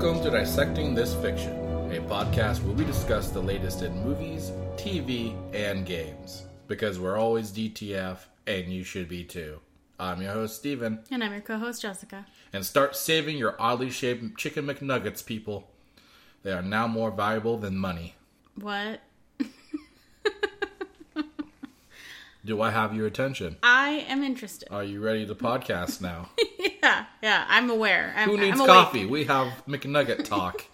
[0.00, 1.52] Welcome to Dissecting This Fiction,
[1.92, 6.46] a podcast where we discuss the latest in movies, TV, and games.
[6.68, 8.16] Because we're always DTF,
[8.46, 9.60] and you should be too.
[9.98, 12.24] I'm your host, Steven, And I'm your co host, Jessica.
[12.50, 15.68] and start saving your oddly shaped chicken McNuggets, people.
[16.44, 18.14] They are now more valuable than money.
[18.58, 19.02] What?
[22.42, 23.58] Do I have your attention?
[23.62, 24.66] I am interested.
[24.70, 26.30] Are you ready to podcast now?
[26.82, 28.12] yeah, yeah, I'm aware.
[28.16, 28.68] I'm, Who needs I'm awake.
[28.70, 29.06] coffee?
[29.06, 30.64] We have McNugget talk.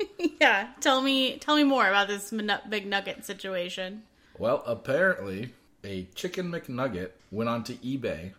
[0.41, 2.33] yeah, tell me, tell me more about this
[2.69, 4.03] big nugget situation.
[4.39, 8.33] Well, apparently, a chicken McNugget went onto eBay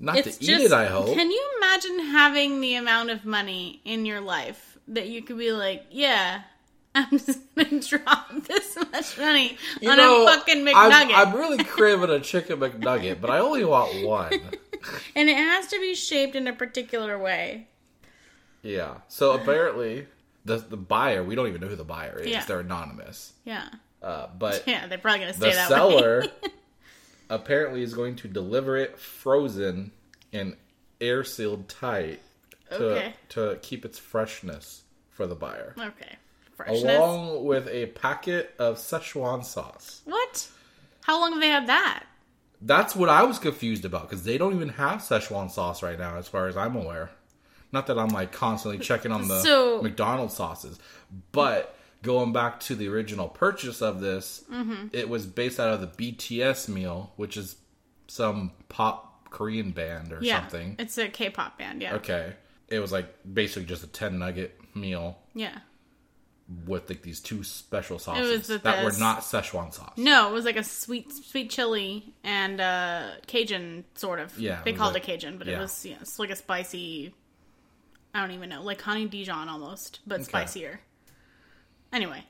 [0.00, 0.64] not it's to eat just.
[0.66, 0.72] it?
[0.72, 1.14] I hope.
[1.14, 5.52] Can you imagine having the amount of money in your life that you could be
[5.52, 6.42] like, yeah,
[6.94, 10.74] I'm just gonna drop this much money You on know, a fucking McNugget,
[11.14, 14.32] I'm, I'm really craving a chicken McNugget, but I only want one.
[15.16, 17.68] and it has to be shaped in a particular way.
[18.62, 18.94] Yeah.
[19.08, 20.06] So apparently,
[20.44, 22.28] the the buyer, we don't even know who the buyer is.
[22.28, 22.44] Yeah.
[22.44, 23.32] They're anonymous.
[23.44, 23.68] Yeah,
[24.02, 26.50] Uh, but yeah, they're probably gonna stay the that seller way.
[27.30, 29.92] Apparently is going to deliver it frozen
[30.32, 30.56] and
[31.00, 32.20] air sealed tight
[32.70, 33.14] to Okay.
[33.30, 36.16] to keep its freshness for the buyer, Okay.
[36.56, 36.82] Freshness.
[36.98, 40.02] along with a packet of Szechuan sauce.
[40.04, 40.48] what?
[41.04, 42.04] How long have they had that?
[42.60, 46.16] That's what I was confused about because they don't even have Szechuan sauce right now,
[46.16, 47.10] as far as I'm aware.
[47.72, 50.78] Not that I'm like constantly checking on the So- McDonald's sauces,
[51.32, 54.88] but going back to the original purchase of this, Mm-hmm.
[54.92, 57.56] it was based out of the BTS meal, which is
[58.06, 60.40] some pop Korean band or Yeah.
[60.40, 60.76] something.
[60.78, 61.82] It's a K-pop band.
[61.82, 61.96] Yeah.
[61.96, 62.34] Okay,
[62.68, 65.58] it was like basically just a ten nugget meal Yeah.
[66.66, 69.92] with like these two special sauces that were not Szechuan sauce.
[69.98, 74.38] No, it was like a sweet, sweet chili and uh, Cajun sort of.
[74.38, 77.12] Yeah, They it called like- it Cajun, but it was yeah, it's like a spicy.
[78.14, 80.80] I don't even know, like honey Dijon almost, but spicier.
[81.92, 82.24] Anyway,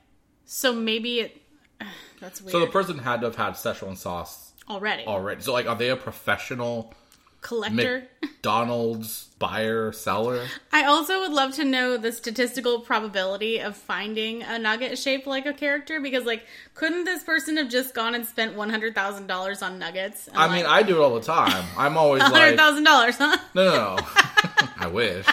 [0.45, 1.41] so maybe it.
[2.19, 2.51] That's weird.
[2.51, 5.41] So the person had to have had Szechuan sauce already already.
[5.41, 6.93] So like, are they a professional?
[7.41, 8.07] collector.
[8.21, 10.45] McDonald's buyer seller.
[10.73, 15.45] I also would love to know the statistical probability of finding a nugget shaped like
[15.45, 19.27] a character because, like, couldn't this person have just gone and spent one hundred thousand
[19.27, 20.29] dollars on nuggets?
[20.33, 21.65] I mean, I do it all the time.
[21.77, 23.37] I'm always hundred like, thousand dollars, huh?
[23.53, 23.97] no, no, no.
[24.77, 25.25] I wish.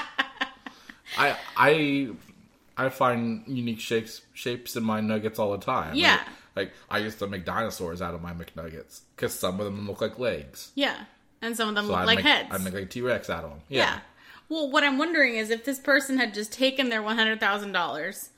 [1.19, 2.09] I I
[2.77, 5.95] I find unique shapes shapes in my nuggets all the time.
[5.95, 6.17] Yeah.
[6.17, 6.27] Like,
[6.69, 10.01] like, I used to make dinosaurs out of my McNuggets because some of them look
[10.01, 10.73] like legs.
[10.75, 10.97] Yeah,
[11.43, 12.49] and some of them So look I like make, heads.
[12.51, 13.61] I make like T Rex out of them.
[13.69, 13.79] yeah.
[13.79, 13.99] Yeah.
[14.49, 17.73] Well, what I'm wondering is if this person had just taken their one hundred thousand
[17.73, 18.31] dollars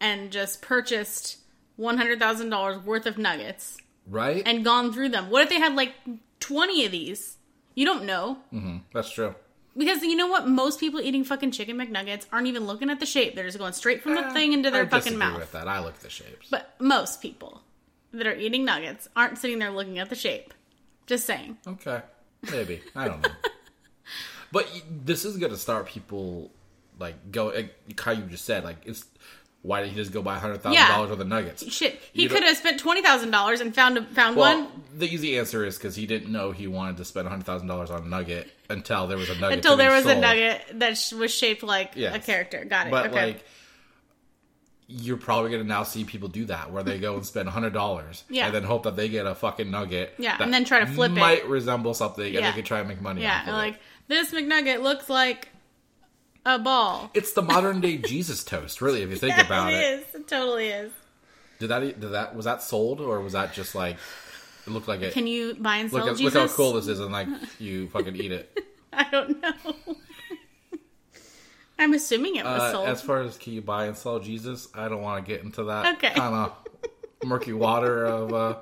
[0.00, 1.38] and just purchased
[1.76, 3.76] one hundred thousand dollars worth of nuggets
[4.06, 4.42] Right.
[4.46, 5.30] and gone through them.
[5.30, 5.92] What if they had like
[6.40, 7.36] twenty of these?
[7.74, 8.38] You don't know.
[8.50, 9.34] hmm That's true.
[9.80, 10.46] Because you know what?
[10.46, 13.34] Most people eating fucking chicken McNuggets aren't even looking at the shape.
[13.34, 15.40] They're just going straight from the thing into their I fucking mouth.
[15.40, 16.48] With that, I look at the shapes.
[16.50, 17.62] But most people
[18.12, 20.52] that are eating nuggets aren't sitting there looking at the shape.
[21.06, 21.56] Just saying.
[21.66, 22.02] Okay,
[22.50, 23.30] maybe I don't know.
[24.52, 26.50] but this is going to start people
[26.98, 29.06] like go like how you just said like it's
[29.62, 31.10] Why did he just go buy hundred thousand dollars Yeah.
[31.12, 31.70] worth of nuggets?
[31.70, 35.06] Shit, he could have spent twenty thousand dollars and found a, found Well, one the
[35.06, 38.02] easy answer is because he didn't know he wanted to spend hundred thousand dollars on
[38.04, 39.58] a nugget until there was a nugget.
[39.58, 42.14] until there was a nugget that was shaped like Yes.
[42.16, 42.64] a character.
[42.64, 42.90] Got it.
[42.90, 43.26] But okay.
[43.26, 43.44] like,
[44.92, 48.24] you're probably gonna now see people do that where they go and spend hundred dollars,
[48.28, 48.46] Yeah.
[48.46, 51.12] and then hope that they get a fucking nugget, Yeah, and then try to flip
[51.12, 51.16] it.
[51.20, 53.22] might resemble something, and they can try and make money.
[53.22, 53.80] yeah, like it.
[54.08, 55.49] this McNugget looks like
[56.46, 57.10] a ball.
[57.14, 60.00] it's the modern day Jesus toast, really, if you think about it it.
[60.08, 60.14] is.
[60.14, 60.92] It totally is.
[61.58, 61.80] Did that?
[61.80, 62.34] Did that?
[62.34, 63.96] Was that sold, or was that just like?
[64.66, 65.12] It looked like it.
[65.12, 66.34] Can you buy and sell look, at, Jesus?
[66.34, 67.28] look how cool this is, and like
[67.58, 68.58] you fucking eat it.
[68.92, 69.52] I don't know.
[71.78, 72.88] I'm assuming it was Uh, sold.
[72.88, 75.64] as far as can you buy and sell Jesus, I don't want to get into
[75.64, 76.10] that Okay.
[76.14, 76.52] kind of
[77.24, 78.56] murky water of uh,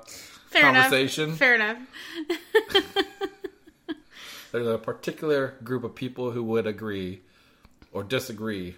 [0.51, 1.25] Fair conversation.
[1.25, 1.37] enough.
[1.37, 1.77] Fair enough.
[4.51, 7.21] There's a particular group of people who would agree
[7.91, 8.75] or disagree,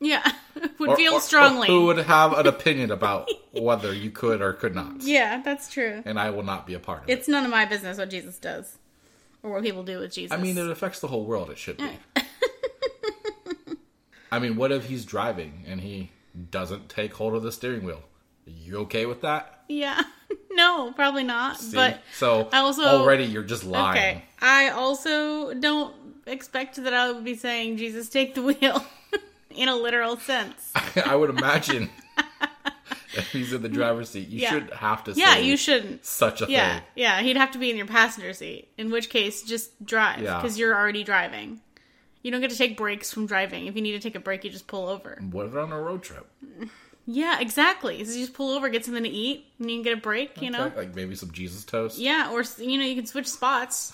[0.00, 0.22] Yeah,
[0.78, 1.68] would or, feel or- or strongly.
[1.68, 5.02] who would have an opinion about whether you could or could not.
[5.02, 6.02] Yeah, that's true.
[6.04, 8.38] And I will not be a part of It's none of my business what Jesus
[8.38, 8.78] does
[9.42, 10.36] or what people do with Jesus.
[10.36, 11.50] I mean, it affects the whole world.
[11.50, 11.90] It should be.
[14.30, 16.10] I mean, what if he's driving and he
[16.50, 18.02] doesn't take hold of the steering wheel?
[18.46, 19.60] You okay with that?
[19.68, 20.02] yeah,
[20.50, 21.58] no, probably not.
[21.58, 21.74] See?
[21.76, 23.96] But so I also- already you're just lying.
[23.98, 28.84] okay, I also don't expect that I would be saying Jesus take the wheel
[29.50, 30.72] in a literal sense.
[31.06, 31.90] I would imagine
[33.32, 34.50] he's in the driver's seat, you Yeah.
[34.50, 36.04] should have to say Yeah, you shouldn't.
[36.04, 36.82] such a Yeah, thing.
[36.96, 38.68] yeah, he'd have to be in your passenger seat.
[38.78, 40.40] In which case, just drive Yeah.
[40.40, 41.60] because you're already driving.
[42.22, 43.66] You don't get to take breaks from driving.
[43.66, 45.18] If you need to take a break, you just pull over.
[45.30, 46.24] What if on a road trip?
[47.04, 48.04] Yeah, exactly.
[48.04, 50.40] So you just pull over, get something to eat, and you can get a break.
[50.40, 50.70] You know.
[50.76, 51.98] Like maybe some Jesus toast?
[51.98, 53.92] Yeah, or you know, you can switch spots.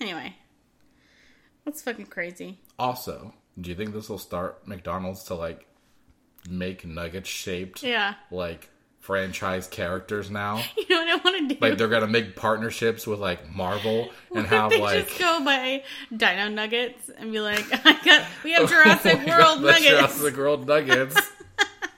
[0.00, 0.34] Anyway,
[1.64, 2.58] that's fucking crazy.
[2.78, 5.66] Also, do you think this will start McDonald's to like
[6.48, 8.68] make nugget shaped Yeah, like
[9.00, 10.62] franchise characters now?
[10.76, 11.60] you know what I want to do?
[11.60, 15.82] Like they're gonna make partnerships with like Marvel and have they like just go by
[16.16, 19.88] Dino Nuggets and be like, I got, we have oh Jurassic Oh World God, Nuggets.
[19.88, 21.32] Jurassic World Nuggets.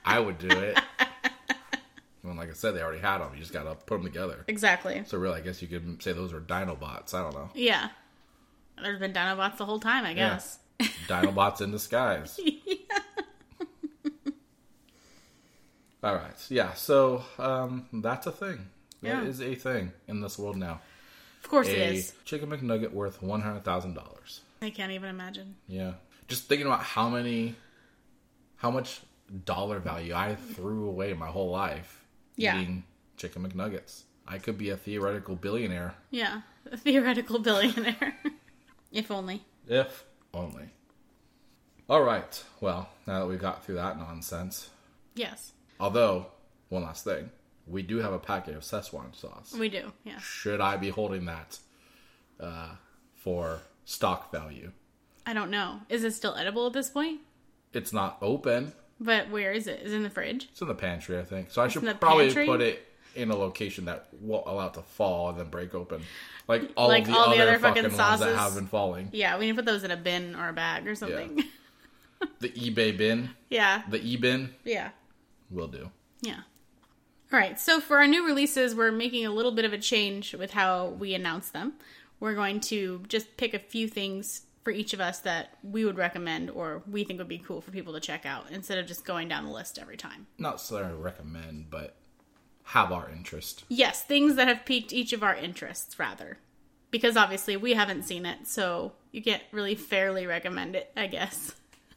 [0.05, 0.77] I would do it.
[2.23, 3.29] Well, like I said, they already had them.
[3.33, 4.45] You just gotta put them together.
[4.47, 5.03] Exactly.
[5.05, 7.13] So really, I guess you could say those are Dinobots.
[7.13, 7.49] I don't know.
[7.53, 7.89] Yeah.
[8.81, 10.29] There's been Dinobots the whole time, I Yeah.
[10.29, 10.59] guess.
[11.07, 12.39] Dinobots in disguise.
[12.43, 12.99] yeah.
[16.03, 16.33] All right.
[16.49, 16.73] Yeah.
[16.73, 18.67] So um, that's a thing.
[19.01, 19.23] That Yeah.
[19.23, 20.81] is a thing in this world now.
[21.43, 22.13] Of course it A is.
[22.25, 24.41] chicken McNugget worth one hundred thousand dollars.
[24.61, 25.55] I can't even imagine.
[25.67, 25.93] Yeah.
[26.27, 27.55] Just thinking about how many,
[28.57, 29.01] how much
[29.45, 32.02] dollar value I threw away my whole life
[32.35, 32.59] Yeah.
[32.59, 32.83] eating
[33.17, 34.03] chicken McNuggets.
[34.27, 36.41] I could be a theoretical billionaire Yeah.
[36.71, 38.15] A theoretical billionaire.
[38.91, 39.43] if only.
[39.67, 40.03] if
[40.33, 40.69] only.
[41.89, 42.43] All right.
[42.61, 44.69] Well, now that we got through that nonsense,
[45.15, 45.51] Yes.
[45.79, 46.27] although
[46.69, 47.29] one last thing,
[47.67, 49.53] we do have a packet of Szechuan sauce.
[49.57, 49.91] We do.
[50.03, 50.19] Yeah.
[50.19, 51.59] Should I be holding that
[52.39, 52.69] uh,
[53.15, 54.71] for stock value?
[55.25, 55.81] I don't know.
[55.89, 57.21] Is it still edible at this point?
[57.73, 58.73] It's not open.
[58.99, 59.81] But where is it?
[59.81, 60.47] Is it in the fridge?
[60.51, 61.51] It's in the pantry, I think.
[61.51, 62.45] So I should probably pantry?
[62.45, 66.01] put it in a location that won't allow it to fall and then break open,
[66.47, 68.37] like all Like of the all the other, other fucking fucking ones that sauces?
[68.37, 69.09] have been falling.
[69.11, 71.43] Yeah, we need to put those in a bin or a bag or something.
[72.39, 73.83] The eBay bin, Yeah.
[73.89, 74.89] the e bin, Yeah.
[75.51, 75.91] will do.
[76.21, 76.39] Yeah.
[77.31, 77.59] All right.
[77.59, 80.87] So for our new releases, we're making a little bit of a change with how
[80.87, 81.73] we announce them.
[82.19, 85.97] We're going to just pick a few things for each of us that we would
[85.97, 89.05] recommend or we think would be cool for people to check out instead of just
[89.05, 90.27] going down the list every time.
[90.37, 91.95] Not necessarily recommend, but
[92.63, 93.65] have our interest.
[93.67, 96.37] Yes, things that have piqued each of our interests, rather.
[96.91, 101.55] Because obviously we haven't seen it, so you can't really fairly recommend it, I guess.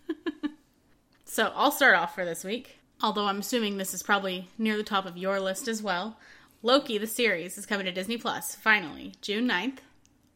[1.25, 2.79] so I'll start off for this week.
[3.03, 6.19] Although I'm assuming this is probably near the top of your list as well.
[6.63, 9.79] Loki, the series, is coming to Disney Plus, finally, June 9th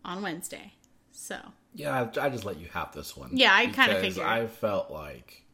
[0.04, 0.75] on Wednesday.
[1.20, 1.38] So,
[1.74, 3.30] Yeah, I I just let you have this one.
[3.32, 4.26] Yeah, I kinda figured.
[4.26, 5.44] I felt like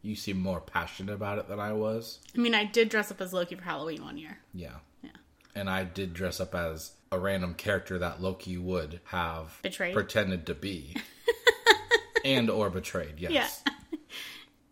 [0.00, 2.20] you seem more passionate about it than I was.
[2.36, 4.38] I mean, I did dress up as Loki for Halloween one year.
[4.54, 4.76] Yeah.
[5.02, 5.10] Yeah.
[5.56, 9.92] And I did dress up as a random character that Loki would have Betrayed?
[9.92, 10.96] pretended to be.
[12.24, 13.32] and or betrayed, yes.
[13.66, 13.72] Yeah.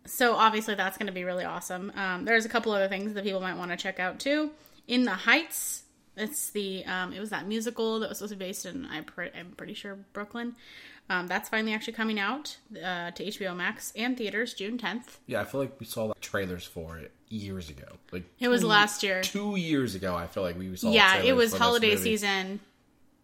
[0.07, 1.91] So obviously that's going to be really awesome.
[1.95, 4.51] Um, there's a couple other things that people might want to check out too.
[4.87, 5.81] In the Heights,
[6.17, 9.03] it's the um, it was that musical that was supposed to be based in I'm,
[9.03, 10.55] pre- I'm pretty sure Brooklyn.
[11.07, 15.17] Um, that's finally actually coming out uh, to HBO Max and theaters June 10th.
[15.27, 17.85] Yeah, I feel like we saw the trailers for it years ago.
[18.11, 19.21] Like It was two- last year.
[19.21, 20.89] Two years ago, I feel like we saw.
[20.91, 22.59] yeah, it was holiday season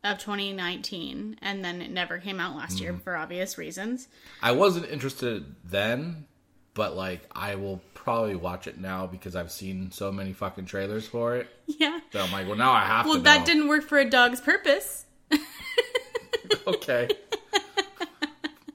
[0.04, 3.02] of 2019, and then it never came out last year Mm-hmm.
[3.02, 4.08] for obvious reasons.
[4.44, 6.26] I wasn't interested then,
[6.74, 11.08] but like I will probably watch it now because I've seen so many fucking trailers
[11.08, 11.48] for it.
[11.80, 12.00] Yeah.
[12.12, 13.22] So I'm like, well, now I have Well, to.
[13.22, 13.46] Well, that know.
[13.46, 15.06] didn't work for a dog's purpose.
[16.68, 17.08] okay.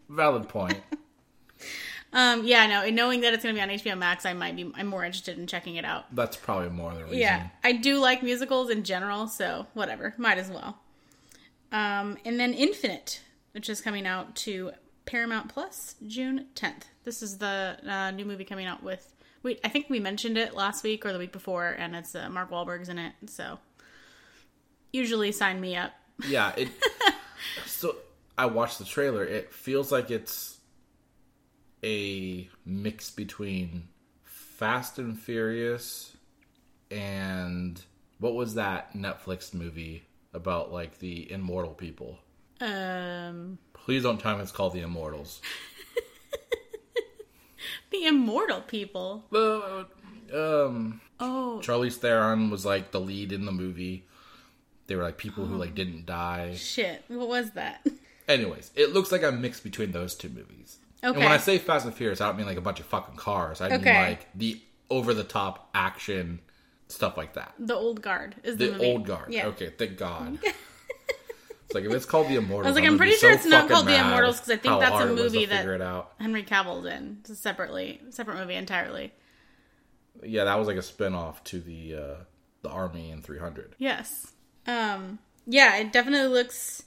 [0.08, 0.80] Valid point.
[2.12, 4.56] Um, yeah, no, and knowing that it's going to be on HBO Max, I might
[4.56, 6.04] be, I'm more interested in checking it out.
[6.14, 7.18] That's probably more the reason.
[7.18, 10.78] Yeah, I do like musicals in general, so whatever, might as well.
[11.72, 13.20] Um, and then Infinite,
[13.52, 14.70] which is coming out to
[15.04, 16.84] Paramount Plus June 10th.
[17.04, 19.12] This is the uh, new movie coming out with.
[19.42, 22.28] We, I think we mentioned it last week or the week before, and it's uh,
[22.28, 23.12] Mark Wahlberg's in it.
[23.26, 23.58] So
[24.92, 25.92] usually sign me up.
[26.26, 26.52] Yeah.
[26.56, 26.68] It.
[27.66, 27.96] so
[28.36, 29.24] I watched the trailer.
[29.24, 30.58] It feels like it's
[31.84, 33.88] a mix between
[34.24, 36.16] Fast and Furious
[36.90, 37.80] and
[38.18, 42.18] what was that Netflix movie about like the immortal people?
[42.60, 45.40] Um, Please don't tell me it's called The Immortals.
[47.90, 49.24] the Immortal People.
[49.32, 49.84] Uh,
[50.34, 54.04] um, Oh, Charlize Theron was like the lead in the movie.
[54.86, 56.54] They were like people who like didn't die.
[56.54, 57.04] shit!
[57.08, 57.86] What was that?
[58.28, 60.78] Anyways, it looks like a mix between those two movies.
[61.02, 61.08] Okay.
[61.14, 63.16] And when I say Fast and Furious, I don't mean like a bunch of fucking
[63.16, 63.60] cars.
[63.60, 66.40] I mean like the over the top action
[66.88, 67.54] stuff like that.
[67.58, 69.32] The Old Guard is the, The old guard.
[69.32, 69.46] Yeah.
[69.46, 70.38] Okay, thank God.
[71.66, 73.36] it's like if it's called The Immortals, I was like, I'm I'm pretty sure so
[73.36, 76.06] it's not called The Immortals because I think that's a hard it was movie that-.
[76.20, 79.12] Henry Cavill's in It's a separately, separate movie entirely.
[80.22, 82.14] Yeah, that was like a spin off to the uh,
[82.62, 83.74] the Army in 300.
[83.78, 84.32] Yes.
[84.66, 85.18] Um.
[85.44, 86.84] Yeah, it definitely looks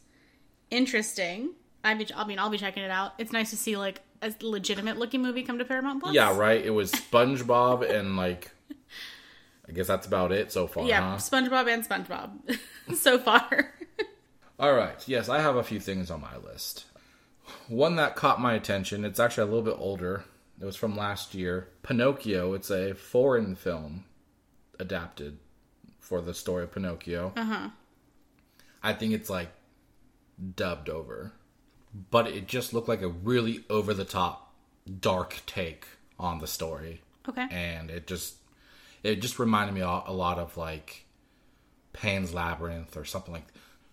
[0.71, 1.51] interesting.
[1.83, 3.13] I be, I mean, I'll be checking it out.
[3.17, 6.13] It's nice to see like a legitimate looking movie come to Paramount Plus.
[6.13, 6.63] Yeah, right.
[6.63, 8.51] It was SpongeBob and like,
[9.67, 10.85] I guess that's about it so far.
[10.85, 11.17] Yeah, huh?
[11.17, 12.59] SpongeBob and SpongeBob
[12.95, 13.73] so far.
[14.59, 15.01] All right.
[15.07, 16.85] Yes, I have a few things on my list.
[17.67, 19.05] One that caught my attention.
[19.05, 20.25] It's actually a little bit older.
[20.59, 21.69] It was from last year.
[21.83, 22.53] Pinocchio.
[22.53, 24.03] It's a foreign film
[24.79, 25.37] adapted
[25.99, 27.31] for the story of Pinocchio.
[27.35, 27.69] Uh huh.
[28.83, 29.49] I think it's like
[30.55, 31.31] dubbed over,
[32.11, 34.53] but it just looked like a really over the top,
[34.99, 35.85] dark take
[36.17, 37.01] on the story.
[37.27, 37.47] okay.
[37.51, 38.35] and it just
[39.03, 41.05] it just reminded me a a lot of like
[41.93, 43.47] Pan's Labyrinth or something like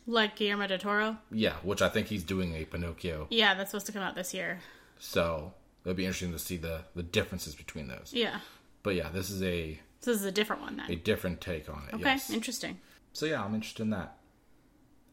[0.06, 1.18] Like Guillermo del Toro.
[1.32, 3.26] yeah, which I think he's doing a Pinocchio.
[3.30, 4.60] Yeah, that's supposed to come out this year.
[4.98, 5.52] So
[5.84, 8.10] it'll be interesting to see the the differences between those.
[8.12, 8.38] Yeah.
[8.82, 11.84] But yeah, this is a So this is a different one a different take on
[11.88, 11.94] it.
[11.94, 12.30] Okay, Yes.
[12.30, 12.78] interesting.
[13.12, 14.16] So yeah, I'm interested in that.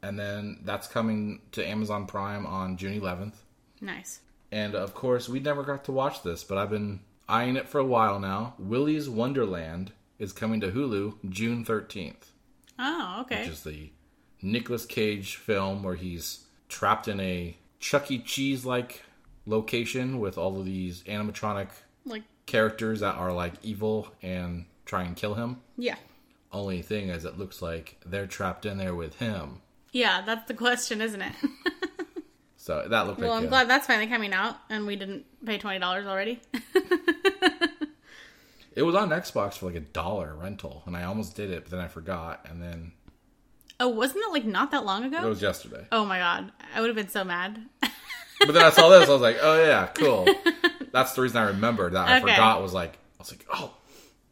[0.01, 3.35] And then that's coming to Amazon Prime on June 11th.
[3.81, 4.19] Nice.
[4.51, 7.79] And of course, we never got to watch this, but I've been eyeing it for
[7.79, 8.53] a while now.
[8.59, 12.31] Willy's Wonderland is coming to Hulu June 13th.
[12.77, 13.41] Oh, okay.
[13.41, 13.91] which is the
[14.43, 18.19] Nicolas Cage film where he's trapped in a Chuck E.
[18.19, 19.01] Cheese like
[19.45, 21.69] location with all of these animatronic
[22.05, 25.62] like, characters that are like evil and try and kill him.
[25.77, 25.95] yeah.
[26.51, 29.62] Only thing is, it looks like they're trapped in there with him.
[29.91, 31.33] Yeah, that's the question, isn't it?
[32.55, 35.25] So that looked well, like I'm a- glad that's finally coming out, and we didn't
[35.45, 36.39] pay twenty dollars already.
[38.75, 41.71] it was on Xbox for like a dollar rental, and I almost did it, but
[41.71, 42.93] then I forgot, and then
[43.83, 45.17] oh, wasn't it like not that long ago?
[45.17, 45.85] it was yesterday.
[45.91, 47.61] Oh my god, I would have been so mad.
[48.39, 50.27] But then I saw this, I was like, oh yeah, cool.
[50.91, 52.21] That's the reason I remembered that I Okay.
[52.31, 53.73] forgot was like, I was like, oh,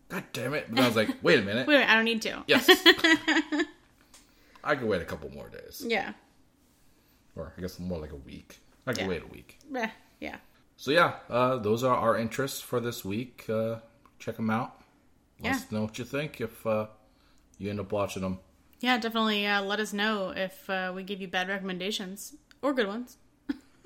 [0.10, 0.68] god damn it.
[0.70, 1.68] But I was like, wait a minute.
[1.68, 2.44] Wait, wait, I don't need to.
[2.48, 2.70] Yes.
[4.64, 5.84] I could wait a couple more days.
[5.88, 6.14] Yeah.
[7.36, 8.60] Or I guess more like a week.
[8.86, 9.08] I could Yeah.
[9.08, 9.60] wait a week.
[10.20, 10.36] Yeah.
[10.78, 13.46] So yeah, uh, those are our interests for this week.
[13.50, 13.78] Uh,
[14.20, 14.82] check them out.
[15.40, 15.56] Let Yeah.
[15.56, 16.88] us know what you think if uh,
[17.58, 18.40] you end up watching them.
[18.82, 22.88] Yeah, definitely uh, let us know if uh, we give you bad recommendations or good
[22.88, 23.18] ones.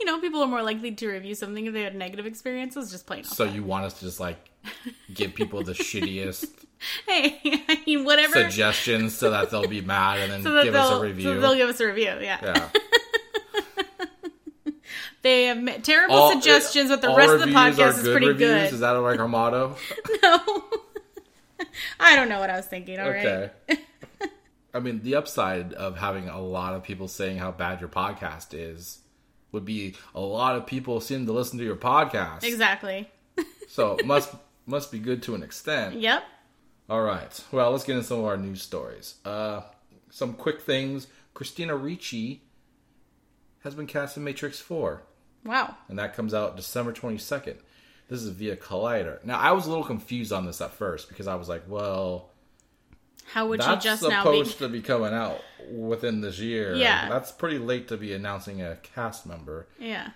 [0.00, 3.06] you know, people are more likely to review something if they had negative experiences, just
[3.06, 3.54] plain off So that.
[3.54, 4.38] you want us to just like
[5.12, 6.46] give people the shittiest
[7.06, 8.34] Hey, I mean, whatever.
[8.34, 11.40] suggestions so that they'll be mad and then so give us a so review.
[11.40, 12.38] they'll give us a review, yeah.
[12.42, 12.68] yeah.
[15.22, 18.38] They have ma- terrible All- suggestions, but the rest of the podcast is pretty reviews?
[18.70, 18.72] good.
[18.74, 19.76] Is that like our motto?
[20.22, 20.62] no.
[22.00, 23.26] I don't know what I was thinking, alright?
[23.26, 23.80] Okay.
[24.74, 28.48] I mean, the upside of having a lot of people saying how bad your podcast
[28.52, 29.00] is
[29.50, 32.44] would be a lot of people seem to listen to your podcast.
[32.44, 33.08] Exactly.
[33.70, 34.34] So must
[34.64, 35.96] must be good to an extent.
[36.00, 36.22] Yep.
[36.88, 37.44] All right.
[37.52, 39.16] Well, let's get into some of our news stories.
[39.26, 39.60] Uh,
[40.10, 41.06] some quick things.
[41.34, 42.42] Christina Ricci
[43.62, 45.02] has been cast in Matrix Four,
[45.44, 45.76] Wow.
[45.88, 47.58] and that comes out December twenty second.
[48.08, 49.22] This is via Collider.
[49.24, 52.30] Now, I was a little confused on this at first because I was like, well.
[53.26, 54.38] How would That's she just now be?
[54.38, 56.74] supposed to be coming out within this year.
[56.74, 57.10] Yeah.
[57.10, 59.68] That's pretty late to be announcing a cast member.
[59.78, 60.10] Yeah.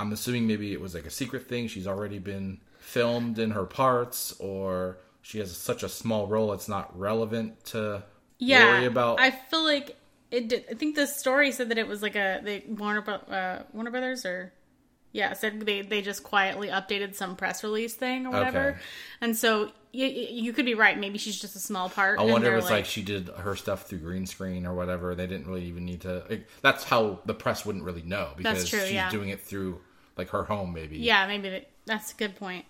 [0.00, 1.68] I'm assuming maybe it was like a secret thing.
[1.68, 6.68] She's already been filmed in her parts, or she has such a small role it's
[6.68, 8.02] not relevant to
[8.38, 9.20] yeah, worry about.
[9.20, 9.96] I feel like
[10.30, 10.48] it.
[10.48, 13.90] Did, I think the story said that it was like a they Warner uh, Warner
[13.90, 14.52] Brothers or
[15.12, 18.78] yeah said they they just quietly updated some press release thing or whatever, Okay.
[19.20, 20.96] and so you, you could be right.
[20.96, 22.20] Maybe she's just a small part.
[22.20, 25.16] I wonder if it's like, she did her stuff through green screen or whatever.
[25.16, 26.22] They didn't really even need to.
[26.30, 29.10] Like, that's how the press wouldn't really know because true, she's yeah.
[29.10, 29.80] doing it through
[30.16, 30.98] like her home, maybe.
[30.98, 32.66] yeah, maybe that, that's a good point.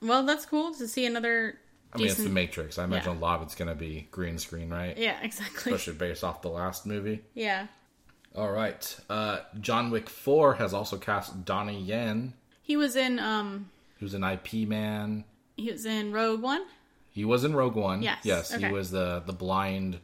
[0.00, 1.58] Well, that's cool to see another.
[1.92, 2.78] I mean, it's the Matrix.
[2.78, 3.18] I imagine Yeah.
[3.18, 4.96] a lot of it's going to be green screen, right?
[4.96, 5.72] Yeah, exactly.
[5.72, 7.20] Especially based off the last movie.
[7.34, 7.66] Yeah,
[8.34, 8.96] All right.
[9.08, 14.14] Uh, John Wick 4 has also cast Donnie Yen, he was in um He was
[14.14, 15.24] an Ip Man.
[15.56, 16.62] he was in Rogue One.
[17.10, 18.02] He was in Rogue One.
[18.02, 18.66] Yes, Yes, okay.
[18.68, 20.00] he was the the blind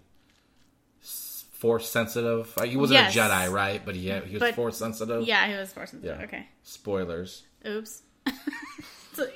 [1.01, 2.53] force sensitive.
[2.57, 3.15] Uh, He wasn't Yes.
[3.17, 3.83] a Jedi, right?
[3.85, 5.27] But he he was But- force sensitive.
[5.27, 5.95] Yeah, he was forced.
[6.03, 6.21] Yeah.
[6.23, 6.47] Okay.
[6.63, 7.43] Spoilers.
[7.67, 8.03] Oops.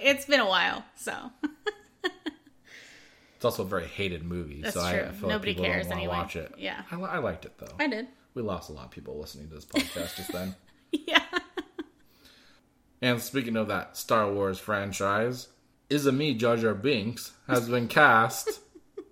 [0.00, 1.12] It's been a while, so
[3.36, 5.98] It's also a very hated movie, That's so I feel Nobody like people cares don't
[5.98, 6.14] anyway.
[6.14, 6.54] watch it.
[6.56, 6.80] Yeah.
[6.90, 7.74] I, I liked it though.
[7.78, 8.06] I did.
[8.34, 10.54] We lost a lot of people listening to this podcast just then.
[11.06, 11.22] Yeah.
[13.02, 15.48] And speaking of that Star Wars franchise,
[15.90, 18.60] Izami Jar Jar Binks has been cast.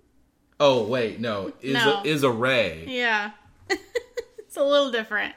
[0.61, 2.01] oh wait, no, is No.
[2.01, 2.85] a, Issa Rae.
[2.87, 3.31] Yeah.
[3.69, 5.35] it's a little different.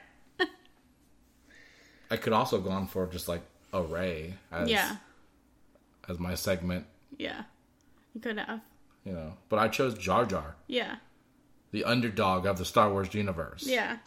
[2.10, 4.96] I could also have gone for just like a Ray as Yeah.
[6.08, 6.86] as my segment,
[7.18, 7.42] Yeah.
[8.14, 8.60] You could have.
[9.04, 9.32] you know.
[9.48, 10.96] But I chose Jar Jar, Yeah.
[11.72, 13.64] The underdog of the Star Wars universe.
[13.66, 13.98] Yeah.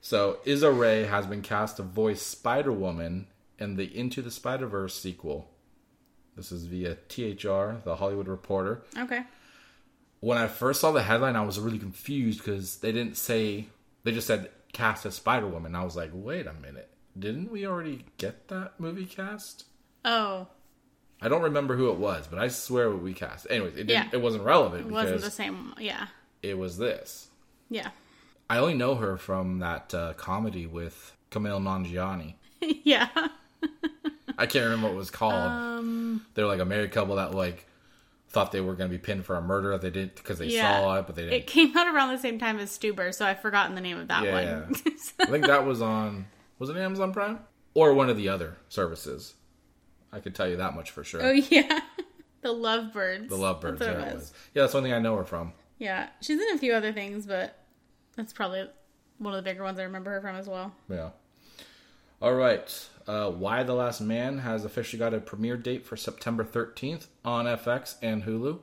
[0.00, 3.26] So Issa Rae has been cast to voice Spider Woman
[3.58, 5.50] in the Into the Spider Verse sequel.
[6.36, 8.82] This is via THR, the Hollywood Reporter.
[8.96, 9.22] Okay.
[10.20, 13.66] when I first saw the headline, I was really confused because they didn't say
[14.04, 15.74] they just said cast as Spider Woman.
[15.74, 19.64] I was like, wait a minute, didn't we already get that movie cast?
[20.04, 20.46] Oh,
[21.20, 23.48] I don't remember who it was, but I swear we cast.
[23.50, 24.08] Anyways, it didn't, Yeah.
[24.12, 25.74] it wasn't relevant it wasn't the same.
[25.78, 26.06] Yeah.
[26.42, 27.28] It was this.
[27.70, 27.90] Yeah.
[28.50, 32.34] I only know her from that uh, comedy with Kumail Nanjiani.
[32.84, 33.08] yeah.
[34.38, 35.34] I can't remember what it was called.
[35.34, 37.66] Um, They're like a married couple that like
[38.30, 39.76] thought they were going to be pinned for a murder.
[39.78, 40.80] They did because they Yeah.
[40.80, 41.34] saw it, but they didn't.
[41.34, 44.08] it came out around the same time as Stuber, so I've forgotten the name of
[44.08, 44.74] that Yeah, one.
[45.20, 46.26] I think that was on
[46.58, 47.40] was it Amazon Prime
[47.74, 49.34] or one of the other services.
[50.12, 51.22] I could tell you that much for sure.
[51.22, 51.80] oh yeah.
[52.42, 53.28] the Lovebirds.
[53.28, 54.22] the Lovebirds, That's yeah, what it it was.
[54.22, 54.32] was.
[54.54, 55.52] Yeah, that's one thing I know her from.
[55.78, 56.08] Yeah.
[56.20, 57.58] She's in a few other things, but
[58.16, 58.68] that's probably
[59.18, 60.72] one of the bigger ones I remember her from as well.
[60.88, 61.10] Yeah.
[62.20, 62.88] All right.
[63.06, 67.46] Uh, Y: The Last Man has officially got a premiere date for September 13th on
[67.46, 68.60] FX and Hulu.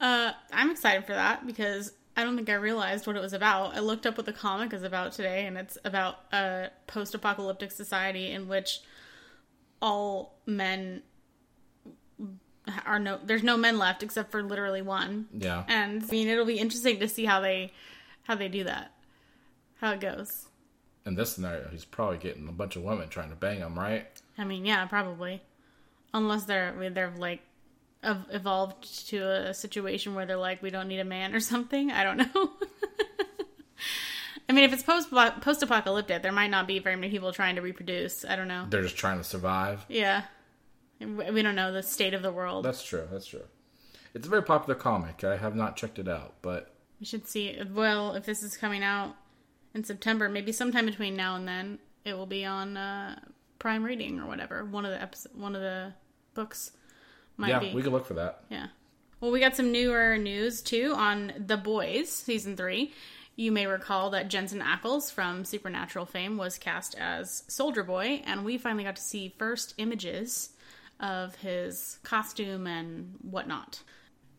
[0.00, 3.76] Uh, I'm excited for that because I don't think I realized what it was about.
[3.76, 8.30] I looked up what the comic is about today, and it's about a post-apocalyptic society
[8.32, 8.80] in which
[9.80, 11.02] all men
[12.86, 13.18] are no.
[13.22, 15.28] There's no men left except for literally one.
[15.32, 15.64] Yeah.
[15.68, 17.72] And I mean, it'll be interesting to see how they
[18.24, 18.92] how they do that,
[19.80, 20.46] how it goes.
[21.06, 24.06] In this scenario, he's probably getting a bunch of women trying to bang him, right?
[24.36, 25.42] I mean, yeah, probably,
[26.12, 27.40] unless they're they're like
[28.02, 31.90] evolved to a situation where they're like, we don't need a man or something.
[31.90, 32.50] I don't know.
[34.48, 37.56] I mean, if it's post post apocalyptic, there might not be very many people trying
[37.56, 38.24] to reproduce.
[38.24, 38.66] I don't know.
[38.68, 39.84] They're just trying to survive.
[39.88, 40.22] Yeah,
[41.00, 42.64] we don't know the state of the world.
[42.64, 43.06] That's true.
[43.10, 43.44] That's true.
[44.14, 45.22] It's a very popular comic.
[45.22, 47.60] I have not checked it out, but We should see.
[47.72, 49.14] Well, if this is coming out
[49.74, 53.18] in September, maybe sometime between now and then, it will be on uh,
[53.58, 54.64] Prime Reading or whatever.
[54.64, 55.92] One of the episode, one of the
[56.34, 56.72] books
[57.36, 57.74] might be yeah, be.
[57.74, 58.44] we could look for that.
[58.50, 58.68] Yeah.
[59.20, 62.92] Well, we got some newer news too on The Boys season three.
[63.36, 68.44] You may recall that Jensen Ackles from Supernatural fame was cast as Soldier Boy, and
[68.44, 70.50] we finally got to see first images
[71.00, 73.82] of his costume and whatnot.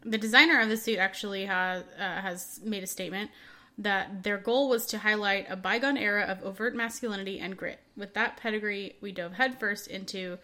[0.04, 3.32] The designer of the suit actually has uh, has made a statement
[3.78, 7.80] that their goal was to highlight a bygone era of overt masculinity and grit.
[7.96, 10.38] With that pedigree, we dove headfirst into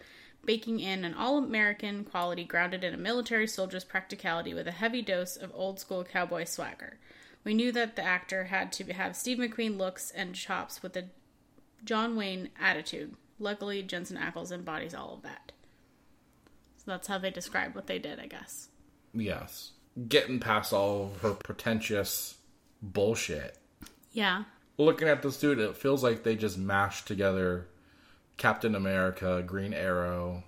[0.45, 5.01] baking in an all American quality grounded in a military soldier's practicality with a heavy
[5.01, 6.97] dose of old school cowboy swagger.
[7.43, 11.05] We knew that the actor had to have Steve McQueen looks and chops with a
[11.83, 13.15] John Wayne attitude.
[13.37, 15.51] Luckily, Jensen Ackles embodies all of that.
[16.85, 18.69] So that's how they described what they did, I guess.
[19.13, 19.71] Yes.
[20.07, 22.35] Getting past all of her pretentious
[22.81, 23.57] bullshit.
[24.11, 24.43] Yeah.
[24.77, 27.67] Looking at the suit, it feels like they just mashed together
[28.37, 30.43] Captain America, Green Arrow,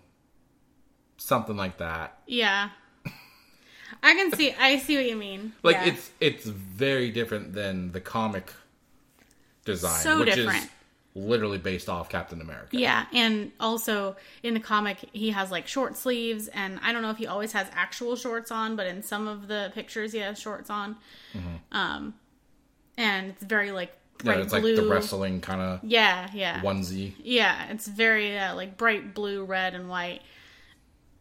[1.17, 2.19] something like that.
[2.27, 2.69] Yeah.
[4.03, 5.53] I can see I see what you mean.
[5.63, 5.85] Like Yeah.
[5.85, 8.51] it's it's very different than the comic
[9.65, 10.69] design, So which is different.
[11.17, 12.77] Literally based off Captain America.
[12.77, 17.09] Yeah, and also in the comic, he has like short sleeves, and I don't know
[17.09, 20.39] if he always has actual shorts on, but in some of the pictures, he has
[20.39, 20.95] shorts on.
[21.71, 22.13] Um,
[22.97, 23.91] and it's very like
[24.23, 27.13] Yeah, bright it's like the wrestling kind of yeah, yeah, onesie.
[27.23, 27.67] yeah.
[27.71, 30.21] It's very uh, like bright blue, red, and white,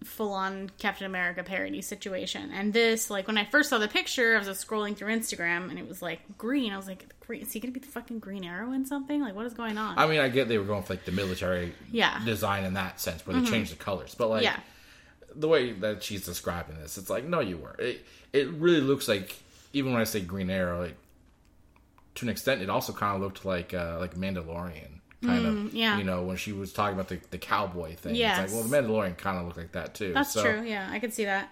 [0.05, 2.51] full on Captain America parody situation.
[2.53, 5.71] And this, like, when I first saw the picture, I was just scrolling through Instagram,
[5.71, 6.73] and it was like green.
[6.73, 7.43] I was like, "Green?
[7.43, 9.21] Is he gonna be the fucking Green Arrow in something?
[9.21, 11.13] Like, what is going on?" I mean, I get they were going for like the
[11.13, 12.13] military Yeah.
[12.13, 12.25] Mm-hmm.
[12.27, 14.59] design in that sense, where they changed the colors, but like yeah,
[15.35, 17.75] the way that she's describing this, it's like no, you were.
[17.79, 19.35] It it really looks like
[19.73, 20.97] even when I say Green Arrow, like
[22.17, 24.96] to an extent, it also kind of looked like uh, like Mandalorian.
[25.27, 25.99] Kind of, Mm, yeah.
[25.99, 28.45] You know, when she was talking about the, the cowboy thing, Yes.
[28.45, 30.13] it's like, well, the Mandalorian kind of looked like that too.
[30.13, 30.63] that's So, true.
[30.65, 31.51] Yeah, I could see that.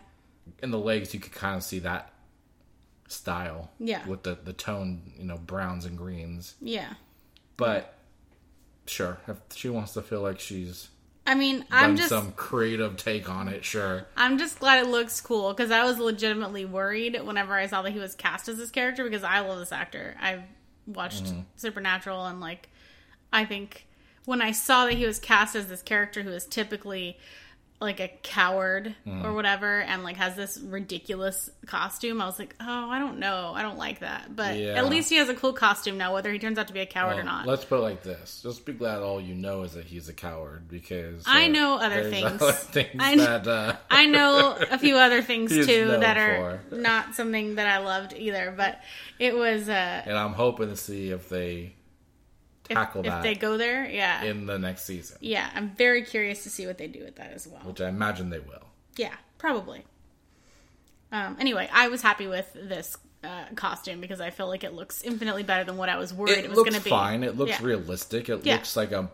[0.63, 2.13] In the legs, you could kind of see that
[3.09, 4.07] style, Yeah.
[4.07, 6.55] with the the tone, you know, browns and greens.
[6.61, 6.95] Yeah.
[7.57, 7.95] But
[8.87, 10.89] sure, if she wants to feel like she's
[11.27, 14.07] I mean, I'm just some creative take on it, sure.
[14.17, 17.93] I'm just glad it looks cool because I was legitimately worried whenever I saw that
[17.93, 20.17] he was cast as this character because I love this actor.
[20.21, 20.43] I've
[20.87, 21.41] watched Mm-hmm.
[21.57, 22.69] Supernatural and like
[23.35, 23.87] I think
[24.25, 27.18] when I saw that he was cast as this character who is typically
[27.81, 29.25] like a coward Mm.
[29.25, 33.53] or whatever and like has this ridiculous costume, I was like, "Oh, I don't know.
[33.55, 34.75] I don't like that." But Yeah.
[34.79, 36.87] at least he has a cool costume now whether he turns out to be a
[36.87, 37.47] coward or not.
[37.47, 40.14] Let's put it like this: just be glad all you know is that he's a
[40.14, 42.40] coward, because I uh, know other things.
[42.40, 46.61] other things I kn- that uh, I know a few other things too that are
[46.70, 48.81] not something that I loved either, but
[49.18, 51.75] it was uh and I'm hoping to see if they
[52.64, 54.22] tackle if that they go there, yeah.
[54.24, 57.33] in the next season, yeah, I'm very curious to see what they do with that
[57.33, 57.61] as well.
[57.62, 58.64] which I imagine they will.
[58.96, 59.85] Yeah, probably.
[61.12, 65.03] Um anyway, I was happy with this uh, costume because I feel like it looks
[65.03, 66.90] infinitely better than what I was worried it, It was going to be.
[66.90, 67.22] fine.
[67.24, 67.62] It looks Yeah.
[67.62, 68.29] realistic.
[68.29, 68.55] It Yeah.
[68.57, 69.11] looks like a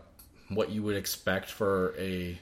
[0.49, 2.37] what you would expect for a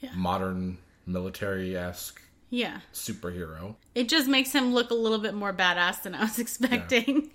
[0.00, 0.10] Yeah.
[0.14, 2.80] modern military esque Yeah.
[2.94, 3.74] superhero.
[3.96, 7.30] It just makes him look a little bit more badass than I was expecting.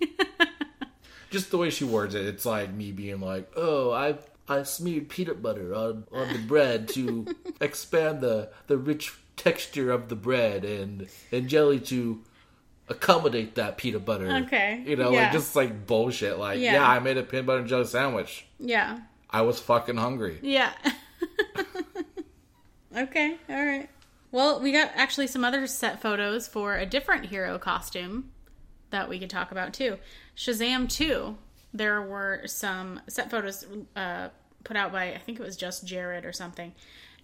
[1.34, 4.18] Just the way she words it, it's like me being like, "Oh, I
[4.48, 7.26] I smeared peanut butter on on the bread to
[7.60, 12.22] expand the the rich texture of the bread and and jelly to
[12.88, 15.24] accommodate that peanut butter." Okay, you know, yeah.
[15.24, 16.38] like just like bullshit.
[16.38, 16.74] Like, Yeah.
[16.74, 18.46] yeah, I made a peanut butter and jelly sandwich.
[18.60, 19.00] yeah.
[19.28, 20.38] I was fucking hungry.
[20.42, 20.70] Yeah.
[22.96, 23.90] okay, all right.
[24.30, 28.30] Well, we got actually some other set photos for a different hero costume
[28.90, 29.98] that we could talk about too.
[30.36, 31.36] Shazam 2.
[31.72, 33.66] There were some set photos
[33.96, 34.28] uh,
[34.62, 36.72] put out by, I think it was Just Jared or something.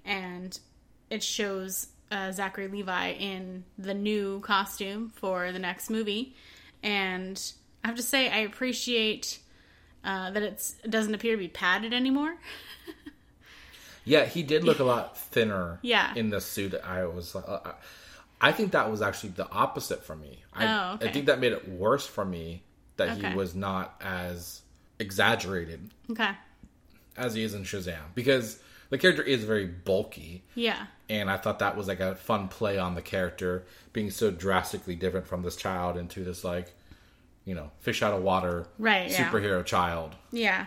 [0.05, 0.59] And
[1.09, 6.35] it shows uh, Zachary Levi in the new costume for the next movie.
[6.83, 7.41] And
[7.85, 9.39] I have to say, I appreciate
[10.05, 12.37] uh, that it's, it doesn't appear to be padded anymore.
[14.05, 15.79] Yeah, he did look a lot thinner.
[15.83, 16.13] Yeah.
[16.15, 16.75] in the suit.
[16.85, 17.37] I was.
[17.37, 17.73] Uh,
[18.41, 20.43] I think that was actually the opposite for me.
[20.55, 21.09] I, Oh, okay.
[21.09, 22.63] I think that made it worse for me
[23.01, 23.31] that Okay.
[23.31, 24.63] he was not as
[24.99, 26.31] exaggerated Okay.
[27.17, 28.61] as he is in Shazam because
[28.91, 30.87] the character is very bulky, Yeah.
[31.09, 34.95] and I thought that was like a fun play on the character being so drastically
[34.97, 36.73] different from this child into this like,
[37.45, 39.31] you know, fish out of water Right, yeah.
[39.31, 40.15] superhero child.
[40.33, 40.67] Yeah.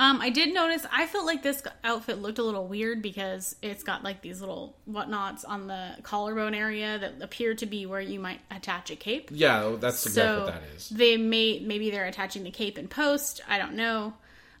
[0.00, 0.86] Um, I did notice.
[0.90, 4.74] I felt like this outfit looked a little weird because it's got like these little
[4.86, 9.28] whatnots on the collarbone area that appear to be where you might attach a cape.
[9.30, 10.88] Yeah, that's exactly So what that is.
[10.88, 13.42] they may maybe they're attaching the cape in post.
[13.46, 14.14] I don't know.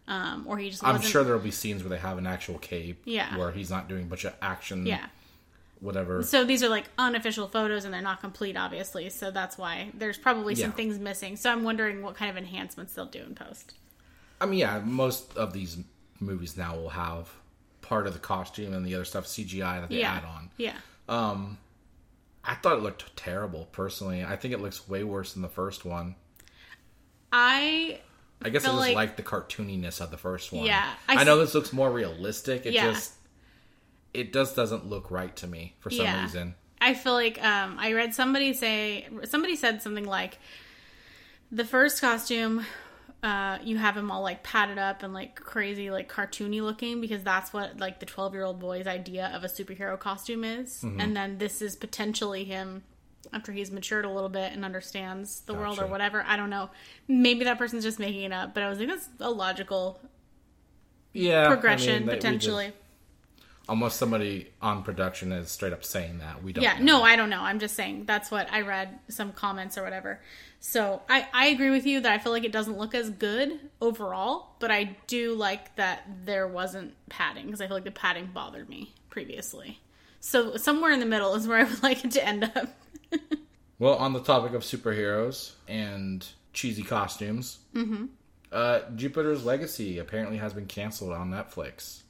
[0.06, 1.10] Um, or he just I'm wasn't.
[1.10, 3.36] sure there'll be scenes where they have an actual cape, Yeah.
[3.38, 5.06] where he's not doing a bunch of action, Yeah.
[5.80, 6.22] whatever.
[6.22, 9.08] So these are like unofficial photos and they're not complete, obviously.
[9.08, 10.76] So that's why there's probably some Yeah.
[10.76, 11.36] things missing.
[11.36, 13.72] So I'm wondering what kind of enhancements they'll do in post.
[14.40, 15.76] I mean, yeah, most of these
[16.18, 17.28] movies now will have
[17.82, 20.14] part of the costume and the other stuff CGI that they Yeah.
[20.14, 20.50] add on.
[20.56, 20.76] Yeah.
[22.42, 24.24] I thought it looked terrible, personally.
[24.24, 26.14] I think it looks way worse than the first one.
[27.32, 28.00] I
[28.42, 30.64] I guess I just like- like, the cartooniness of the first one.
[30.64, 32.64] Yeah, I I, know this looks more realistic.
[32.64, 32.90] It Yeah.
[32.90, 33.14] just
[34.12, 36.22] it just doesn't look right to me for some Yeah.
[36.22, 36.54] reason.
[36.80, 40.38] I feel like um, I read somebody say somebody said something like
[41.52, 42.64] the first costume
[43.22, 47.22] uh, you have him all like padded up and like crazy like cartoony looking because
[47.22, 50.80] that's what like the 12 year old boy's idea of a superhero costume is.
[50.82, 51.00] Mm-hmm.
[51.00, 52.82] and then this is potentially him
[53.32, 56.24] after he's matured a little bit and understands the world or whatever.
[56.26, 56.70] I don't know.
[57.06, 60.00] Maybe that person's just making it up but i was like that's a logical
[61.12, 62.72] Yeah, I mean, progression potentially
[63.70, 66.42] Unless somebody on production is straight up saying that.
[66.42, 66.98] We don't Yeah, know.
[66.98, 67.40] no, I don't know.
[67.40, 70.20] I'm just saying that's what I read some comments or whatever.
[70.58, 73.58] So I, I agree with you that I feel like it doesn't look as good
[73.80, 78.26] overall, but I do like that there wasn't padding because I feel like the padding
[78.34, 79.80] bothered me previously.
[80.20, 82.68] So somewhere in the middle is where I would like it to end up.
[83.80, 88.04] Well, on the topic of superheroes and cheesy costumes, mm-hmm.
[88.52, 92.02] uh, Jupiter's Legacy apparently has been canceled on Netflix.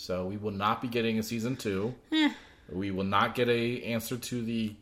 [0.00, 1.94] So we will not be getting a season two.
[2.10, 2.32] Eh,
[2.72, 4.74] We will not get a answer to the,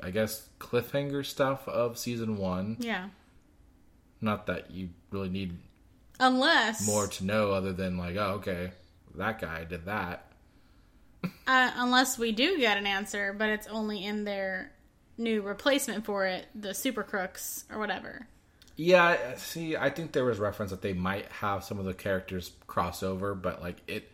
[0.00, 2.76] I guess, cliffhanger stuff of season one.
[2.78, 3.08] yeah.
[4.20, 5.58] Not that you really need
[6.20, 8.70] Unless more to know other than like, oh, okay,
[9.16, 10.30] that guy did that.
[11.24, 14.70] uh, unless we do get an answer, but it's only in their
[15.18, 18.28] new replacement for it, the Super Crooks or whatever.
[18.76, 22.52] Yeah, see, I think there was reference that they might have some of the characters
[22.68, 24.08] cross over, but like it,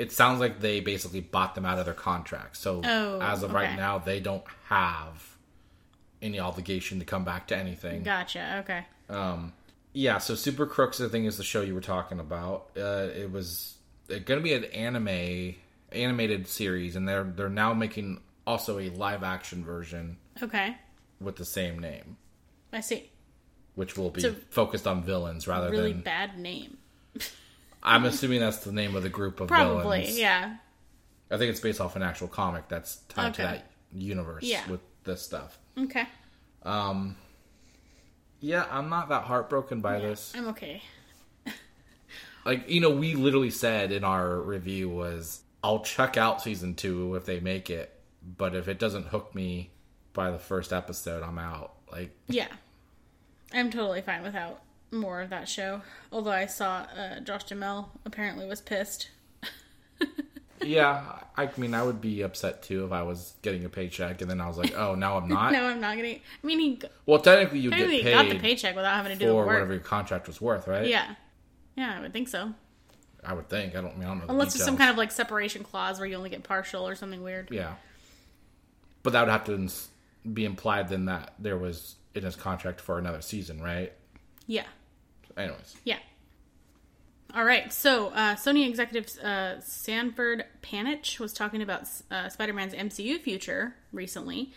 [0.00, 2.56] it sounds like they basically bought them out of their contract.
[2.56, 5.36] So Oh, as of right now, they don't have
[6.22, 8.02] any obligation to come back to anything.
[8.02, 8.62] Gotcha.
[8.64, 8.84] Okay.
[9.92, 12.70] Yeah, so Super Crooks, I think, is the show you were talking about.
[12.76, 13.74] Uh, it was
[14.08, 15.56] going to be an anime
[15.92, 20.76] animated series, and they're they're now making also a live action version Okay.
[21.20, 22.16] with the same name,
[22.72, 23.10] I see.
[23.74, 25.90] which will be focused on villains rather Really than.
[25.92, 26.76] Really bad name.
[27.82, 29.82] I'm assuming that's the name of the group of Probably.
[29.82, 30.18] villains.
[30.18, 30.56] Yeah.
[31.30, 33.52] I think it's based off an actual comic that's tied to Okay.
[33.56, 34.68] that universe Yeah.
[34.68, 35.58] with this stuff.
[35.78, 36.06] Okay.
[36.62, 37.16] Um,
[38.40, 40.32] Yeah, I'm not that heartbroken by this.
[40.36, 40.82] I'm okay.
[42.44, 47.14] like you know we literally said in our review was i'll check out season two
[47.14, 48.00] if they make it
[48.38, 49.70] but if it doesn't hook me
[50.14, 52.48] by the first episode i'm out like Yeah.
[53.52, 54.62] I'm totally fine without
[54.92, 55.82] more of that show.
[56.12, 59.08] Although I saw uh, Josh Duhamel apparently was pissed.
[60.62, 64.30] yeah i mean i would be upset too if i was getting a paycheck and
[64.30, 66.08] then i was like oh now i'm not No, I'm not gonna.
[66.08, 69.18] I mean, he well technically you get apparently paid got the paycheck without having to
[69.18, 69.46] do the work.
[69.46, 71.14] whatever your contract was worth right Yeah.
[71.76, 72.52] Yeah, I would think so.
[73.24, 74.98] i would think i don't, I, mean, I don't know Unless there's some kind of
[74.98, 77.48] like separation clause where you only get partial or something weird.
[77.50, 77.74] yeah
[79.02, 79.88] but that would have to ins-
[80.30, 83.92] be implied then that there was in his contract for another season right
[84.46, 84.66] Yeah.
[85.40, 85.98] Anyways Yeah.
[87.34, 87.72] All right.
[87.72, 93.76] So, uh, Sony executive uh, Sanford Panitch was talking about uh, Spider Man's MCU future
[93.92, 94.52] recently,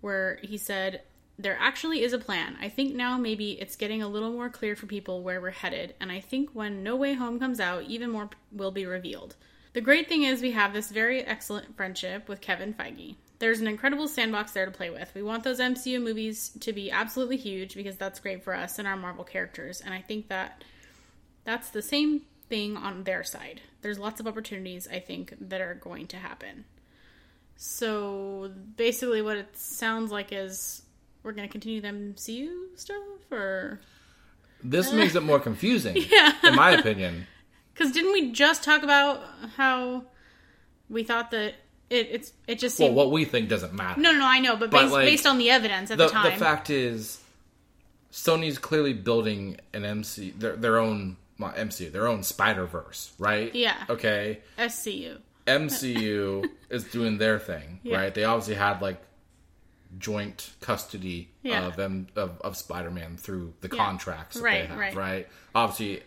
[0.00, 1.02] where he said,
[1.38, 2.56] There actually is a plan.
[2.60, 5.94] I think now maybe it's getting a little more clear for people where we're headed,
[6.00, 9.34] and I think when No Way Home comes out, even more will be revealed.
[9.72, 13.16] The great thing is, we have this very excellent friendship with Kevin Feige.
[13.40, 15.10] There's an incredible sandbox there to play with.
[15.14, 18.86] We want those MCU movies to be absolutely huge because that's great for us and
[18.88, 20.62] our Marvel characters, and I think that
[21.44, 23.60] that's the same thing on their side.
[23.82, 26.64] There's lots of opportunities, I think, that are going to happen.
[27.56, 30.82] So basically, what it sounds like is
[31.22, 32.98] we're going to continue the MCU stuff,
[33.30, 33.80] or
[34.62, 36.32] This makes it more confusing, Yeah.
[36.44, 37.26] in my opinion.
[37.74, 39.22] because didn't we just talk about
[39.56, 40.04] how
[40.88, 41.54] we thought that
[41.94, 44.00] it it's it just Well, what we think doesn't matter.
[44.00, 46.06] no no no I know, but, But, based, like, based on the evidence at the,
[46.06, 47.20] the time, the fact is,
[48.12, 53.52] Sony's clearly building an MC, their, their own well, MCU, their own Spider Verse, right?
[53.54, 53.74] Yeah.
[53.90, 54.40] Okay.
[54.58, 57.96] SCU, MCU is doing their thing, Yeah.
[57.98, 58.14] right?
[58.14, 59.00] They obviously had like
[59.98, 61.66] joint custody Yeah.
[61.66, 63.84] of them of, of Spider Man through the Yeah.
[63.84, 64.94] contracts that Right, they have, right.
[64.94, 65.28] right.
[65.54, 66.02] Obviously,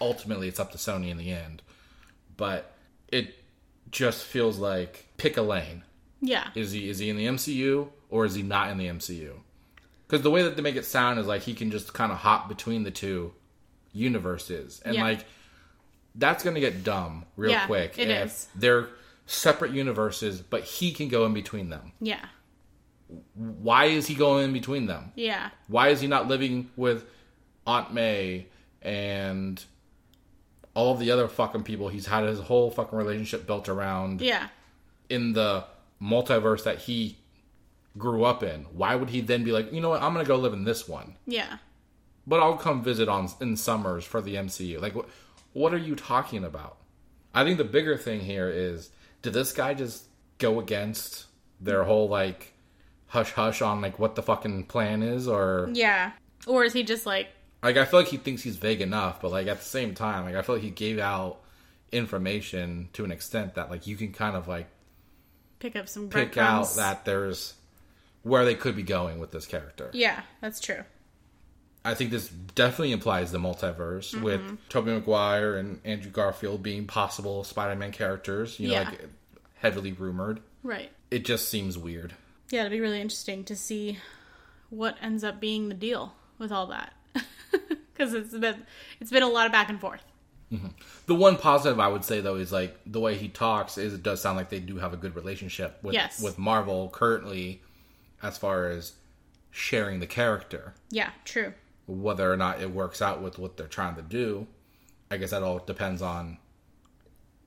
[0.00, 1.62] ultimately, it's up to Sony in the end,
[2.36, 2.72] but
[3.08, 3.34] it
[3.90, 5.82] just feels like pick a lane.
[6.20, 9.32] yeah, Is he is he in the MCU or is he not in the MCU?
[10.06, 12.18] Because the way that they make it sound is like he can just kind of
[12.18, 13.32] hop between the two
[13.92, 15.02] universes, and Yeah.
[15.02, 15.24] like
[16.14, 17.98] that's gonna get dumb real Yeah, quick.
[17.98, 18.48] it if is.
[18.54, 18.88] They're
[19.26, 21.92] separate universes, but he can go in between them.
[22.00, 22.24] yeah,
[23.34, 25.12] Why is he going in between them?
[25.14, 27.04] yeah, Why is he not living with
[27.66, 28.46] Aunt May
[28.82, 29.62] and
[30.76, 34.20] all of the other fucking people he's had his whole fucking relationship built around?
[34.20, 34.48] yeah,
[35.08, 35.64] in the
[36.00, 37.18] multiverse that he
[37.98, 40.36] grew up in, why would he then be like, you know what, I'm gonna go
[40.36, 41.58] live in this one, yeah,
[42.26, 44.80] but I'll come visit on in summers for the MCU?
[44.80, 45.08] Like, what,
[45.52, 46.76] what are you talking about?
[47.34, 48.90] I think the bigger thing here is,
[49.22, 50.04] did this guy just
[50.38, 51.26] go against
[51.60, 52.52] their whole like
[53.08, 56.12] hush hush on like what the fucking plan is, or yeah.
[56.46, 57.28] Or is he just like
[57.66, 60.24] like I feel like he thinks he's vague enough, but like at the same time,
[60.24, 61.38] like I feel like he gave out
[61.92, 64.66] information to an extent that like you can kind of like
[65.58, 67.54] pick up some pick out that there's
[68.22, 69.90] where they could be going with this character.
[69.92, 70.82] Yeah, that's true.
[71.84, 74.22] I think this definitely implies the multiverse Mm-hmm.
[74.24, 78.58] with Tobey Maguire and Andrew Garfield being possible Spider-Man characters.
[78.58, 78.88] You know, Yeah.
[78.88, 79.08] like
[79.54, 80.40] heavily rumored.
[80.64, 80.90] Right.
[81.12, 82.14] It just seems weird.
[82.50, 83.98] Yeah, it'd be really interesting to see
[84.70, 86.92] what ends up being the deal with all that.
[87.96, 88.62] Because it's been
[89.00, 90.02] it's been a lot of back and forth.
[90.52, 90.66] Mm-hmm.
[91.06, 94.02] The one positive I would say though is like the way he talks is it
[94.02, 96.20] does sound like they do have a good relationship with Yes.
[96.22, 97.62] with Marvel currently,
[98.22, 98.92] as far as
[99.50, 100.74] sharing the character.
[100.90, 101.54] Yeah, true.
[101.86, 104.46] Whether or not it works out with what they're trying to do,
[105.10, 106.36] I guess that all depends on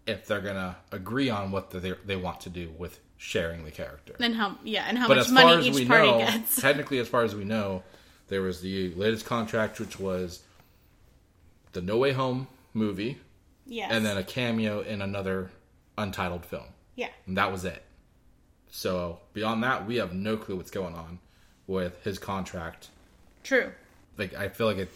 [0.08, 4.16] if they're gonna agree on what they they want to do with sharing the character.
[4.20, 6.60] And how yeah, and how But much money each party know, gets.
[6.62, 7.84] technically, as far as we know,
[8.30, 10.44] there was the latest contract, which was
[11.74, 13.20] the No Way Home movie,
[13.66, 13.90] yes.
[13.92, 15.52] and then a cameo in another
[15.98, 16.66] untitled film.
[16.96, 17.10] yeah.
[17.28, 17.84] And that was it.
[18.72, 21.20] So beyond that, we have no clue what's going on
[21.68, 22.90] with his contract.
[23.44, 23.72] True.
[24.18, 24.92] Like I feel like it,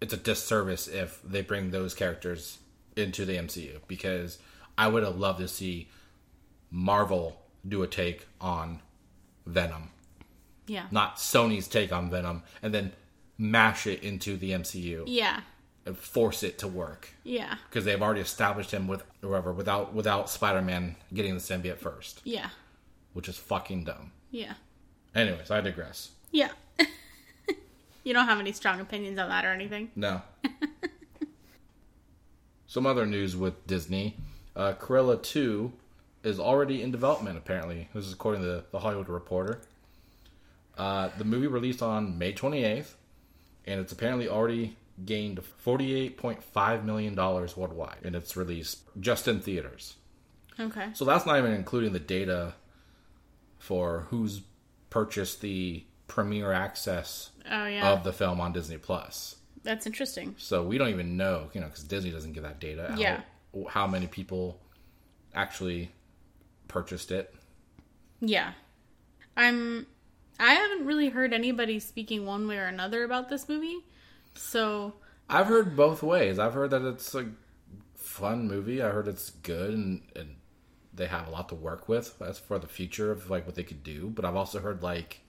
[0.00, 2.58] it's a disservice if they bring those characters
[2.96, 4.38] into the MCU because
[4.76, 5.88] I would have loved to see
[6.70, 8.80] Marvel do a take on
[9.46, 9.90] Venom,
[10.66, 10.86] Yeah.
[10.90, 12.92] not Sony's take on Venom, and then
[13.38, 15.40] mash it into the MCU Yeah.
[15.84, 17.56] and force it to work Yeah.
[17.68, 22.50] because they've already established him with whoever without without Spider-Man getting the symbiote first, Yeah.
[23.12, 24.12] which is fucking dumb.
[24.30, 24.54] Yeah.
[25.14, 26.10] Anyways, I digress.
[26.32, 26.50] Yeah.
[28.04, 29.90] you don't have any strong opinions on that or anything?
[29.94, 30.22] No.
[32.66, 34.16] Some other news with Disney.
[34.56, 35.72] Uh, Cruella 2
[36.22, 37.88] is already in development, apparently.
[37.94, 39.60] This is according to the Hollywood Reporter.
[40.76, 42.94] Uh, the movie released on May 28th,
[43.66, 49.94] and it's apparently already gained $48.5 million worldwide in its release, just in theaters.
[50.58, 50.88] Okay.
[50.94, 52.54] So that's not even including the data
[53.58, 54.42] for who's
[54.90, 57.90] purchased the premiere access Oh yeah.
[57.92, 59.36] of the film on Disney Plus.
[59.62, 60.34] That's interesting.
[60.38, 62.92] So we don't even know, you know, because Disney doesn't give that data.
[62.92, 63.20] out, Yeah.
[63.68, 64.60] How many people
[65.34, 65.90] actually
[66.68, 67.34] purchased it?
[68.20, 68.52] Yeah.
[69.36, 69.86] I'm
[70.38, 73.78] I haven't really heard anybody speaking one way or another about this movie.
[74.34, 74.94] So,
[75.28, 76.38] I've heard both ways.
[76.38, 77.26] I've heard that it's a
[77.94, 78.82] fun movie.
[78.82, 80.36] I heard it's good and, and
[80.92, 83.62] they have a lot to work with as for the future of like what they
[83.62, 84.10] could do.
[84.14, 85.20] But I've also heard like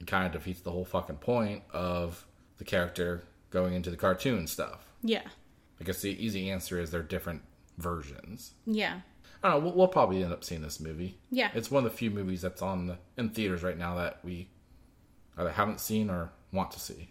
[0.00, 2.26] it kind of defeats the whole fucking point of
[2.58, 4.86] the character going into the cartoon stuff.
[5.02, 5.22] yeah.
[5.80, 7.42] I guess the easy answer is they're different
[7.78, 8.52] versions.
[8.64, 9.00] Yeah.
[9.44, 9.66] I don't know.
[9.66, 11.18] We'll, we'll probably end up seeing this movie.
[11.30, 11.50] Yeah.
[11.54, 14.48] It's one of the few movies that's on the, in theaters right now that we
[15.38, 17.10] either haven't seen or want to see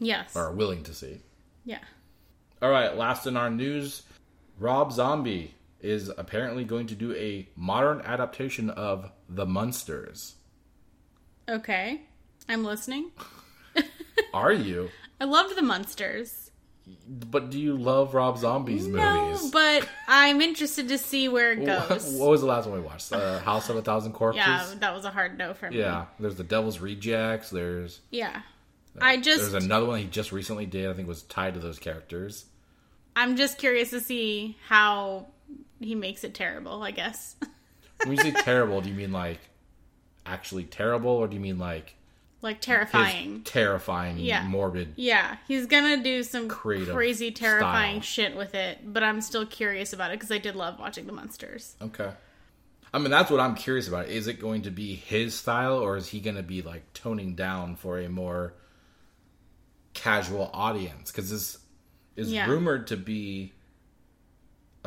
[0.00, 0.34] Yes.
[0.34, 1.20] or are willing to see.
[1.64, 1.78] Yeah.
[2.60, 4.02] All right, last in our news,
[4.58, 10.34] Rob Zombie is apparently going to do a modern adaptation of The Munsters.
[11.48, 12.02] Okay.
[12.48, 13.12] I'm listening.
[14.34, 14.90] Are you?
[15.20, 16.47] I loved the Munsters.
[17.08, 18.96] But do you love Rob Zombie's movies?
[18.96, 19.50] No, movies?
[19.50, 22.06] but I'm interested to see where it goes.
[22.18, 23.12] what was the last one we watched?
[23.12, 24.38] Uh, House of a Thousand Corpses.
[24.46, 25.78] yeah, that was a hard no for me.
[25.78, 27.50] Yeah, there's the Devil's Rejects.
[27.50, 28.42] There's Yeah.
[29.00, 30.88] I just there's another one he just recently did.
[30.90, 32.46] I think was tied to those characters.
[33.14, 35.26] I'm just curious to see how
[35.80, 37.36] he makes it terrible, I guess.
[38.04, 39.40] When you say terrible, do you mean like
[40.24, 41.94] actually terrible, or do you mean like
[42.40, 43.42] like terrifying.
[43.42, 44.44] terrifying, Yeah.
[44.46, 44.92] morbid?
[44.96, 48.26] Yeah, he's gonna do some crazy, terrifying style.
[48.30, 51.12] shit with it, but I'm still curious about it because I did love watching the
[51.12, 51.74] Munsters.
[51.82, 52.10] Okay.
[52.94, 54.06] I mean, that's what I'm curious about.
[54.08, 57.34] Is it going to be his style, or is he going to be like toning
[57.34, 58.54] down for a more
[59.94, 61.10] casual audience?
[61.10, 61.58] Because this
[62.16, 62.46] is Yeah.
[62.48, 63.52] rumored to be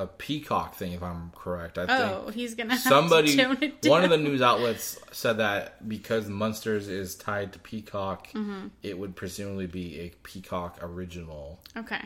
[0.01, 1.77] a Peacock thing, if I'm correct.
[1.77, 3.89] I Oh, think he's gonna have somebody, to tone it down.
[3.91, 8.67] one of the news outlets said that because Munsters is tied to Peacock, Mm-hmm.
[8.83, 12.01] it would presumably be a Peacock original Okay,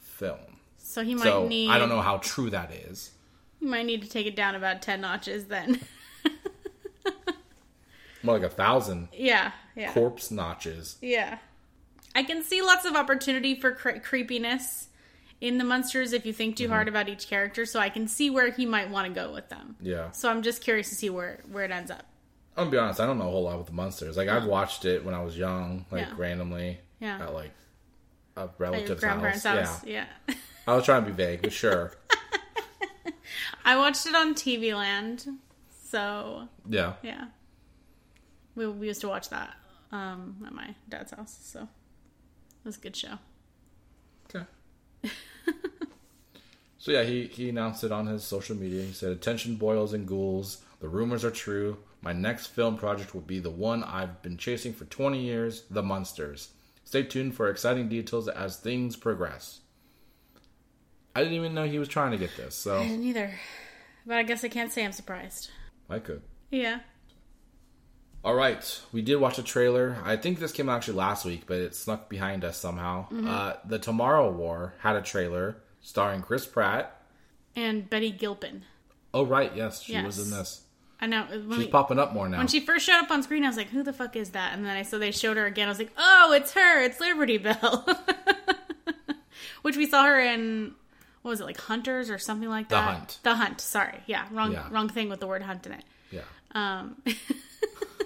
[0.00, 0.38] film.
[0.78, 1.70] so he might So need.
[1.70, 3.10] I don't know how true that is.
[3.60, 5.80] He might need to take it down about ten notches then.
[8.22, 10.96] More like a thousand yeah, yeah, corpse notches.
[11.00, 11.38] yeah.
[12.14, 14.88] I can see lots of opportunity for cre- creepiness
[15.40, 16.72] in the Munsters if you think too Mm-hmm.
[16.72, 17.64] hard about each character.
[17.66, 19.76] So I can see where he might want to go with them.
[19.80, 20.10] Yeah.
[20.10, 22.04] So I'm just curious to see where where it ends up.
[22.56, 24.16] I'm gonna be honest, I don't know a whole lot with the Munsters.
[24.16, 26.14] Like I've watched it when I was young, like Yeah.
[26.16, 27.22] randomly Yeah.
[27.22, 27.52] at like
[28.36, 29.42] a relative's house.
[29.44, 29.84] house.
[29.84, 30.06] Yeah.
[30.28, 30.34] yeah.
[30.66, 31.92] I was trying to be vague, but sure.
[33.64, 35.26] I watched it on TV Land,
[35.86, 36.94] so Yeah.
[37.02, 37.26] yeah,
[38.54, 39.54] we, we used to watch that
[39.92, 41.38] um, at my dad's house.
[41.42, 41.68] So it
[42.64, 43.18] was a good show.
[46.80, 48.82] So yeah, he he announced it on his social media.
[48.82, 50.62] He said, "Attention, boils and ghouls.
[50.80, 51.78] The rumors are true.
[52.00, 55.82] My next film project will be the one I've been chasing for 20 years, The
[55.82, 56.50] Munsters.
[56.84, 59.60] Stay tuned for exciting details as things progress.
[61.16, 63.34] I didn't even know he was trying to get this, so I didn't either.
[64.06, 65.50] But I guess I can't say I'm surprised.
[65.90, 66.22] I could.
[66.50, 66.80] Yeah.
[68.24, 69.96] All right, we did watch a trailer.
[70.04, 73.06] I think this came out actually last week, but it snuck behind us somehow.
[73.26, 77.00] Uh, the Tomorrow War had a trailer starring Chris Pratt.
[77.56, 78.62] And Betty Gilpin.
[79.14, 80.62] Oh right, yes, she was in this.
[81.00, 81.26] I know.
[81.30, 82.38] She's we- popping up more now.
[82.38, 84.52] when she first showed up on screen, I was like, who the fuck is that?
[84.52, 85.68] And then I saw they showed her again.
[85.68, 86.82] I was like, oh, it's her.
[86.82, 87.86] It's Liberty Bell.
[89.62, 90.74] Which we saw her in,
[91.22, 92.84] what was it, like Hunters or something like that?
[92.84, 92.92] The?
[92.92, 93.18] Hunt.
[93.22, 93.60] The Hunt.
[93.60, 94.00] Sorry.
[94.06, 94.26] Yeah.
[94.32, 94.66] Wrong, Yeah.
[94.70, 95.84] wrong thing with the word hunt in it.
[96.10, 96.20] yeah,
[96.52, 97.00] Um,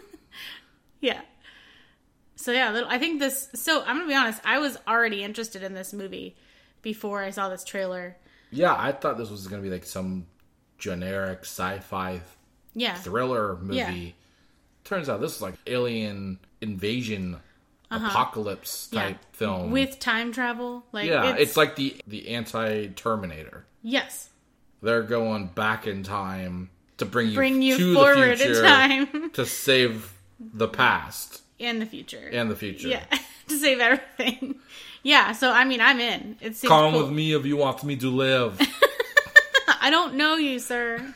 [1.03, 1.21] yeah.
[2.37, 3.51] So yeah, little- I think this.
[3.55, 4.41] So I'm gonna be honest.
[4.45, 6.35] I was already interested in this movie
[6.81, 8.17] before I saw this trailer.
[8.51, 8.75] yeah.
[8.77, 10.27] I thought this was gonna be like some
[10.79, 12.21] generic sci-fi
[12.75, 12.95] Yeah.
[12.95, 13.77] thriller movie.
[13.77, 14.11] Yeah.
[14.85, 17.37] Turns out this is like alien invasion,
[17.91, 19.01] apocalypse Uh-huh.
[19.03, 19.09] Yeah.
[19.13, 19.71] type film.
[19.71, 23.67] With time travel, like yeah, it's, like the the anti Terminator.
[23.83, 24.31] yes,
[24.83, 28.63] They're going back in time to bring you bring you to forward the in future
[28.63, 30.12] time to save
[30.53, 32.29] the past and the future.
[32.33, 32.89] and the future.
[32.89, 33.05] yeah,
[33.49, 34.57] to save everything.
[35.05, 36.37] Yeah, so I mean, I'm in.
[36.41, 37.03] It seems Come cool.
[37.03, 38.57] with me if you want me to live.
[39.81, 41.13] I don't know you, sir.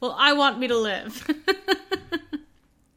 [0.00, 1.24] well, I want me to live.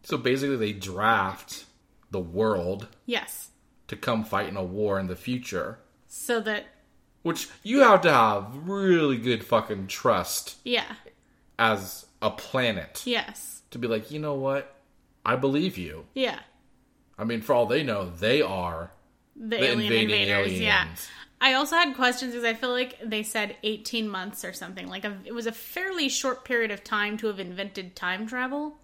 [0.01, 1.65] so basically, they draft
[2.09, 3.49] the world yes,
[3.87, 6.65] to come fight in a war in the future, so that
[7.21, 10.95] which you have to have really good fucking trust yeah,
[11.59, 14.74] as a planet yes, to be like, you know what?
[15.25, 16.05] I believe you.
[16.13, 16.39] yeah.
[17.17, 18.91] I mean, for all they know, they are
[19.37, 20.47] The, the alien invading invaders.
[20.47, 20.61] aliens.
[20.61, 20.87] Yeah.
[21.41, 24.87] I also had questions because I feel like they said 18 months or something.
[24.87, 28.77] Like a, it was a fairly short period of time to have invented time travel.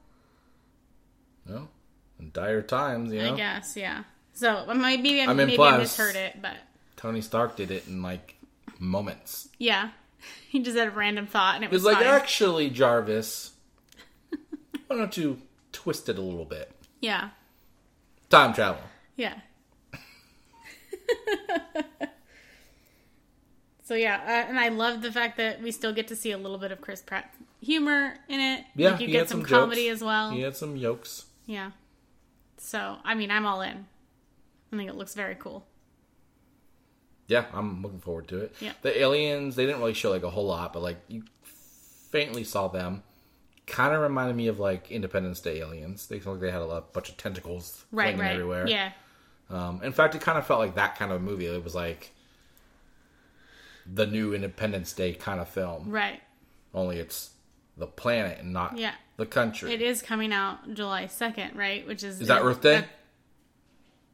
[1.46, 1.68] No,
[2.20, 3.34] in dire times, you know.
[3.34, 4.04] I guess, yeah.
[4.34, 6.56] So maybe, I mean, maybe I misheard it, but
[6.96, 8.36] Tony Stark did it in like
[8.80, 9.50] moments.
[9.58, 9.90] yeah,
[10.50, 13.52] he just had a random thought and it It was was, like, actually, Jarvis,
[14.88, 15.42] why don't you
[15.72, 16.72] twist it a little bit?
[17.02, 17.30] yeah,
[18.30, 18.82] Time travel.
[19.16, 19.36] yeah.
[23.84, 26.38] so yeah, uh, and I love the fact that we still get to see a
[26.38, 28.66] little bit of Chris Pratt humor in it.
[28.76, 30.32] Yeah, like you get some, some comedy as well.
[30.32, 31.26] He had some yokes.
[31.46, 31.72] Yeah.
[32.58, 33.86] So, I mean, I'm all in.
[34.72, 35.66] I think it looks very cool.
[37.28, 38.56] Yeah, I'm looking forward to it.
[38.60, 38.74] Yeah.
[38.82, 41.24] The aliens, they didn't really show like a whole lot, but like you
[42.12, 43.04] faintly saw them.
[43.72, 46.08] Kind of reminded me of like Independence Day aliens.
[46.08, 48.32] They felt like they had a lot, bunch of tentacles Right, right.
[48.34, 48.68] everywhere.
[48.68, 48.92] Yeah.
[49.50, 51.46] Um, in fact, it kind of felt like that kind of movie.
[51.46, 52.12] It was like
[53.92, 55.90] the new Independence Day kind of film.
[55.90, 56.20] Right.
[56.74, 57.32] Only it's
[57.78, 58.94] the planet and not Yeah.
[59.18, 59.74] the country.
[59.74, 61.86] It is coming out July 2nd, right?
[61.88, 62.22] Which is.
[62.22, 62.86] Is that Earth Day?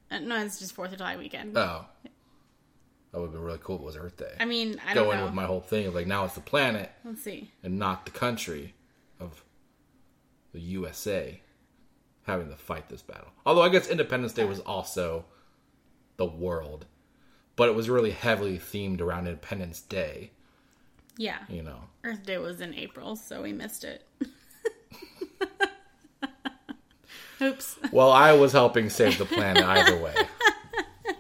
[0.10, 1.58] Uh, no, it's just 4th of July weekend.
[1.58, 1.86] oh,
[3.12, 4.34] that would have been really cool if it was Earth Day.
[4.40, 5.26] I mean, I don't Go in know.
[5.26, 7.52] with my whole thing of like now it's the planet Let's see.
[7.64, 8.74] and not the country
[9.20, 9.44] of
[10.58, 11.40] the USA
[12.24, 13.30] having to fight this battle.
[13.46, 15.26] Although I guess Independence Day was also
[16.18, 16.88] the world,
[17.56, 20.32] but it was really heavily themed around Independence Day.
[21.16, 21.38] Yeah.
[21.48, 24.04] You know, Earth Day was in April, so we missed it.
[27.40, 27.78] Oops.
[27.92, 30.16] well, I was helping save the planet either way.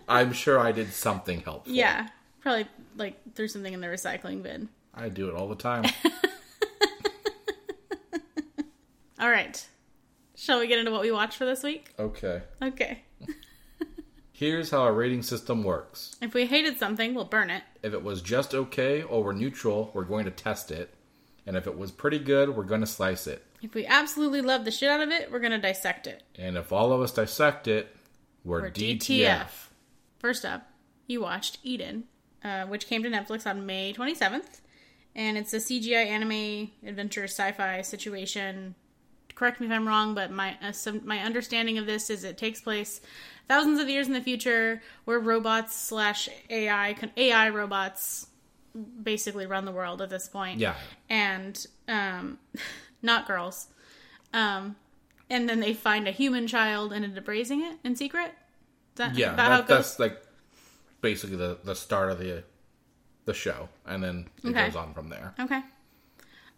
[0.09, 1.73] I'm sure I did something helpful.
[1.73, 2.07] Yeah.
[2.41, 2.65] Probably,
[2.95, 4.69] like, threw something in the recycling bin.
[4.95, 5.85] I do it all the time.
[9.19, 9.67] All right.
[10.35, 11.93] Shall we get into what we watched for this week?
[11.97, 12.43] okay.
[12.61, 13.01] Okay.
[14.31, 16.15] Here's how our rating system works.
[16.21, 17.63] If we hated something, we'll burn it.
[17.81, 20.93] If it was just okay or we're neutral, we're going to test it.
[21.47, 23.43] And if it was pretty good, we're going to slice it.
[23.63, 26.21] If we absolutely love the shit out of it, we're going to dissect it.
[26.37, 27.95] And if all of us dissect it,
[28.43, 28.99] we're, We're DTF.
[28.99, 29.49] DTF.
[30.19, 30.69] First up,
[31.07, 32.03] you watched Eden,
[32.43, 34.61] uh, which came to Netflix on May 27th.
[35.15, 38.75] And it's a CGI anime adventure sci fi situation.
[39.37, 42.39] Correct me if I'm wrong, but my uh, some, my understanding of this is it
[42.39, 43.01] takes place
[43.47, 48.25] thousands of years in the future, where robots slash AI AI robots
[49.03, 50.73] basically run the world at this point Yeah.
[51.07, 52.39] and um,
[53.03, 53.67] not girls.
[54.33, 54.75] Um,
[55.29, 58.31] and then they find a human child and end up raising it in secret.
[58.31, 60.19] Is that Yeah, that, that's like
[61.01, 62.43] basically the, the start of the
[63.25, 63.69] the show.
[63.85, 64.65] And then it Okay.
[64.65, 65.35] goes on from there.
[65.39, 65.61] Okay.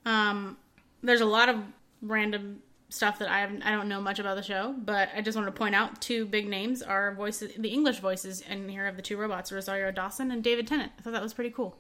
[0.05, 0.55] Um,
[1.03, 1.57] there's a lot of
[2.01, 5.35] random stuff that I haven't, I don't know much about the show, but I just
[5.37, 8.95] wanted to point out two big names are voices, the English voices in here of
[8.95, 10.91] the two robots, Rosario Dawson and David Tennant.
[10.97, 11.77] I thought that was pretty cool.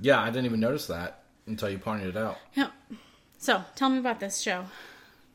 [0.00, 2.38] Yeah, I didn't even notice that until you pointed it out.
[2.54, 2.70] Yeah.
[3.38, 4.64] So tell me about this show.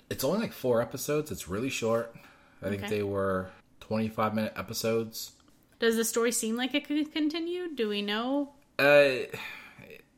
[0.09, 1.32] It's only like four episodes.
[1.32, 2.15] It's really short.
[2.61, 3.49] I think they were
[3.82, 5.32] 25 minute episodes.
[5.80, 7.74] Does the story seem like it could continue?
[7.76, 8.53] Do we know?
[8.80, 9.28] Uh,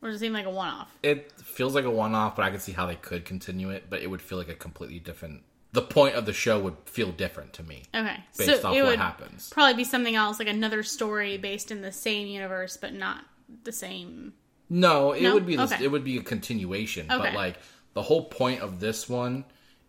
[0.01, 0.91] Or does it seem like a one off?
[1.03, 3.89] it feels like a one off, but I can see how they could continue it,
[3.89, 5.43] but it would feel like a completely different.
[5.73, 8.15] The point of the show would feel different to me Okay.
[8.37, 9.49] based so off it what would happens.
[9.49, 13.25] probably be something else, like another story based in the same universe, but not
[13.65, 14.33] the same.
[14.69, 15.33] No, it No?
[15.33, 15.83] would be this, Okay.
[15.83, 17.17] it would be a continuation, Okay.
[17.21, 17.57] but like
[17.93, 19.43] the whole point of this one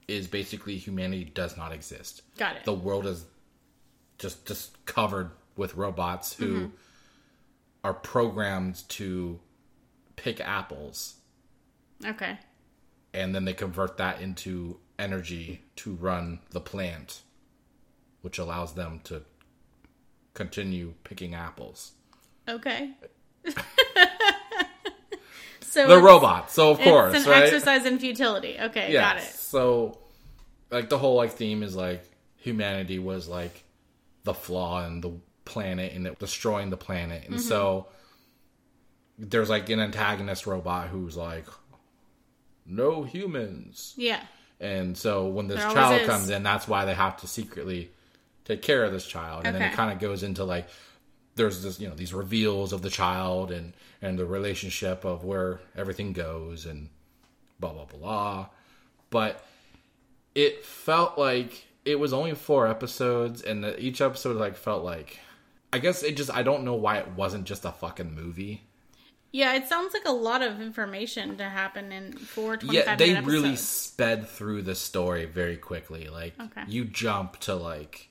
[0.09, 2.23] is basically humanity does not exist.
[2.37, 2.65] Got it.
[2.65, 3.27] The world is
[4.19, 6.75] just just covered with robots who Mm-hmm.
[7.85, 9.39] are programmed to
[10.17, 11.15] pick apples
[12.05, 12.39] Okay.
[13.13, 17.23] and then they convert that into energy to run the plant
[18.23, 19.23] which allows them to
[20.35, 21.93] continue picking apples.
[22.49, 22.91] Okay.
[25.63, 26.51] so The robot.
[26.51, 27.43] so of course, it's an right?
[27.45, 28.57] exercise in futility.
[28.61, 29.23] Okay, got it.
[29.23, 29.99] So,
[30.71, 32.05] like the whole like theme is like
[32.37, 33.65] humanity was like
[34.25, 35.13] the flaw in the
[35.45, 37.35] planet and it destroying the planet, Mm-hmm.
[37.35, 37.87] and so
[39.19, 41.47] there's like an antagonist robot who's like,
[42.71, 44.23] no humans, Yeah.
[44.61, 47.91] and so when this There child comes in, that's why they have to secretly
[48.45, 50.69] take care of this child, and then it kind of goes into like
[51.37, 55.61] there's this you know these reveals of the child and and the relationship of where
[55.77, 56.89] everything goes and
[57.61, 58.47] blah blah blah
[59.11, 59.45] but
[60.35, 65.19] it felt like it was only four episodes and each episode like felt like
[65.73, 68.63] i guess it just i don't know why it wasn't just a fucking movie
[69.33, 73.21] Yeah, it sounds like a lot of information to happen in four 25 yeah they
[73.21, 76.09] really sped through the story very quickly.
[76.09, 76.63] Like Okay.
[76.67, 78.09] you jump to like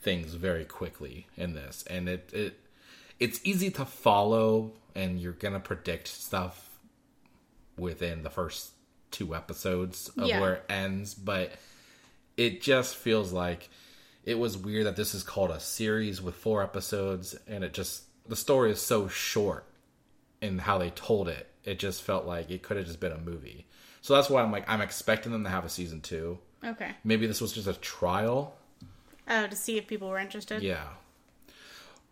[0.00, 1.84] things very quickly in this.
[1.88, 2.60] And it it
[3.18, 6.78] it's easy to follow and you're gonna predict stuff
[7.76, 8.70] within the first
[9.10, 10.40] two episodes of Yeah.
[10.40, 11.14] where it ends.
[11.14, 11.52] But
[12.36, 13.68] it just feels like
[14.24, 18.04] it was weird that this is called a series with four episodes and it just
[18.28, 19.66] the story is so short
[20.42, 23.18] in how they told it it just felt like it could have just been a
[23.18, 23.66] movie
[24.00, 26.90] so that's why i'm like i'm expecting them to have a season two Okay.
[27.04, 28.56] maybe this was just a trial
[29.28, 30.62] Oh, to see if people were interested.
[30.62, 30.84] yeah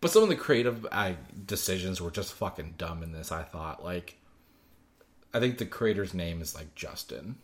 [0.01, 1.13] but some of the creative uh,
[1.45, 4.15] decisions were just fucking dumb in this i thought like
[5.33, 7.35] i think the creator's name is like justin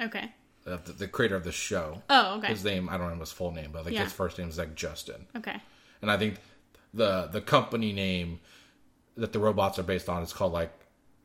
[0.00, 0.30] Okay.
[0.66, 2.48] uh, the, the creator of the show Oh, okay.
[2.48, 4.04] his name i don't remember his full name but like Yeah.
[4.04, 5.56] his first name is like justin Okay.
[6.02, 6.36] and I think
[6.94, 8.40] the the company name
[9.18, 10.72] that the robots are based on is called like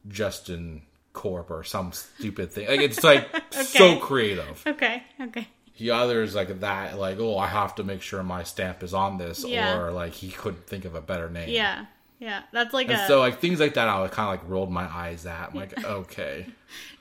[0.07, 0.81] Justin
[1.13, 2.67] Corp or some stupid thing.
[2.67, 4.61] Like it's like so creative.
[4.67, 5.03] Okay.
[5.21, 5.47] Okay.
[5.75, 8.93] He either is like that, like oh I have to make sure my stamp is
[8.93, 9.77] on this, Yeah.
[9.79, 11.49] or like he couldn't think of a better name.
[11.49, 11.85] Yeah.
[12.19, 12.43] Yeah.
[12.51, 13.07] That's like And a.
[13.07, 15.49] so like things like that, I kind of like rolled my eyes at.
[15.49, 16.45] I'm like, okay,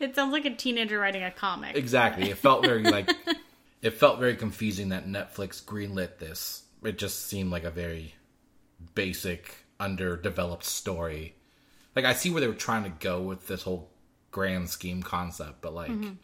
[0.00, 1.76] it sounds like a teenager writing a comic.
[1.76, 2.30] exactly.
[2.30, 3.10] It felt very like
[3.82, 6.62] it felt very confusing that Netflix greenlit this.
[6.82, 8.14] It just seemed like a very
[8.94, 11.34] basic, underdeveloped story.
[11.94, 13.90] Like I see where they were trying to go with this whole
[14.30, 16.14] grand scheme concept, but like mm-hmm.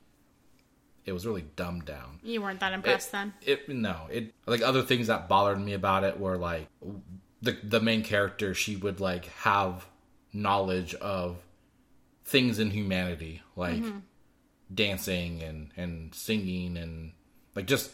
[1.05, 2.21] it was really dumbed down.
[2.23, 3.35] You weren't that impressed then.
[3.43, 6.69] It no, it like other things that bothered me about it were like
[7.43, 8.55] the the main character.
[8.55, 9.87] She would like have
[10.33, 11.37] knowledge of
[12.25, 13.99] things in humanity, like mm-hmm.
[14.73, 17.13] dancing and and singing and
[17.55, 17.91] like just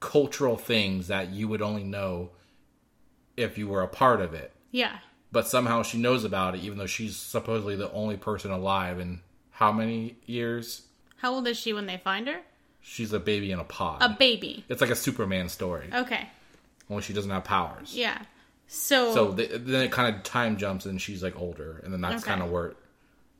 [0.00, 2.30] cultural things that you would only know
[3.36, 4.52] if you were a part of it.
[4.70, 4.98] Yeah.
[5.30, 9.20] But somehow she knows about it, even though she's supposedly the only person alive in
[9.50, 10.82] how many years?
[11.18, 12.40] How old is she when they find her?
[12.80, 13.98] She's a baby in a pod.
[14.00, 14.64] A baby.
[14.68, 16.28] it's like a Superman story, Okay.
[16.88, 17.94] only she doesn't have powers.
[17.94, 18.22] Yeah.
[18.68, 19.12] So.
[19.14, 22.22] So th- then it kind of time jumps and she's like older, and then that's
[22.22, 22.30] Okay.
[22.30, 22.74] kind of where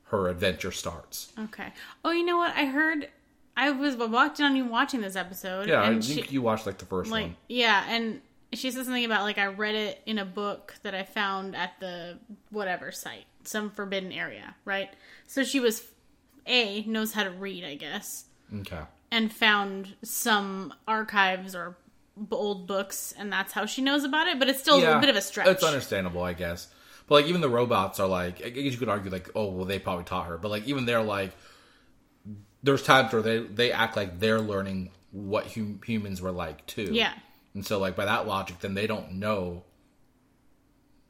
[0.05, 1.33] her adventure starts.
[1.39, 1.73] Okay.
[2.05, 2.55] Oh, you know what?
[2.55, 3.09] I heard.
[3.57, 5.69] I was watching on you watching this episode.
[5.69, 7.37] Yeah, I think she, you watched like the first like one.
[7.49, 8.21] yeah, and
[8.53, 11.73] she said something about like I read it in a book that I found at
[11.81, 12.19] the
[12.51, 14.89] whatever site, some forbidden area, right?
[15.27, 15.83] So she was
[16.47, 18.25] a knows how to read, I guess,
[18.61, 18.81] Okay.
[19.11, 21.77] and found some archives or
[22.31, 24.39] old books, and that's how she knows about it.
[24.39, 25.47] But it's still a bit of a stretch.
[25.49, 26.69] It's understandable, I guess.
[27.07, 29.65] But like even the robots are like, I guess you could argue like, oh well,
[29.65, 30.37] they probably taught her.
[30.39, 31.33] But like even they're like,
[32.63, 36.89] there's times where they they act like they're learning what hum- humans were like too.
[36.93, 37.13] Yeah.
[37.55, 39.65] And so like by that logic, then they don't know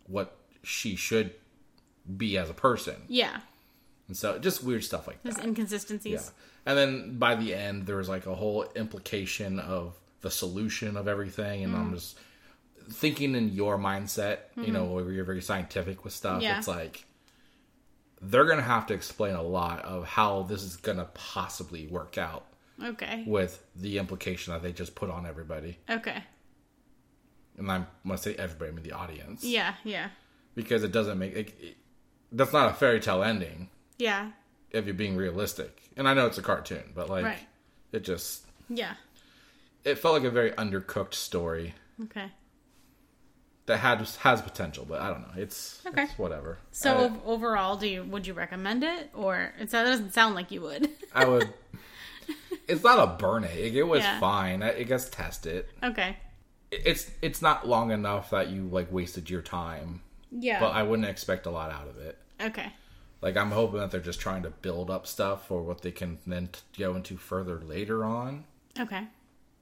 [0.06, 1.32] what she should
[2.16, 2.96] be as a person.
[3.08, 3.40] Yeah,
[4.06, 5.44] And so just weird stuff like there's that.
[5.44, 6.12] inconsistencies.
[6.12, 6.70] Yeah.
[6.70, 11.06] And then by the end, there was like a whole implication of the solution of
[11.08, 11.64] everything.
[11.64, 11.78] And Mm.
[11.78, 12.18] I'm just
[12.90, 16.34] thinking in your mindset, you know, where you're very scientific with stuff.
[16.36, 16.42] Mm-hmm.
[16.42, 16.58] Yeah.
[16.58, 17.04] It's like
[18.22, 21.86] they're going to have to explain a lot of how this is going to possibly
[21.86, 22.46] work out
[22.82, 23.24] Okay.
[23.26, 25.78] with the implication that they just put on everybody.
[25.90, 26.22] Okay.
[27.58, 29.42] and I'm I say everybody, I mean the audience.
[29.44, 30.10] Yeah, yeah,
[30.54, 31.76] Because it doesn't make it, it-
[32.30, 34.30] that's not a fairy tale ending yeah,
[34.70, 35.80] if you're being realistic.
[35.96, 37.38] And I know it's a cartoon, but like Right.
[37.92, 38.94] it just yeah.
[39.84, 41.74] it felt like a very undercooked story
[42.04, 42.30] Okay.
[43.66, 45.42] that had has potential, but I don't know.
[45.42, 46.04] It's, Okay.
[46.04, 46.58] it's whatever.
[46.70, 50.60] So I, overall, do you would you recommend it, or it doesn't sound like you
[50.60, 50.88] would?
[51.14, 51.52] I would.
[52.68, 53.74] It's not a burn it.
[53.74, 54.20] It was Yeah.
[54.20, 54.62] fine.
[54.62, 55.70] I, I guess test it.
[55.82, 56.16] okay.
[56.70, 60.60] It's it's not long enough that you like wasted your time, Yeah.
[60.60, 62.18] but I wouldn't expect a lot out of it.
[62.40, 62.72] okay.
[63.22, 66.18] Like I'm hoping that they're just trying to build up stuff for what they can
[66.26, 68.44] then t- go into further later on.
[68.78, 69.08] Okay.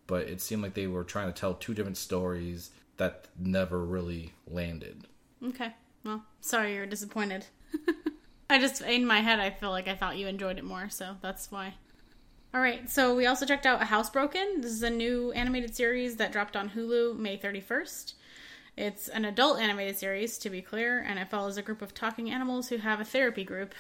[0.08, 4.32] But it seemed like they were trying to tell two different stories that never really
[4.46, 5.06] landed.
[5.42, 5.72] Okay.
[6.04, 7.46] Well, sorry you're disappointed.
[8.50, 11.16] I just in my head I feel like I thought you enjoyed it more, so
[11.22, 11.74] that's why.
[12.56, 12.88] All right.
[12.88, 14.62] So we also checked out Housebroken.
[14.62, 18.14] This is a new animated series that dropped on Hulu May 31st.
[18.78, 22.30] It's an adult animated series, to be clear, and it follows a group of talking
[22.30, 23.74] animals who have a therapy group.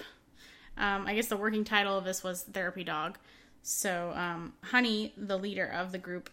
[0.76, 3.16] Um, I guess the working title of this was Therapy Dog.
[3.62, 6.28] So, um, Honey, the leader of the group,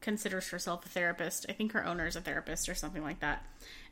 [0.00, 1.44] considers herself a therapist.
[1.50, 3.44] I think her owner is a therapist or something like that.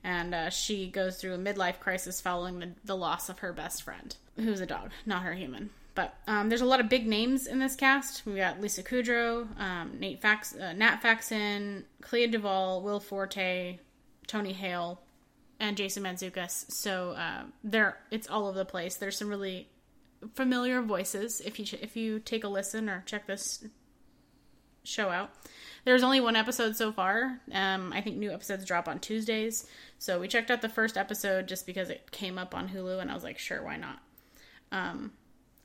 [0.02, 3.82] And uh, she goes through a midlife crisis following the, the loss of her best
[3.82, 5.68] friend, who's a dog, not her human.
[5.94, 8.24] But um, there's a lot of big names in this cast.
[8.24, 13.78] We got Lisa Kudrow, um, Nate Fax, uh, Nat Faxon, Clea DuVall, Will Forte,
[14.26, 15.02] Tony Hale,
[15.60, 16.70] and Jason Mantzoukas.
[16.72, 18.96] So uh, there, it's all over the place.
[18.96, 19.68] There's some really
[20.34, 23.64] familiar voices if you if you take a listen or check this
[24.84, 25.30] show out.
[25.84, 27.40] There's only one episode so far.
[27.52, 29.66] Um, I think new episodes drop on Tuesdays.
[29.98, 33.10] So we checked out the first episode just because it came up on Hulu, and
[33.10, 33.98] I was like, sure, why not?
[34.70, 35.12] Um,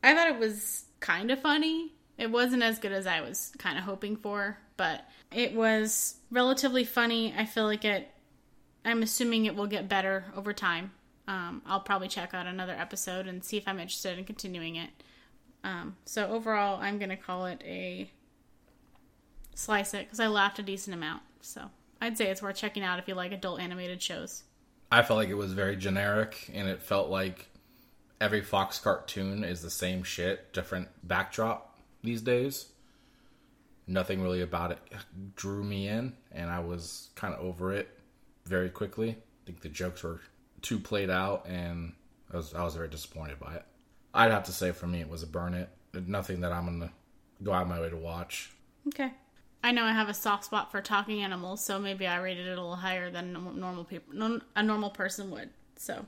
[0.08, 1.92] I thought it was kind of funny.
[2.18, 6.86] It wasn't as good as I was kind of hoping for, but it was relatively
[6.86, 7.34] funny.
[7.38, 8.10] I feel like it.
[8.86, 10.92] I'm assuming it will get better over time.
[11.28, 14.92] Um, I'll probably check out another episode and see if I'm interested in continuing it.
[15.66, 18.10] Um, so overall, I'm gonna call it a
[19.56, 21.24] slice it because I laughed a decent amount.
[21.42, 24.44] So I'd say it's worth checking out if you like adult animated shows.
[24.90, 27.50] I felt like it was very generic, and it felt like
[28.20, 32.68] every Fox cartoon is the same shit, different backdrop these days.
[33.88, 34.80] Nothing really about it
[35.36, 37.90] drew me in, and I was kind of over it
[38.46, 39.12] very quickly.
[39.12, 40.20] I think the jokes were
[40.62, 41.94] too played out, and
[42.34, 43.66] I was I was very disappointed by it.
[44.14, 45.70] I'd have to say for me, it was a burn it.
[45.94, 46.92] Nothing that I'm gonna
[47.44, 48.52] go out of my way to watch.
[48.88, 49.14] Okay.
[49.64, 52.52] I know I have a soft spot for talking animals, so maybe I rated it
[52.52, 55.50] a little higher than normal people, a normal person would.
[55.78, 56.06] So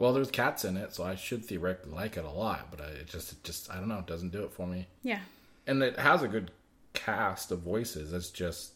[0.00, 2.86] Well, there's cats in it, so I should theoretically like it a lot, but I,
[2.88, 4.88] it just it just I don't know, it doesn't do it for me.
[5.02, 5.20] yeah,
[5.66, 6.50] and it has a good
[6.94, 8.12] cast of voices.
[8.12, 8.72] It's just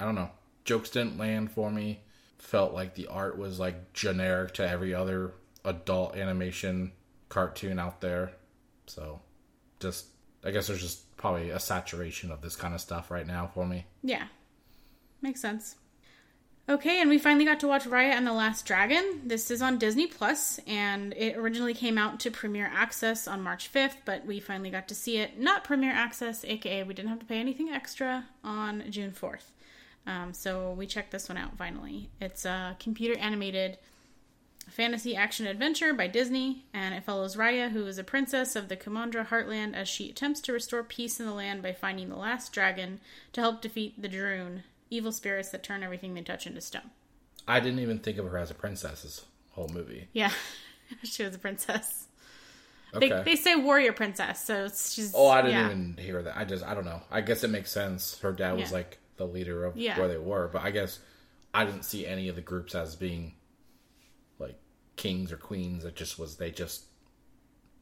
[0.00, 0.30] I don't know.
[0.64, 2.00] Jokes didn't land for me.
[2.38, 5.34] Felt like the art was like generic to every other
[5.66, 6.92] adult animation
[7.28, 8.32] cartoon out there.
[8.86, 9.20] So
[9.80, 10.06] just
[10.42, 13.66] I guess there's just probably a saturation of this kind of stuff right now for
[13.66, 13.84] me.
[14.02, 14.24] yeah,
[15.20, 15.76] makes sense.
[16.66, 19.20] Okay, and we finally got to watch Raya and the Last Dragon.
[19.22, 23.70] This is on Disney Plus, and it originally came out to Premiere Access on March
[23.70, 27.18] 5th, but we finally got to see it not Premiere Access, aka we didn't have
[27.18, 29.50] to pay anything extra, on June 4th.
[30.06, 32.08] Um, so we checked this one out finally.
[32.18, 33.76] It's a computer animated
[34.70, 38.76] fantasy action adventure by Disney, and it follows Raya, who is a princess of the
[38.76, 42.54] Kumandra heartland, as she attempts to restore peace in the land by finding the last
[42.54, 43.00] dragon
[43.34, 44.62] to help defeat the Druun,
[44.94, 46.90] evil spirits that turn everything they touch into stone.
[47.46, 50.08] I didn't even think of her as a princess this whole movie.
[50.12, 50.30] Yeah,
[51.02, 52.06] she was a princess.
[52.94, 53.08] Okay.
[53.08, 55.12] They, they say warrior princess, so it's- she's.
[55.16, 55.66] oh, I didn't yeah.
[55.66, 56.36] even hear that.
[56.36, 57.02] I just I don't know.
[57.10, 58.18] I guess it makes sense.
[58.20, 58.76] Her dad was Yeah.
[58.76, 59.98] like the leader of Yeah.
[59.98, 61.00] where they were, but I guess
[61.52, 63.34] I didn't see any of the groups as being
[64.38, 64.54] like
[64.96, 65.84] kings or queens.
[65.84, 66.84] It just was they just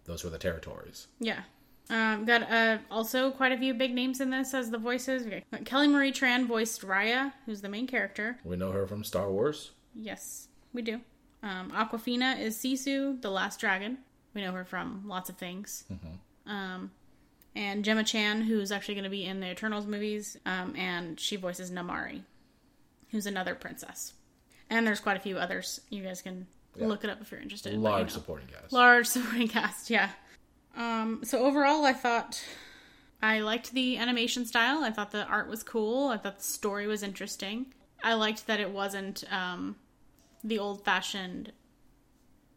[0.04, 1.06] those were the territories.
[1.20, 1.42] Yeah.
[1.90, 5.26] Um, got uh, also quite a few big names in this as the voices.
[5.64, 8.38] Kelly Marie Tran voiced Raya, who's the main character.
[8.44, 9.72] We know her from Star Wars.
[9.94, 11.00] Yes, we do.
[11.42, 13.98] Um, Awkwafina is Sisu, the last dragon.
[14.32, 15.84] We know her from lots of things.
[16.46, 16.90] Um,
[17.54, 21.36] and Gemma Chan, who's actually going to be in the Eternals movies, um, and she
[21.36, 22.22] voices Namaari,
[23.10, 24.14] who's another princess.
[24.70, 25.80] And there's quite a few others.
[25.90, 27.70] You guys can look it up if you're interested.
[27.72, 28.12] but, you Large know.
[28.14, 28.72] supporting cast.
[28.72, 30.08] large supporting cast yeah
[30.76, 32.42] um so overall i thought
[33.20, 34.82] i liked the animation style.
[34.82, 36.08] I thought the art was cool.
[36.08, 37.66] I thought the story was interesting.
[38.02, 39.76] I liked that it wasn't um
[40.42, 41.52] the old fashioned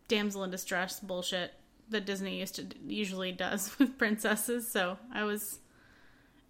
[0.07, 1.53] damsel in distress bullshit
[1.89, 4.67] that disney used to usually does with princesses.
[4.67, 5.59] So i was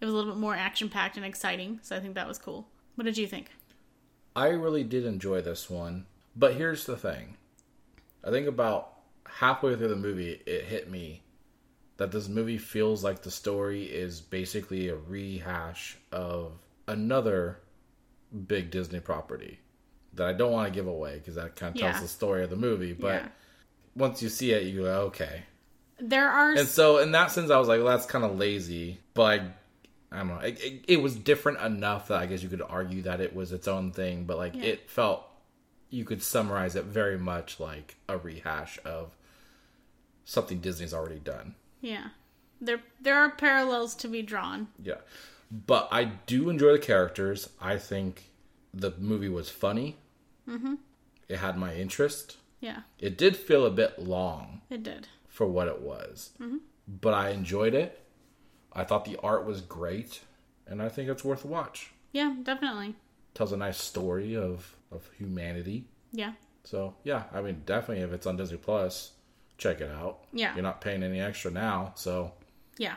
[0.00, 1.80] it was a little bit more action packed and exciting.
[1.82, 2.68] So i think that was cool.
[2.94, 3.50] What did you think?
[4.34, 6.06] I really did enjoy this one.
[6.34, 7.36] But here's the thing.
[8.22, 8.92] I think about
[9.26, 11.22] halfway through the movie, it hit me
[11.96, 16.52] that this movie feels like the story is basically a rehash of
[16.86, 17.58] another
[18.46, 19.60] big Disney property
[20.14, 22.00] that I don't want to give away because that kind of tells Yeah.
[22.02, 22.92] the story of the movie.
[22.92, 23.28] But Yeah.
[23.94, 25.44] once you see it, you go, okay.
[25.98, 28.98] There are And so, in that sense, I was like, well, that's kind of lazy.
[29.14, 29.50] But I,
[30.12, 30.38] I don't know.
[30.40, 33.52] It, it, it was different enough that I guess you could argue that it was
[33.52, 34.24] its own thing.
[34.24, 34.64] But like, Yeah.
[34.64, 35.24] it felt
[35.88, 39.16] you could summarize it very much like a rehash of
[40.24, 41.54] something Disney's already done.
[41.86, 42.08] Yeah.
[42.60, 44.68] There there are parallels to be drawn.
[44.82, 45.00] Yeah.
[45.50, 47.50] But I do enjoy the characters.
[47.60, 48.30] I think
[48.74, 49.96] the movie was funny.
[50.48, 50.74] Mm-hmm.
[51.28, 52.36] It had my interest.
[52.60, 52.80] Yeah.
[52.98, 55.08] It did feel a bit long It did.
[55.28, 56.58] for what it was, Mm-hmm.
[56.88, 58.00] but I enjoyed it.
[58.72, 60.20] I thought the art was great,
[60.66, 61.92] and I think it's worth a watch.
[62.12, 62.94] Yeah, definitely.
[63.34, 65.84] Tells a nice story of of humanity.
[66.12, 66.32] Yeah.
[66.64, 69.12] So yeah, I mean, definitely if it's on Disney Plus,
[69.58, 70.18] check it out.
[70.32, 70.54] Yeah.
[70.54, 72.32] you're not paying any extra now, so
[72.78, 72.96] Yeah.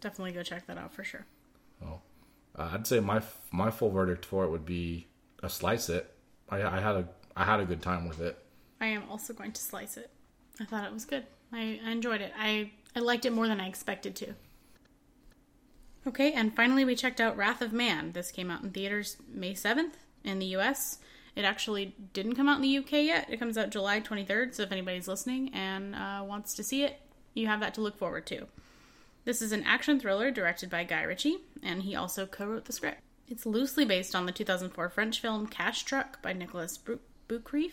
[0.00, 1.26] Definitely go check that out for sure.
[1.82, 5.06] uh, I'd say my my full verdict for it would be
[5.42, 6.14] a slice it.
[6.50, 8.38] I, I had a I had a good time with it.
[8.80, 10.10] I am also going to slice it.
[10.60, 11.24] I thought it was good.
[11.52, 12.32] I, I enjoyed it.
[12.36, 14.34] I, I liked it more than I expected to.
[16.06, 18.12] Okay, and finally we checked out Wrath of Man.
[18.12, 19.92] This came out in theaters May 7th
[20.24, 20.98] in the US.
[21.34, 23.26] It actually didn't come out in the UK yet.
[23.30, 27.00] It comes out July 23rd, so if anybody's listening and uh, wants to see it,
[27.34, 28.46] you have that to look forward to.
[29.24, 32.72] This is an action thriller directed by Guy Ritchie, and he also co wrote the
[32.72, 33.00] script.
[33.28, 37.72] It's loosely based on the 2004 French film Cash Truck by Nicolas Bou- Boukhrief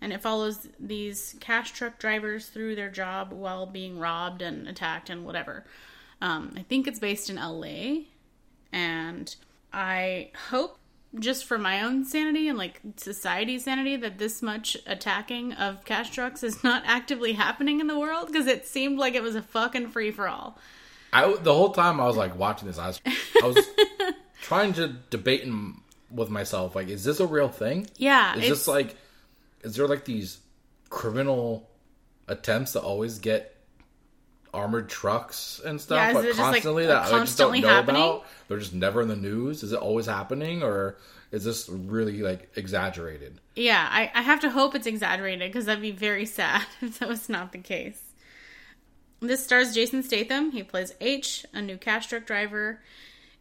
[0.00, 5.10] and it follows these cash truck drivers through their job while being robbed and attacked
[5.10, 5.64] and whatever.
[6.22, 8.04] Um, I think it's based in LA,
[8.72, 9.34] and
[9.72, 10.78] I hope,
[11.18, 16.10] just for my own sanity and like society's sanity, that this much attacking of cash
[16.10, 19.42] trucks is not actively happening in the world because it seemed like it was a
[19.42, 20.58] fucking free for all.
[21.12, 23.00] I the whole time I was like watching this, I was
[23.42, 23.66] I was
[24.42, 25.80] trying to debate in,
[26.10, 27.88] with myself like, is this a real thing?
[27.96, 28.96] Yeah, Is it's this like,
[29.62, 30.38] is there like these
[30.88, 31.68] criminal
[32.28, 33.56] attempts to always get
[34.52, 38.02] armored trucks and stuff Yeah, like, just, like, constantly that I just don't know happening?
[38.02, 38.26] about?
[38.48, 39.62] They're just never in the news.
[39.62, 40.96] Is it always happening, or
[41.30, 43.40] is this really like exaggerated?
[43.54, 47.08] Yeah, I, I have to hope it's exaggerated because that'd be very sad if that
[47.08, 48.00] was not the case.
[49.20, 50.50] This stars Jason Statham.
[50.52, 52.80] He plays H, a new cash truck driver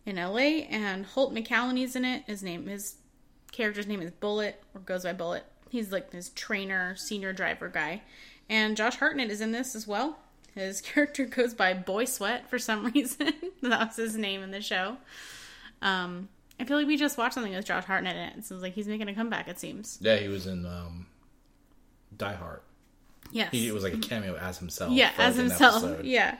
[0.05, 2.23] in LA, and Holt McCallany's in it.
[2.27, 2.95] His name, his
[3.51, 5.45] character's name is Bullet, or goes by Bullet.
[5.69, 8.01] He's like this trainer, senior driver guy.
[8.49, 10.17] And Josh Hartnett is in this as well.
[10.59, 13.33] His character goes by Boy Sweat for some reason.
[13.61, 14.97] that was his name in the show.
[15.81, 16.29] Um,
[16.59, 18.45] I feel like we just watched something with Josh Hartnett in it.
[18.45, 19.97] So it's like he's making a comeback, it seems.
[20.01, 21.05] Yeah, he was in um,
[22.15, 22.63] Die Hart.
[23.31, 23.51] Yes.
[23.51, 24.91] He was like a cameo as himself.
[24.91, 25.83] yeah, as himself.
[25.83, 26.05] episode.
[26.05, 26.37] Yeah.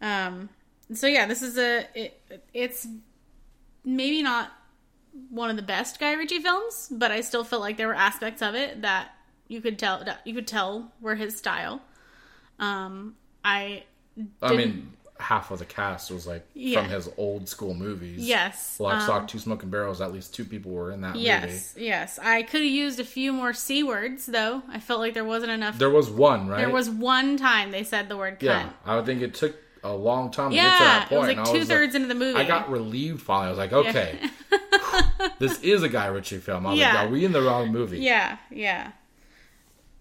[0.00, 0.48] Um.
[0.94, 2.86] So yeah, this is a it, it's
[3.84, 4.50] maybe not
[5.30, 8.42] one of the best Guy Ritchie films, but I still felt like there were aspects
[8.42, 9.10] of it that
[9.48, 11.80] you could tell you could tell were his style.
[12.58, 13.14] Um.
[13.44, 13.84] I.
[14.42, 16.80] I mean, half of the cast was like Yeah.
[16.82, 18.18] from his old school movies.
[18.26, 18.80] Yes.
[18.80, 20.00] Lock, um, Stock, Two Smoking Barrels.
[20.00, 21.20] At least two people were in that movie.
[21.24, 21.74] Yes.
[21.78, 22.18] Yes.
[22.20, 24.62] I could have used a few more c words though.
[24.68, 25.78] I felt like there wasn't enough.
[25.78, 26.58] There was one, right?
[26.58, 28.42] There was one time they said the word cunt.
[28.42, 29.54] Yeah, I would think it took
[29.84, 32.14] a long time to get to Yeah, that it was like two thirds into the
[32.16, 32.38] movie.
[32.38, 33.46] I got relieved finally.
[33.46, 34.18] I was like, okay,
[35.38, 36.66] this is a Guy Ritchie film.
[36.66, 36.94] I was Yeah.
[36.94, 38.00] like, are we in the wrong movie?
[38.00, 38.90] Yeah, yeah.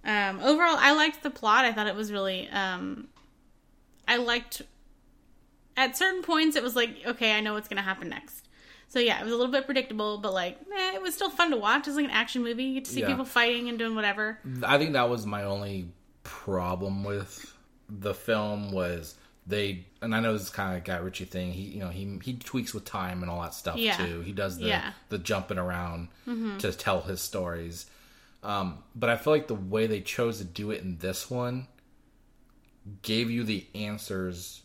[0.08, 1.66] Um, overall, I liked the plot.
[1.66, 2.48] I thought it was really.
[2.50, 3.08] Um,
[4.08, 4.62] I liked.
[5.76, 8.48] At certain points, it was like, okay, I know what's going to happen next.
[8.90, 11.52] So yeah, it was a little bit predictable, but like, eh, it was still fun
[11.52, 11.88] to watch.
[11.88, 12.64] It's like an action movie.
[12.64, 13.08] You get to see Yeah.
[13.10, 14.40] people fighting and doing whatever.
[14.64, 15.90] I think that was my only
[16.24, 17.54] problem with
[17.90, 21.52] the film was they and I know this is kind of a Guy Ritchie thing.
[21.52, 23.98] He you know he he tweaks with time and all that stuff Yeah.
[23.98, 24.22] too.
[24.22, 24.80] He does the Yeah.
[24.82, 24.90] Mm-hmm.
[25.10, 26.08] the jumping around
[26.60, 27.86] to tell his stories.
[28.44, 31.68] Um, but I feel like the way they chose to do it in this one
[33.02, 34.62] gave you the answers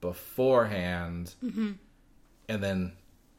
[0.00, 1.72] beforehand, Mm-hmm.
[2.48, 2.92] and then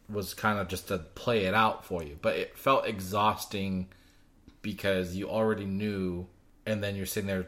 [0.09, 2.17] was kind of just to play it out for you.
[2.21, 3.89] But it felt exhausting
[4.61, 6.27] because you already knew,
[6.65, 7.47] and then you're sitting there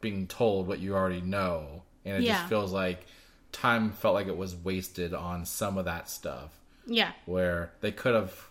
[0.00, 2.34] being told what you already know, and it Yeah.
[2.38, 3.06] just feels like
[3.50, 8.14] time felt like it was wasted on some of that stuff Yeah, where they could
[8.14, 8.48] have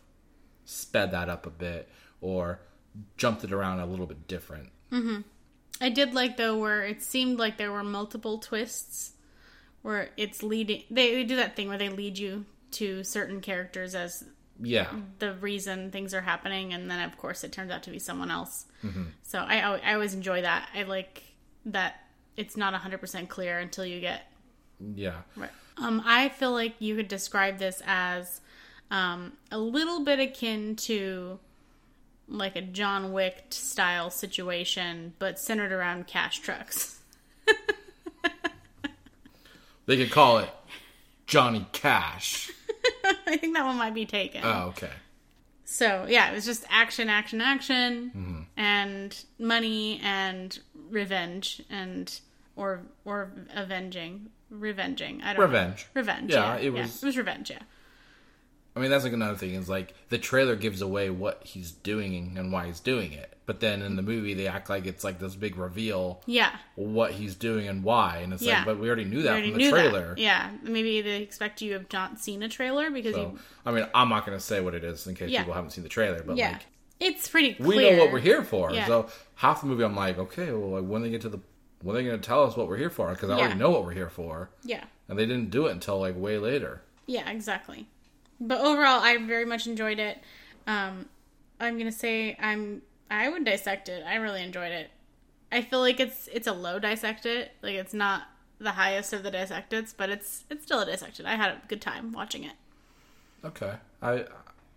[0.65, 1.89] sped that up a bit
[2.21, 2.59] or
[3.17, 4.69] jumped it around a little bit different.
[5.79, 9.13] I did like though where it seemed like there were multiple twists,
[9.81, 10.83] where it's leading.
[10.91, 14.23] They, they do that thing where they lead you to certain characters as
[14.61, 14.91] Yeah.
[15.19, 18.29] the reason things are happening, and then of course it turns out to be someone
[18.31, 18.65] else.
[18.83, 19.03] Mm-hmm.
[19.23, 20.69] So I I always enjoy that.
[20.75, 21.23] I like
[21.65, 21.95] that
[22.37, 24.23] it's not hundred percent clear until you get
[24.79, 25.21] Yeah.
[25.35, 25.49] right.
[25.77, 28.41] Um, I feel like you could describe this as
[28.91, 31.39] um, a little bit akin to
[32.27, 36.99] like a John Wick style situation, but centered around cash trucks.
[39.87, 40.49] They could call it
[41.25, 42.51] Johnny Cash.
[43.27, 44.41] I think that one might be taken.
[44.43, 44.91] Oh, okay.
[45.65, 48.41] So yeah, it was just action, action, action, Mm-hmm.
[48.57, 50.57] and money and
[50.89, 52.19] revenge and
[52.55, 55.21] or or avenging, revenging.
[55.23, 55.87] I don't Revenge.
[55.95, 55.99] know.
[56.01, 56.31] Revenge.
[56.31, 57.49] Yeah, Yeah, it was- it was revenge.
[57.49, 57.59] Yeah.
[58.75, 62.35] I mean, that's like another thing is like the trailer gives away what he's doing
[62.37, 63.33] and why he's doing it.
[63.45, 66.51] But then in the movie, they act like it's like this big reveal Yeah.
[66.75, 68.17] what he's doing and why.
[68.19, 68.57] And it's Yeah.
[68.59, 70.09] like, but we already knew that already from the trailer.
[70.15, 70.17] that.
[70.19, 70.51] Yeah.
[70.63, 73.39] Maybe they expect you have not seen a trailer because So, you.
[73.65, 75.41] I mean, I'm not going to say what it is in case Yeah.
[75.41, 76.51] people haven't seen the trailer, but Yeah.
[76.53, 76.61] like,
[77.01, 77.67] it's pretty clear.
[77.67, 78.71] we know what we're here for.
[78.71, 78.87] Yeah.
[78.87, 81.39] So half the movie, I'm like, okay, well, like, when they get to the,
[81.81, 83.09] when are they going to tell us what we're here for?
[83.09, 84.83] Because I already know what we're here for, Yeah.
[85.09, 86.83] and they didn't do it until like way later.
[87.05, 87.87] Yeah, exactly.
[88.41, 90.17] But overall, I very much enjoyed it.
[90.65, 91.07] Um,
[91.59, 94.03] I'm gonna say I'm I would dissect it.
[94.05, 94.89] I really enjoyed it.
[95.51, 97.51] I feel like it's it's a low dissected.
[97.61, 98.23] Like it's not
[98.59, 101.27] the highest of the dissecteds, but it's it's still a dissected.
[101.27, 102.53] I had a good time watching it.
[103.45, 104.25] Okay, I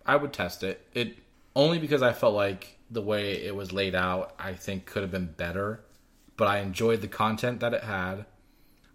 [0.05, 0.87] I would test it.
[0.93, 1.17] It
[1.55, 5.11] only because I felt like the way it was laid out, I think could have
[5.11, 5.81] been better.
[6.37, 8.25] But I enjoyed the content that it had.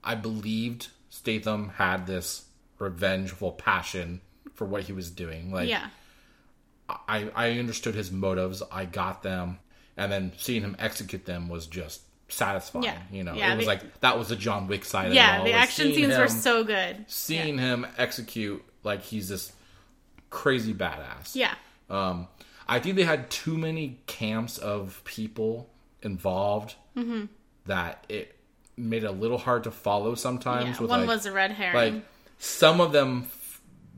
[0.05, 2.45] I believed Statham had this
[2.79, 4.21] revengeful passion
[4.61, 5.51] for what he was doing.
[5.51, 5.87] Like Yeah,
[7.09, 8.63] I I understood his motives.
[8.71, 9.59] I got them,
[9.97, 12.85] and then seeing him execute them was just satisfying.
[12.85, 12.99] Yeah.
[13.11, 15.15] You know, Yeah, it was like that was the John Wick side.
[15.15, 15.43] yeah.
[15.43, 17.07] The action scenes were so good.
[17.09, 19.51] seeing him execute like he's this
[20.29, 21.35] crazy badass.
[21.35, 21.55] Yeah,
[21.89, 22.29] Um,
[22.69, 25.71] I think they had too many camps of people
[26.03, 27.27] involved Mm-hmm.
[27.67, 28.37] that it
[28.77, 30.15] made it a little hard to follow yeah.
[30.17, 30.79] sometimes.
[30.81, 31.95] with One like, was a red herring.
[31.95, 32.05] like
[32.39, 33.23] some of them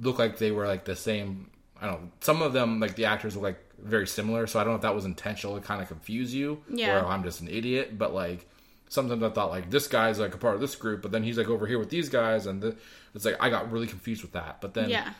[0.01, 1.51] look like they were like the same.
[1.81, 2.11] I don't know.
[2.21, 4.47] Some of them like the actors look like very similar.
[4.47, 6.97] So I don't know if that was intentional to kind of confuse you, Yeah.
[7.01, 7.99] or oh, I'm just an idiot.
[7.99, 8.49] But like
[8.89, 11.39] sometimes I thought like this guy's like a part of this group, but then he's
[11.39, 12.77] like over here with these guys, and the,
[13.15, 14.61] it's like I got really confused with that.
[14.61, 15.13] But then yeah.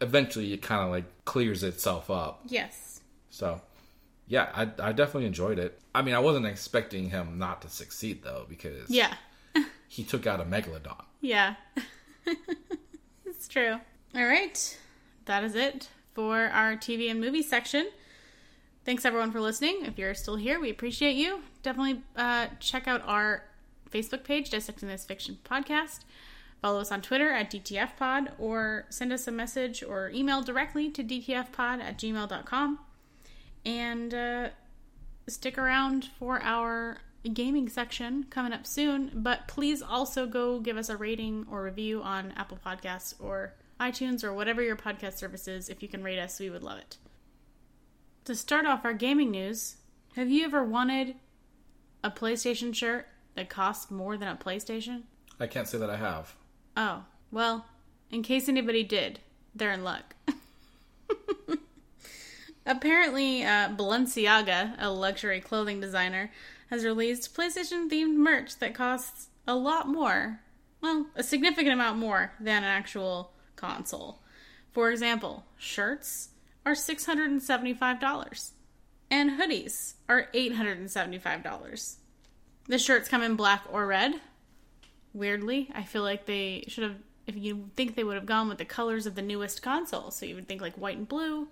[0.00, 2.40] eventually it kind of like clears itself up.
[2.46, 3.00] Yes.
[3.30, 3.60] So,
[4.28, 5.78] yeah, I, I definitely enjoyed it.
[5.94, 9.12] I mean, I wasn't expecting him not to succeed though, because Yeah.
[9.88, 11.04] he took out a megalodon.
[11.20, 11.56] Yeah.
[13.26, 13.76] it's true.
[14.16, 14.78] All right.
[15.26, 17.90] That is it for our TV and movie section.
[18.82, 19.84] Thanks everyone for listening.
[19.84, 21.40] If you're still here, we appreciate you.
[21.62, 23.44] Definitely uh, check out our
[23.90, 26.04] Facebook page, Dissecting This Fiction Podcast.
[26.62, 31.04] Follow us on Twitter at DTFPod or send us a message or email directly to
[31.04, 32.78] DTFpod at gmail.com.
[33.66, 34.48] And uh,
[35.28, 37.02] stick around for our
[37.34, 39.10] gaming section coming up soon.
[39.12, 44.24] But please also go give us a rating or review on Apple Podcasts or iTunes
[44.24, 45.68] or whatever your podcast service is.
[45.68, 46.98] If you can rate us, we would love it.
[48.24, 49.76] To start off our gaming news,
[50.14, 51.14] have you ever wanted
[52.02, 55.02] a PlayStation shirt that costs more than a PlayStation?
[55.38, 56.34] I can't say that I have.
[56.76, 57.66] Oh, well,
[58.10, 59.20] in case anybody did,
[59.54, 60.14] they're in luck.
[62.66, 66.32] Apparently, uh, Balenciaga, a luxury clothing designer,
[66.70, 70.40] has released PlayStation themed merch that costs a lot more.
[70.80, 74.20] Well, a significant amount more than an actual console.
[74.72, 76.28] For example, shirts
[76.64, 78.50] are $675,
[79.10, 81.96] and hoodies are $875.
[82.68, 84.20] The shirts come in black or red,
[85.14, 85.70] weirdly.
[85.74, 86.96] I feel like they should have.
[87.26, 90.26] If you think they would have gone with the colors of the newest console, so
[90.26, 91.48] you would think like white and blue.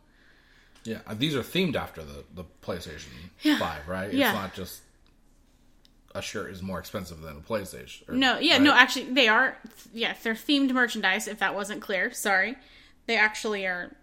[0.85, 3.09] Yeah, these are themed after the, the PlayStation
[3.43, 3.59] Yeah.
[3.59, 4.13] 5, right?
[4.13, 4.29] Yeah.
[4.31, 4.83] It's not just
[6.15, 8.09] a shirt is more expensive than a PlayStation.
[8.09, 8.63] or- No, yeah, right?
[8.63, 9.57] no, actually, they are.
[9.93, 11.27] Yeah, they're themed merchandise.
[11.29, 12.57] If that wasn't clear, sorry.
[13.07, 13.95] They actually are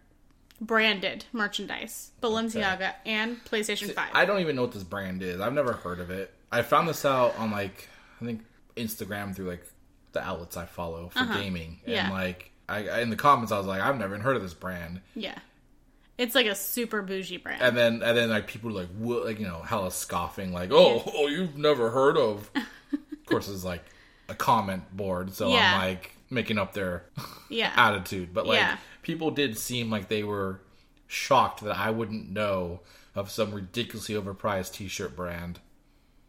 [0.60, 2.12] branded merchandise.
[2.22, 4.10] Balenciaga and PlayStation Five.
[4.14, 5.40] I don't even know what this brand is.
[5.42, 6.34] I've never heard of it.
[6.52, 7.88] I found this out on like
[8.22, 8.44] I think
[8.76, 9.66] Instagram through like
[10.12, 12.08] the outlets I follow for gaming, and Uh-huh.
[12.08, 12.12] Yeah.
[12.12, 15.02] like I- in the comments I was like I've never even heard of this brand,
[15.16, 15.40] yeah,
[16.18, 17.62] it's like a super bougie brand.
[17.62, 20.72] and then and then like people were like what like you know hella scoffing like
[20.72, 22.50] oh oh you've never heard of.
[22.56, 23.84] of course, it's like
[24.30, 25.76] a comment board, so Yeah.
[25.76, 27.06] I'm like making up their
[27.50, 28.78] yeah, attitude, but like Yeah.
[29.02, 30.62] people did seem like they were
[31.08, 32.82] shocked that I wouldn't know
[33.16, 35.60] of some ridiculously overpriced T-shirt brand.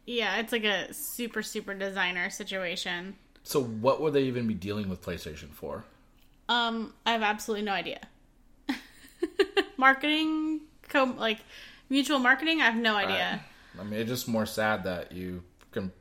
[0.05, 3.15] yeah, it's like a super super designer situation.
[3.43, 5.83] So what would they even be dealing with PlayStation for?
[6.49, 7.99] Um, I have absolutely no idea.
[9.77, 11.39] marketing, co- like
[11.89, 12.61] mutual marketing.
[12.61, 13.41] I have no idea.
[13.79, 15.91] I mean, it's just more sad that you can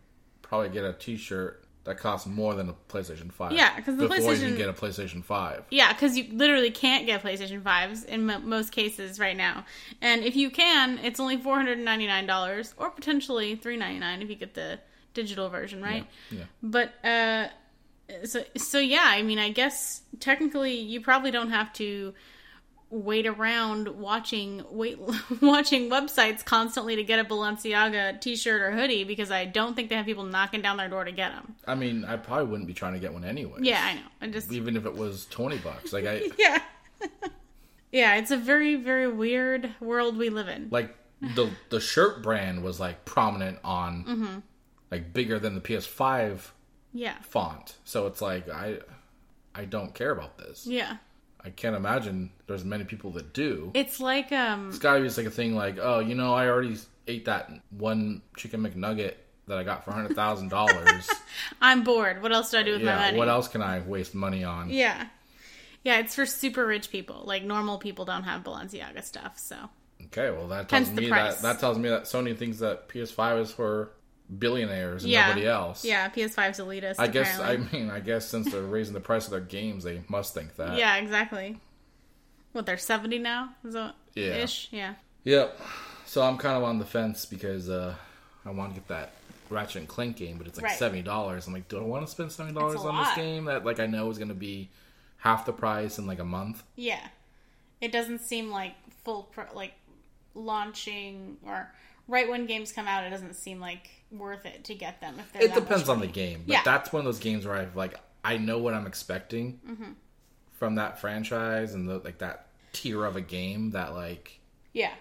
[0.43, 3.53] probably get a T-shirt that costs more than a PlayStation Five.
[3.53, 5.65] Yeah, 'cause the before you can get a PlayStation Five.
[5.71, 9.65] Yeah, because you literally can't get PlayStation 5s in mo most cases right now.
[10.01, 14.79] And if you can, it's only $499 or potentially $399 if you get the
[15.15, 16.07] digital version, right?
[16.31, 16.45] Yeah.
[16.63, 17.49] But uh
[18.25, 22.15] so so yeah, I mean, I guess technically you probably don't have to
[22.95, 24.99] wait around watching wait
[25.41, 29.95] watching websites constantly to get a Balenciaga t-shirt or hoodie because I don't think they
[29.97, 31.57] have people knocking down their door to get them.
[31.67, 33.61] I mean, I probably wouldn't be trying to get one anyway.
[33.63, 34.01] Yeah, I know.
[34.21, 36.59] I just Even if it was twenty bucks, like I yeah.
[37.93, 40.69] yeah, it's a very very weird world we live in.
[40.71, 40.95] like
[41.37, 44.39] the the shirt brand was like prominent on Mm-hmm.
[44.91, 46.51] like bigger than the PS5
[46.93, 47.15] Yeah.
[47.23, 47.77] font.
[47.85, 48.79] So it's like I
[49.55, 50.67] I don't care about this.
[50.67, 50.97] Yeah.
[51.45, 53.71] I can't imagine there's many people that do.
[53.75, 56.49] It's like um It's gotta be just like a thing like, oh, you know, I
[56.49, 56.77] already
[57.07, 59.15] ate that one chicken McNugget
[59.49, 61.11] that I got for hundred thousand dollars.
[61.61, 62.23] I'm bored.
[62.23, 63.19] What else do I do with my yeah, money?
[63.19, 64.71] what else can I waste money on?
[64.71, 65.07] Yeah.
[65.85, 67.25] Yeah, it's for super rich people.
[67.27, 69.69] Like normal people don't have Balenciaga stuff, so
[70.07, 73.41] Okay, well that tells Hence me that that tells me that Sony thinks that PS5
[73.41, 73.93] is for
[74.39, 75.29] billionaires and yeah.
[75.29, 75.85] nobody else.
[75.85, 76.97] Yeah, PS5's elitist.
[76.99, 77.79] I guess apparently.
[77.79, 80.57] I mean I guess since they're raising the price of their games, they must think
[80.57, 80.79] that.
[80.79, 81.61] Yeah, exactly.
[82.53, 83.55] What, they're seventy now?
[83.65, 84.37] Is that Yeah.
[84.37, 84.69] ish?
[84.71, 84.95] Yeah.
[85.25, 85.59] Yep.
[86.07, 87.95] So I'm kind of on the fence because uh,
[88.45, 89.13] I want to get that
[89.49, 90.79] Ratchet and Clank game, but it's like Right.
[90.79, 91.47] seventy dollars.
[91.47, 93.87] I'm like, do I want to spend seventy dollars on this game that like I
[93.87, 94.71] know is going to be
[95.19, 96.63] half the price in like a month?
[96.77, 97.01] Yeah.
[97.81, 99.75] It doesn't seem like full pro- like
[100.35, 101.73] launching or
[102.13, 105.33] right when games come out it doesn't seem like worth it to get them if
[105.33, 106.63] they're It depends on the game, but Yeah.
[106.65, 107.95] that's one of those games where I've like
[108.25, 109.93] I know what I'm expecting Mm-hmm.
[110.53, 114.39] from that franchise and the, like that tier of a game that like
[114.73, 114.93] Yeah.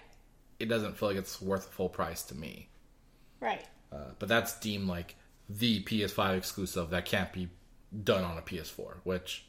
[0.60, 2.70] it doesn't feel like it's worth full price to me.
[3.40, 3.66] Right.
[3.92, 5.16] Uh, but that's deemed like
[5.50, 7.50] the PS5 exclusive that can't be
[8.04, 9.46] done on a PS4, which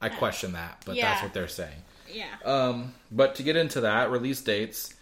[0.00, 1.10] I question that, but Yeah.
[1.10, 1.82] that's what they're saying.
[2.10, 2.34] Yeah.
[2.44, 4.94] Um, but to get into that, release dates,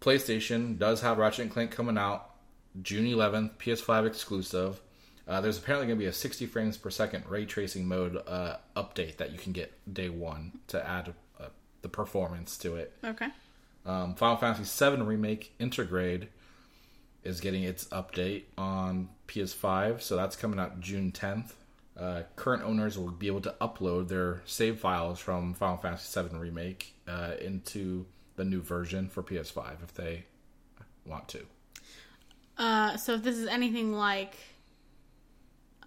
[0.00, 2.30] PlayStation does have Ratchet and Clank coming out
[2.82, 4.80] June 11th, PS5 exclusive.
[5.28, 8.56] Uh, there's apparently going to be a 60 frames per second ray tracing mode uh,
[8.76, 11.46] update that you can get day one to add uh,
[11.82, 12.92] the performance to it.
[13.04, 13.28] okay.
[13.86, 16.28] Um, Final Fantasy VII Remake Intergrade
[17.24, 21.52] is getting its update on PS5, so that's coming out June 10th.
[21.98, 26.36] Uh, current owners will be able to upload their save files from Final Fantasy VII
[26.36, 28.06] Remake uh, into
[28.40, 30.24] the new version for PS5 if they
[31.04, 31.40] want to.
[32.56, 34.34] Uh, so if this is anything like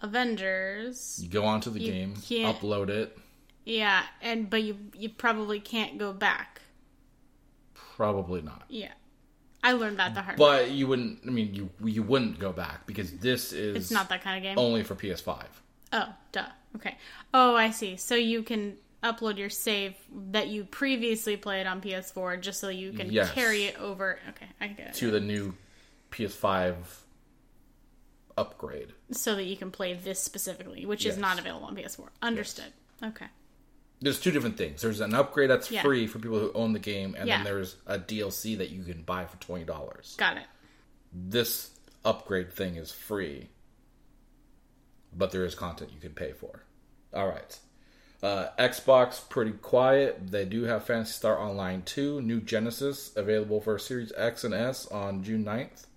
[0.02, 3.18] Avengers, You go onto the game, upload it.
[3.66, 6.62] yeah, and but you you probably can't go back.
[7.74, 8.92] Probably not, Yeah,
[9.64, 10.46] I learned that the hard way.
[10.46, 11.20] but you wouldn't.
[11.26, 14.44] I mean, you you wouldn't go back because this is It's not that kind of
[14.44, 14.58] game.
[14.60, 15.46] only for PS5.
[15.94, 16.46] Oh, duh.
[16.76, 16.98] Okay.
[17.34, 17.98] Oh, I see.
[17.98, 19.96] So you can upload your save
[20.32, 23.32] that you previously played on PS4 just so you can Yes.
[23.32, 24.20] carry it over.
[24.30, 24.94] Okay, I get it.
[24.96, 25.56] to the new
[26.12, 26.76] PS5
[28.38, 28.94] upgrade.
[29.12, 32.10] So that you can play this specifically, which is not available on PS4.
[32.22, 32.72] Understood.
[33.04, 33.28] Okay.
[34.02, 34.82] There's two different things.
[34.82, 35.82] There's an upgrade that's Yeah.
[35.82, 37.38] free for people who own the game, and Yeah.
[37.38, 40.16] then there's a DLC that you can buy for twenty dollars.
[40.18, 40.46] Got it.
[41.14, 41.72] This
[42.04, 43.50] upgrade thing is free,
[45.14, 46.64] but there is content you can pay for.
[47.14, 47.60] All right.
[48.24, 50.32] Uh, Xbox pretty quiet.
[50.32, 54.88] They do have Phantasy Star Online 2, New Genesis available for Series X and S
[54.88, 55.88] on June 9th.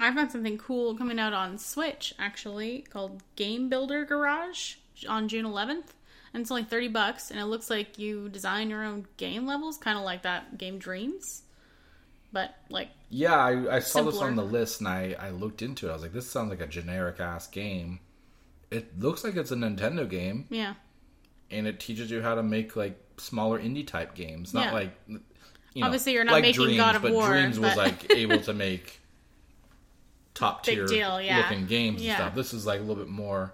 [0.00, 5.44] I found something cool coming out on Switch actually called Game Builder Garage on June
[5.44, 5.92] 11th.
[6.32, 9.76] And it's only 30 bucks and it looks like you design your own game levels,
[9.76, 11.42] kind of like that game Dreams.
[12.32, 15.88] But like Yeah, I, I saw this on the list and I, I looked into
[15.88, 15.90] it.
[15.90, 18.00] I was like, this sounds like a generic ass game.
[18.70, 20.72] It looks like it's a Nintendo game, yeah.
[21.52, 24.52] And it teaches you how to make like smaller indie type games.
[24.54, 24.72] Not Yeah.
[24.72, 27.76] like you know, Obviously, you're not like making Dreams, God of but War, Dreams was
[27.76, 29.00] like able to make
[30.34, 31.38] top tier yeah.
[31.38, 32.12] looking games Yeah.
[32.12, 32.34] and stuff.
[32.34, 33.52] This is like a little bit more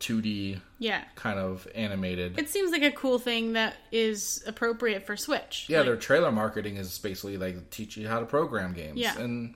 [0.00, 1.04] 2D Yeah.
[1.14, 2.38] kind of animated.
[2.38, 5.66] It seems like a cool thing that is appropriate for Switch.
[5.68, 8.98] yeah, Like, their trailer marketing is basically like teach you how to program games.
[8.98, 9.18] Yeah.
[9.18, 9.54] and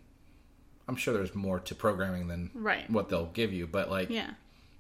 [0.89, 2.89] I'm sure there's more to programming than Right.
[2.91, 4.31] what they'll give you, but like yeah.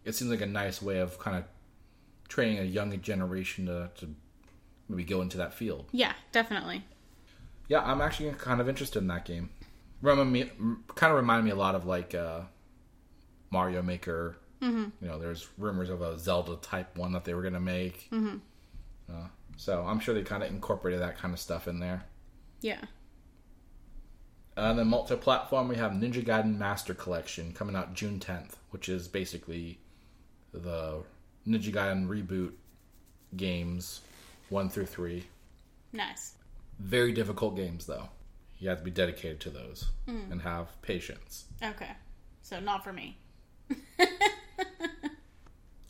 [0.04, 1.44] it seems like a nice way of kind of
[2.30, 4.14] training a young generation to, to
[4.88, 5.84] maybe go into that field.
[5.92, 6.84] Yeah, definitely.
[7.68, 9.50] Yeah, I'm actually kind of interested in that game.
[10.00, 10.50] Remind me,
[10.94, 12.40] kind of remind me a lot of like uh,
[13.50, 14.36] Mario Maker.
[14.62, 14.84] Mm-hmm.
[15.02, 18.08] You know, there's rumors of a Zelda type one that they were going to make.
[18.10, 18.36] Mm-hmm.
[19.12, 22.04] Uh, So I'm sure they kind of incorporated that kind of stuff in there.
[22.62, 22.80] Yeah.
[24.56, 29.08] And then multi-platform, we have Ninja Gaiden Master Collection coming out June 10th, which is
[29.08, 29.80] basically
[30.52, 31.02] the
[31.46, 32.52] Ninja Gaiden reboot
[33.36, 34.00] games
[34.48, 35.26] one through three.
[35.92, 36.34] Nice.
[36.78, 38.08] Very difficult games, though.
[38.58, 41.44] You have to be dedicated to those and have patience.
[41.62, 41.92] Okay.
[42.42, 43.16] So not for me.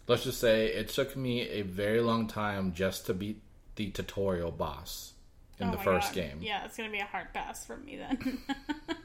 [0.06, 3.40] Let's just say it took me a very long time just to beat
[3.76, 5.12] the tutorial boss
[5.58, 6.14] in Oh the first God.
[6.14, 6.38] game.
[6.42, 8.38] Yeah, it's gonna be a hard pass for me then.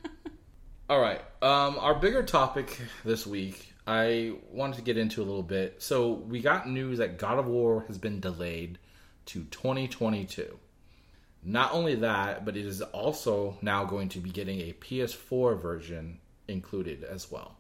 [0.90, 1.22] All right.
[1.44, 5.82] Um, our bigger topic this week, I wanted to get into a little bit.
[5.82, 8.80] So we got news that God of War has been delayed
[9.28, 10.58] to 2022.
[11.44, 16.20] Not only that, but it is also now going to be getting a PS4 version
[16.48, 17.58] included as well.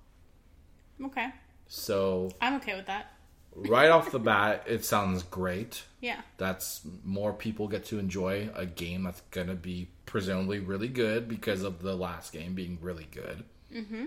[1.04, 1.30] okay.
[1.68, 3.12] So I'm okay with that.
[3.56, 5.84] right off the bat, it sounds great.
[6.02, 6.22] Yeah.
[6.38, 11.28] That's more people get to enjoy a game that's going to be presumably really good
[11.28, 13.44] because of the last game being really good.
[13.74, 14.06] Mm-hmm.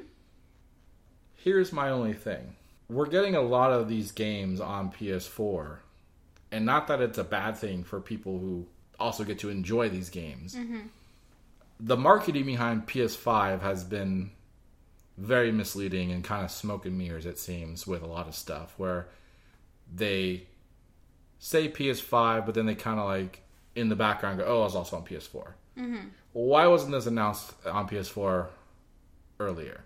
[1.48, 2.56] Here's my only thing
[2.90, 5.78] we're getting a lot of these games on PS4,
[6.52, 8.66] and not that it's a bad thing for people who
[9.00, 10.54] also get to enjoy these games.
[11.80, 14.30] The marketing behind PS5 has been
[15.16, 18.74] very misleading and kind of smoke and mirrors, it seems, with a lot of stuff
[18.76, 19.08] where
[19.90, 20.48] they
[21.38, 23.40] say PS5, but then they kind of like
[23.74, 26.08] in the background go, "Oh, I was also on PS4." Mm-hmm.
[26.34, 28.48] Why wasn't this announced on PS4
[29.40, 29.84] earlier?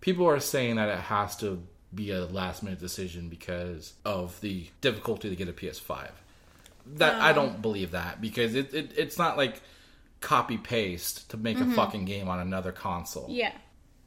[0.00, 1.62] People are saying that it has to
[1.94, 6.08] be a last minute decision because of the difficulty to get a PS5.
[6.94, 9.60] That I um, don't believe that because it, it it's not like
[10.20, 11.74] copy paste to make a mm-hmm.
[11.74, 13.26] fucking game on another console.
[13.28, 13.52] Yeah.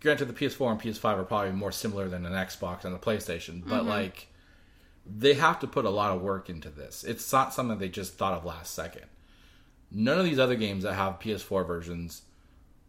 [0.01, 3.61] granted the ps4 and ps5 are probably more similar than an xbox and a playstation
[3.65, 3.89] but mm-hmm.
[3.89, 4.27] like
[5.05, 7.03] they have to put a lot of work into this.
[7.03, 9.05] It's not something they just thought of last second.
[9.91, 12.21] None of these other games that have ps4 versions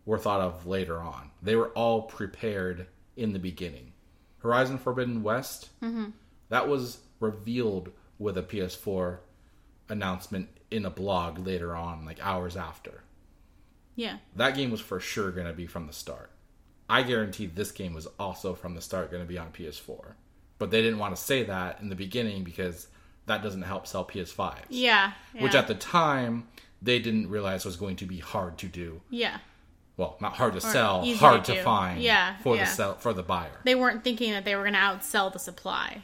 [0.05, 2.86] were thought of later on they were all prepared
[3.16, 3.92] in the beginning
[4.38, 6.07] horizon forbidden west mm-hmm.
[6.48, 9.18] that was revealed with a ps4
[9.88, 13.03] announcement in a blog later on like hours after
[13.96, 14.16] Yeah.
[14.36, 16.30] that game was for sure going to be from the start.
[16.88, 20.14] I guarantee this game was also from the start going to be on PS4.
[20.59, 22.88] But they didn't want to say that in the beginning because
[23.26, 24.64] that doesn't help sell PS5s.
[24.70, 25.12] Yeah.
[25.38, 26.48] Which at the time,
[26.82, 29.01] they didn't realize was going to be hard to do.
[29.09, 29.38] Yeah.
[30.01, 32.64] Well, not hard to sell, hard to to, find Yeah, for yeah.
[32.64, 33.51] the sell, for the buyer.
[33.64, 36.03] They weren't thinking that they were gonna outsell the supply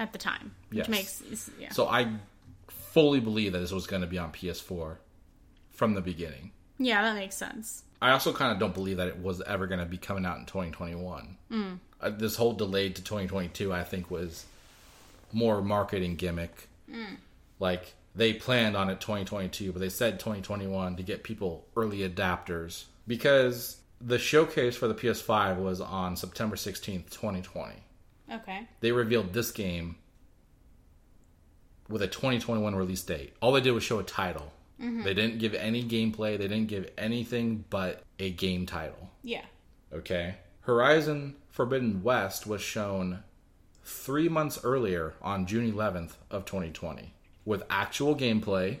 [0.00, 0.54] at the time.
[0.70, 0.88] Which Yes.
[0.88, 1.72] makes yeah.
[1.72, 2.08] So I
[2.68, 4.96] fully believe that this was going to be on PS4
[5.70, 6.52] from the beginning.
[6.78, 7.84] yeah, that makes sense.
[8.00, 10.38] I also kind of don't believe that it was ever going to be coming out
[10.38, 11.36] in 2021.
[11.50, 11.78] Mm.
[12.00, 14.46] Uh, this whole delayed to 2022, I think, was
[15.32, 16.68] more marketing gimmick.
[16.90, 17.16] Mm.
[17.60, 22.84] Like they planned on it 2022, but they said 2021 to get people early adapters
[23.06, 27.74] because the showcase for the PS5 was on September 16th, 2020.
[28.32, 28.66] Okay.
[28.80, 29.96] They revealed this game
[31.88, 33.34] with a 2021 release date.
[33.40, 34.52] All they did was show a title.
[34.80, 35.02] Mm-hmm.
[35.02, 36.38] They didn't give any gameplay.
[36.38, 39.10] They didn't give anything but a game title.
[39.22, 39.44] Yeah.
[39.92, 40.36] Okay.
[40.62, 43.22] Horizon Forbidden West was shown
[43.84, 48.78] three months earlier on June 11th of 2020 with actual gameplay.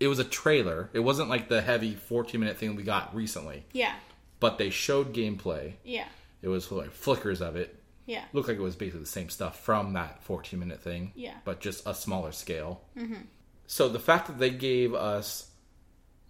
[0.00, 0.90] It was a trailer.
[0.92, 3.94] It wasn't like the heavy 14 minute thing we got recently, Yeah.
[4.40, 5.74] but they showed gameplay.
[5.84, 6.08] Yeah.
[6.42, 7.76] It was like flickers of it.
[8.06, 8.24] Yeah.
[8.32, 11.34] Looked like it was basically the same stuff from that 14 minute thing, Yeah.
[11.44, 12.80] but just a smaller scale.
[12.96, 13.22] Mm-hmm.
[13.66, 15.50] So the fact that they gave us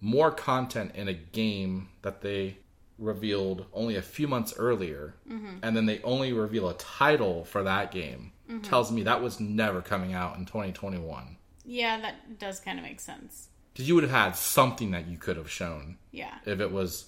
[0.00, 2.58] more content in a game that they
[2.98, 5.56] revealed only a few months earlier, mm-hmm.
[5.62, 8.60] and then they only reveal a title for that game, mm-hmm.
[8.62, 11.36] tells me that was never coming out in 2021.
[11.64, 13.48] Yeah, that does kind of make sense.
[13.80, 16.34] Because you would have had something that you could have shown Yeah.
[16.44, 17.06] if it was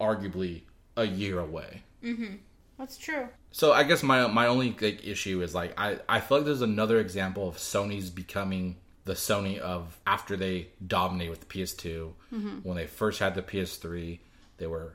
[0.00, 0.62] arguably
[0.98, 1.82] a year away.
[2.04, 2.34] Mm-hmm.
[2.78, 3.28] That's true.
[3.52, 6.62] So I guess my my only like issue is like I I feel like there's
[6.62, 12.12] another example of Sony's becoming the Sony of after they dominated with the PS2
[12.62, 14.18] when they first had the PS3
[14.58, 14.94] they were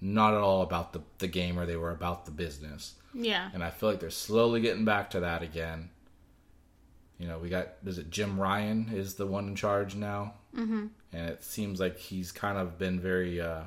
[0.00, 3.48] not at all about the the gamer they were about the business Yeah.
[3.54, 5.90] and I feel like they're slowly getting back to that again.
[7.22, 10.86] You know, we got is it Jim Ryan is the one in charge now, mm-hmm.
[11.12, 13.62] and it seems like he's kind of been very uh,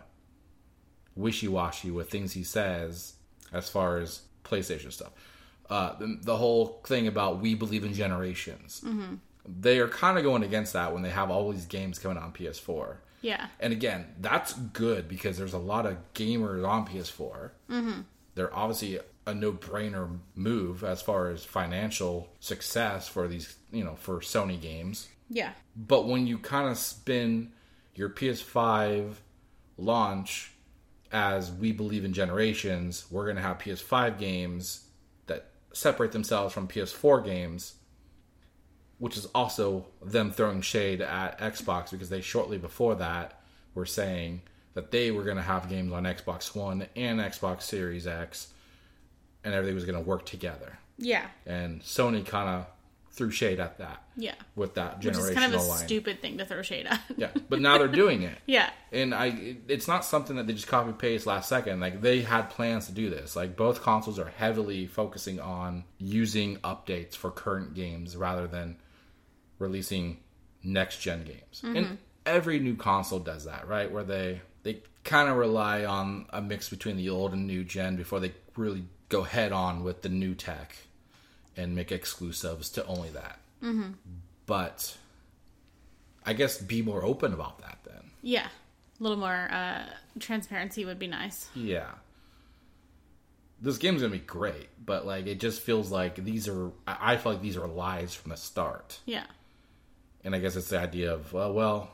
[1.15, 3.13] wishy washy with things he says
[3.53, 5.13] as far as PlayStation stuff.
[5.69, 9.15] Uh, the, the whole thing about we believe in generations, mm-hmm.
[9.47, 12.33] they are kind of going against that when they have all these games coming on
[12.33, 12.97] PS4.
[13.21, 13.47] Yeah.
[13.61, 17.51] And again, that's good because there's a lot of gamers on PS4.
[17.69, 18.01] Mm-hmm.
[18.35, 24.19] They're obviously a no-brainer move as far as financial success for these, you know, for
[24.19, 25.07] Sony games.
[25.29, 25.51] Yeah.
[25.75, 27.51] But when you kind of spin
[27.95, 29.15] your PS5
[29.77, 30.51] launch
[31.11, 34.85] as we believe in generations, we're going to have PS5 games
[35.27, 37.75] that separate themselves from PS4 games,
[38.99, 43.41] which is also them throwing shade at Xbox because they shortly before that
[43.73, 44.41] were saying
[44.73, 48.49] that they were going to have games on Xbox One and Xbox Series X
[49.45, 50.77] and everything was going to work together.
[50.97, 51.25] Yeah.
[51.45, 52.65] And Sony kind of
[53.11, 54.33] threw shade at that Yeah.
[54.55, 55.77] with that Which is kind of a line.
[55.85, 56.99] stupid thing to throw shade at.
[57.15, 58.37] Yeah, but now they're doing it.
[58.45, 58.69] yeah.
[58.91, 61.79] And I, it- it's not something that they just copy paste last second.
[61.79, 63.35] Like they had plans to do this.
[63.35, 68.75] Like both consoles are heavily focusing on using updates for current games rather than
[69.59, 70.17] releasing
[70.61, 71.61] next gen games.
[71.63, 71.95] And mm-hmm.
[72.25, 73.89] every new console does that, right?
[73.89, 77.95] Where they they kind of rely on a mix between the old and new gen
[77.95, 80.75] before they really go head on with the new tech
[81.55, 83.37] and make exclusives to only that.
[83.63, 83.91] Mm-hmm.
[84.47, 84.97] But
[86.25, 88.09] I guess be more open about that then.
[88.23, 88.47] Yeah.
[88.99, 89.83] A little more uh,
[90.19, 91.47] transparency would be nice.
[91.53, 91.91] Yeah.
[93.61, 97.17] This game's gonna be great, but like it just feels like these are I I
[97.17, 98.99] feel like these are lies from the start.
[99.05, 99.25] Yeah.
[100.23, 101.91] And I guess it's the idea of well well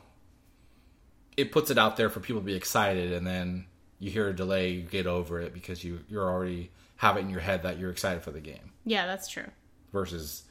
[1.38, 3.66] it puts it out there for people to be excited and then
[4.00, 7.30] you hear a delay, you get over it because you you're already have it in
[7.30, 8.72] your head that you're excited for the game.
[8.86, 9.46] Yeah, that's true.
[9.94, 10.44] Versus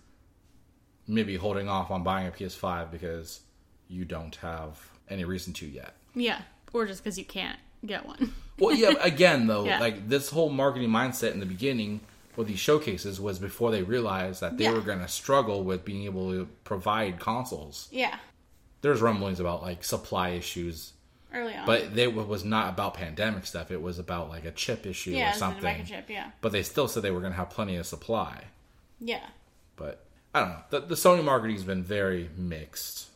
[1.06, 3.40] maybe holding off on buying a PS5 because
[3.88, 4.78] you don't have
[5.08, 5.94] any reason to yet.
[6.14, 6.42] Yeah.
[6.72, 8.32] Or just because you can't get one.
[8.58, 8.92] Well, yeah.
[9.00, 9.80] Again, though, Yeah.
[9.80, 12.00] like this whole marketing mindset in the beginning
[12.36, 14.72] with these showcases was before they realized that they Yeah.
[14.72, 17.88] were going to struggle with being able to provide consoles.
[17.90, 18.18] yeah.
[18.82, 20.92] There's rumblings about like supply issues,
[21.32, 21.66] Early on.
[21.66, 23.70] but they it was not about pandemic stuff.
[23.70, 25.62] It was about like a chip issue yeah, or something.
[25.62, 26.08] microchip.
[26.08, 26.30] Yeah.
[26.40, 28.44] But they still said they were going to have plenty of supply.
[29.00, 29.26] Yeah.
[29.76, 30.04] But
[30.34, 30.62] I don't know.
[30.70, 33.06] The, the Sony marketing has been very mixed.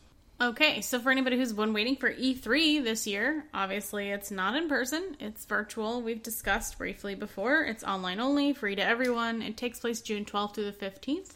[0.41, 4.67] Okay, so for anybody who's been waiting for E3 this year, obviously it's not in
[4.67, 6.01] person, it's virtual.
[6.01, 7.63] We've discussed briefly before.
[7.63, 9.41] It's online only, free to everyone.
[9.41, 11.35] It takes place June 12th through the 15th.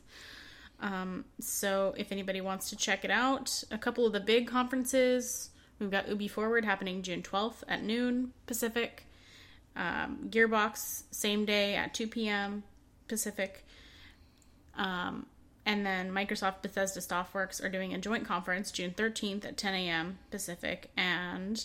[0.82, 5.50] Um, so if anybody wants to check it out, a couple of the big conferences
[5.80, 9.06] we've got Ubi Forward happening June 12th at noon Pacific,
[9.76, 12.64] um, Gearbox same day at 2 p.m.
[13.08, 13.66] Pacific.
[14.76, 15.26] Um,
[15.66, 20.18] and then Microsoft Bethesda Softworks are doing a joint conference June 13th at 10 a.m.
[20.32, 20.90] Pacific.
[20.96, 21.64] And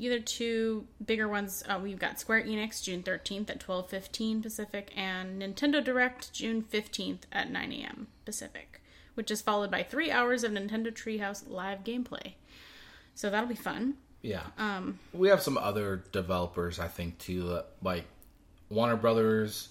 [0.00, 4.92] the other two bigger ones, uh, we've got Square Enix June 13th at 12:15 Pacific,
[4.96, 8.06] and Nintendo Direct June 15th at 9 a.m.
[8.24, 8.80] Pacific,
[9.12, 12.32] which is followed by three hours of Nintendo Treehouse live gameplay.
[13.14, 13.98] So that'll be fun.
[14.22, 14.44] Yeah.
[14.56, 18.04] Um, we have some other developers, I think, too, uh, like
[18.70, 19.68] Warner Brothers,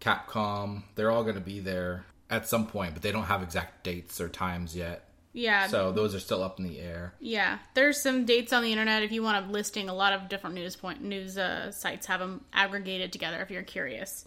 [0.00, 0.82] Capcom.
[0.96, 4.20] They're all going to be there at some point, but they don't have exact dates
[4.20, 5.08] or times yet.
[5.34, 7.14] Yeah, So those are still up in the air.
[7.18, 9.88] Yeah, there's some dates on the internet if you want a listing.
[9.88, 13.62] A lot of different news point news uh, sites have them aggregated together if you're
[13.62, 14.26] curious.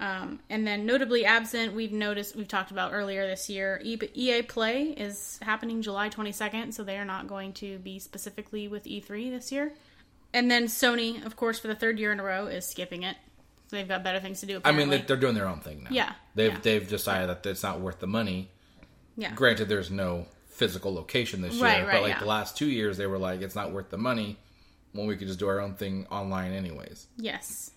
[0.00, 3.80] Um, and then notably absent, we've noticed we've talked about earlier this year.
[3.84, 8.82] EA Play is happening July 22nd, so they are not going to be specifically with
[8.84, 9.72] E3 this year.
[10.34, 13.16] And then Sony, of course, for the third year in a row, is skipping it.
[13.68, 14.60] So they've got better things to do.
[14.64, 15.90] I mean, they- they're doing their own thing now.
[15.92, 16.58] Yeah, They've yeah.
[16.62, 18.50] they've decided that it's not worth the money.
[19.16, 22.18] Yeah, Granted, there's no physical location this year, Right, but like yeah.
[22.20, 24.38] the last two years, they were like, it's not worth the money
[24.92, 27.06] when we could just do our own thing online anyways.
[27.16, 27.70] Yes.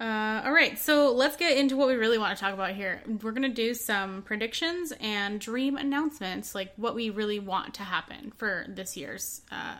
[0.00, 3.02] Uh, all right, so let's get into what we really want to talk about here.
[3.06, 7.82] We're going to do some predictions and dream announcements, like what we really want to
[7.82, 9.42] happen for this year's.
[9.50, 9.74] Uh,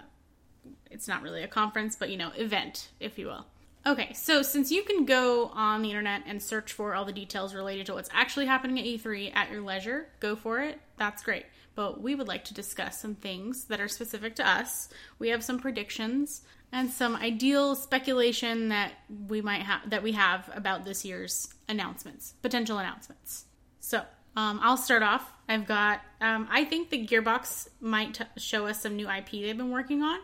[0.90, 3.46] it's not really a conference, but you know, event, if you will.
[3.86, 7.54] Okay, so since you can go on the internet and search for all the details
[7.54, 10.80] related to what's actually happening at E3 at your leisure, go for it.
[10.98, 11.46] That's great.
[11.74, 14.88] But we would like to discuss some things that are specific to us.
[15.18, 16.42] We have some predictions
[16.72, 18.92] and some ideal speculation that
[19.28, 23.46] we might have that we have about this year's announcements, potential announcements.
[23.80, 24.02] So,
[24.36, 25.32] um, I'll start off.
[25.48, 26.00] I've got.
[26.20, 30.02] Um, I think the Gearbox might t- show us some new IP they've been working
[30.02, 30.18] on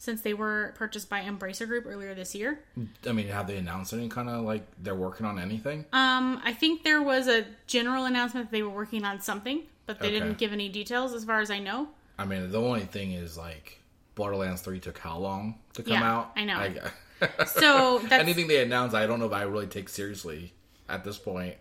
[0.00, 2.58] since they were purchased by Embracer Group earlier this year.
[3.06, 5.84] I mean, have they announced any kind of like they're working on anything?
[5.92, 10.00] Um, I think there was a general announcement that they were working on something, but
[10.00, 10.18] they Okay.
[10.20, 11.88] didn't give any details as far as I know.
[12.18, 13.78] I mean, the only thing is like
[14.14, 16.32] Borderlands Three took how long to come Yeah, out?
[16.34, 16.56] I know.
[16.56, 16.90] I-
[17.46, 20.54] So that's anything they announce, I don't know if I really take seriously
[20.88, 21.56] at this point.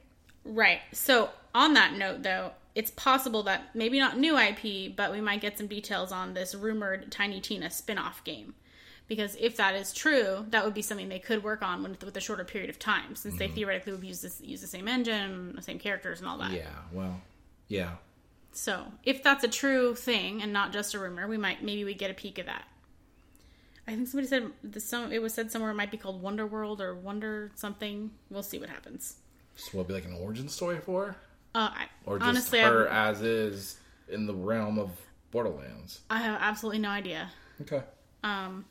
[0.45, 0.79] right.
[0.93, 5.41] So on that note, though, it's possible that maybe not new IP, but we might
[5.41, 8.53] get some details on this rumored Tiny Tina spin-off game
[9.09, 12.15] Because if that is true, that would be something they could work on with, with
[12.15, 13.55] a shorter period of time, since they mm-hmm.
[13.55, 16.51] theoretically would use this use the same engine, the same characters, and all that.
[16.53, 17.19] Yeah, well,
[17.67, 17.95] yeah.
[18.53, 21.93] So if that's a true thing and not just a rumor, we might maybe we
[21.93, 22.63] get a peek of that.
[23.89, 26.47] I think somebody said the some it was said somewhere it might be called Wonder
[26.47, 28.11] World or Wonder something.
[28.29, 29.15] We'll see what happens.
[29.57, 31.17] So will be like an origin story for?
[31.55, 33.77] Uh, I, Or just honestly, her I, as is
[34.07, 34.91] in the realm of
[35.31, 36.01] Borderlands?
[36.09, 37.31] I have absolutely no idea.
[37.61, 37.81] Okay.
[38.23, 38.65] Um,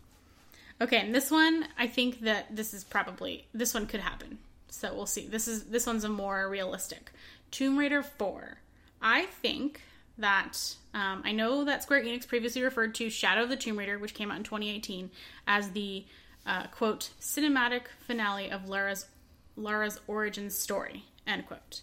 [0.81, 4.39] okay, and this one, I think that this is probably this one could happen.
[4.69, 5.27] So we'll see.
[5.27, 7.11] This is this one's a more realistic
[7.51, 8.59] Tomb Raider Four.
[9.01, 9.81] I think
[10.19, 13.99] that um, I know that Square Enix previously referred to Shadow of the Tomb Raider,
[13.99, 15.11] which came out in 2018,
[15.47, 16.05] as the
[16.47, 19.07] uh, quote cinematic finale of Lara's
[19.57, 21.83] Lara's origin story end quote.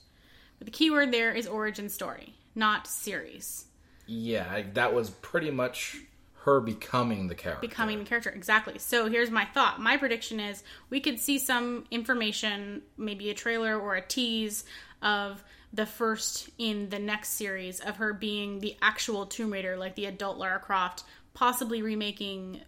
[0.60, 3.66] But the key word there is origin story, not series.
[4.08, 5.98] Yeah, that was pretty much
[6.46, 7.68] her becoming the character.
[7.68, 10.62] becoming the character exactly so here's my thought my prediction is
[10.92, 14.64] we could see some information maybe a trailer or a tease
[15.02, 19.96] of the first in the next series of her being the actual tomb raider like
[19.96, 21.04] the adult lara croft
[21.34, 22.62] possibly remaking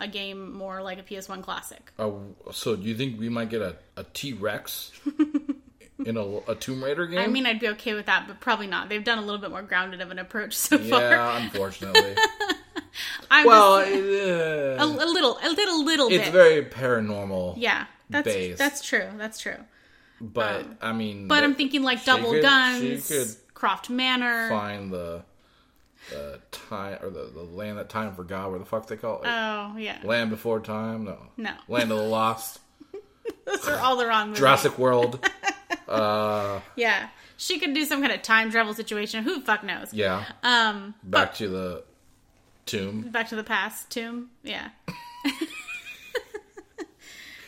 [0.00, 2.20] a game more like a ps1 classic Oh,
[2.50, 4.90] so do you think we might get a, a T Rex
[6.04, 7.18] in a, a Tomb Raider game?
[7.20, 9.50] i mean i'd be okay with that but probably not they've done a little bit
[9.50, 12.16] more grounded of an approach so far yeah, unfortunately.
[13.30, 17.54] i'm well, just, it, a, uh, a little a little little it's bit very paranormal.
[17.56, 18.58] yeah that's based.
[18.58, 19.56] that's true that's true
[20.20, 24.48] but I mean, Um, But I'm thinking like double could- guns, Croft Manor.
[24.48, 25.22] find the
[26.10, 28.50] the time or the, the land that time forgot.
[28.50, 29.26] Where the fuck they call it?
[29.28, 31.04] Oh yeah, land before time?
[31.04, 32.60] No, no, Land of the Lost,
[33.46, 34.38] those are all the wrong movies.
[34.38, 35.18] Jurassic World.
[35.88, 39.24] uh, Yeah, she could do some kind of time travel situation.
[39.24, 39.92] Who the fuck knows?
[39.92, 40.24] yeah.
[40.42, 41.84] Um, Back to the
[42.66, 43.02] tomb.
[43.10, 44.30] Back to the Past tomb.
[44.42, 44.70] Yeah.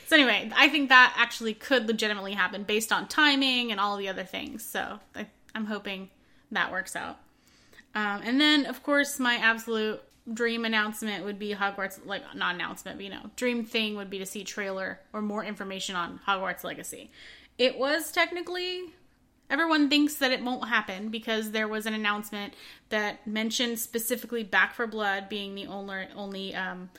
[0.07, 4.09] so anyway, I think that actually could legitimately happen based on timing and all the
[4.09, 4.65] other things.
[4.65, 6.11] So I, I'm hoping
[6.53, 7.19] that works out.
[7.95, 12.99] Um, and then, of course, my absolute dream announcement would be Hogwarts, like not announcement,
[12.99, 16.63] but you know, dream thing would be to see trailer or more information on Hogwarts
[16.63, 17.11] Legacy.
[17.59, 18.93] It was technically
[19.49, 22.55] everyone thinks that it won't happen because there was an announcement
[22.89, 26.91] that mentioned specifically Back 4 Blood being the only only um,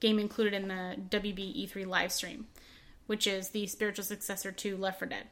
[0.00, 2.46] game included in the WB E3 live stream,
[3.06, 5.26] which is the spiritual successor to Left 4 Dead.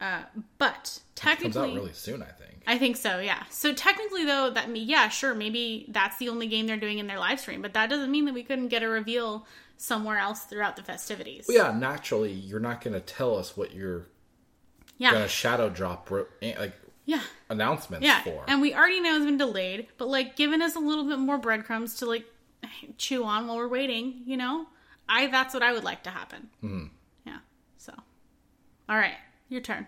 [0.00, 0.22] Uh,
[0.58, 2.62] but Comes technically, out really soon, I think.
[2.66, 3.44] I think so, yeah.
[3.50, 7.06] So technically, though, that me, yeah, sure, maybe that's the only game they're doing in
[7.06, 9.46] their live stream, but that doesn't mean that we couldn't get a reveal
[9.76, 11.46] somewhere else throughout the festivities.
[11.48, 14.06] Well, yeah, naturally, you're not going to tell us what you're
[14.98, 16.10] yeah, going to shadow drop
[16.42, 16.72] eh, like
[17.04, 18.22] yeah, announcements yeah.
[18.22, 18.44] for.
[18.48, 21.38] And we already know it's been delayed, but like giving us a little bit more
[21.38, 22.24] breadcrumbs to like
[22.98, 24.22] chew on while we're waiting.
[24.24, 24.66] You know,
[25.08, 26.48] I that's what I would like to happen.
[26.62, 26.86] Mm-hmm.
[27.26, 27.38] Yeah.
[27.76, 27.92] So,
[28.88, 29.16] all right,
[29.48, 29.86] your turn.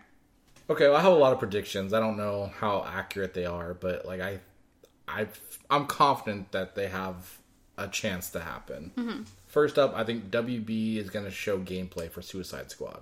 [0.69, 1.93] Okay, well, I have a lot of predictions.
[1.93, 4.41] I don't know how accurate they are, but like I,
[5.07, 5.29] I,
[5.71, 7.39] I'm confident that they have
[7.79, 8.91] a chance to happen.
[8.97, 9.23] Mm-hmm.
[9.47, 13.01] First up, I think WB is going to show gameplay for Suicide Squad.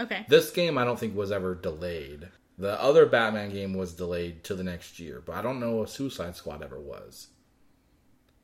[0.00, 0.24] Okay.
[0.28, 2.28] This game, I don't think was ever delayed.
[2.58, 5.90] The other Batman game was delayed to the next year, but I don't know if
[5.90, 7.28] Suicide Squad ever was.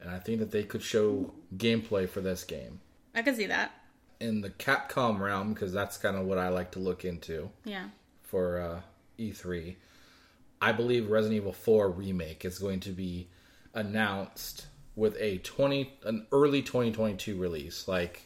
[0.00, 2.80] And I think that they could show gameplay for this game
[3.14, 3.72] I can see that.
[4.20, 7.50] in the Capcom realm because that's kind of what I like to look into.
[7.64, 7.86] Yeah.
[8.22, 8.80] for uh,
[9.18, 9.76] E3.
[10.60, 13.28] I believe Resident Evil 4 remake is going to be
[13.74, 18.22] announced with a 20 an early 2022 release, like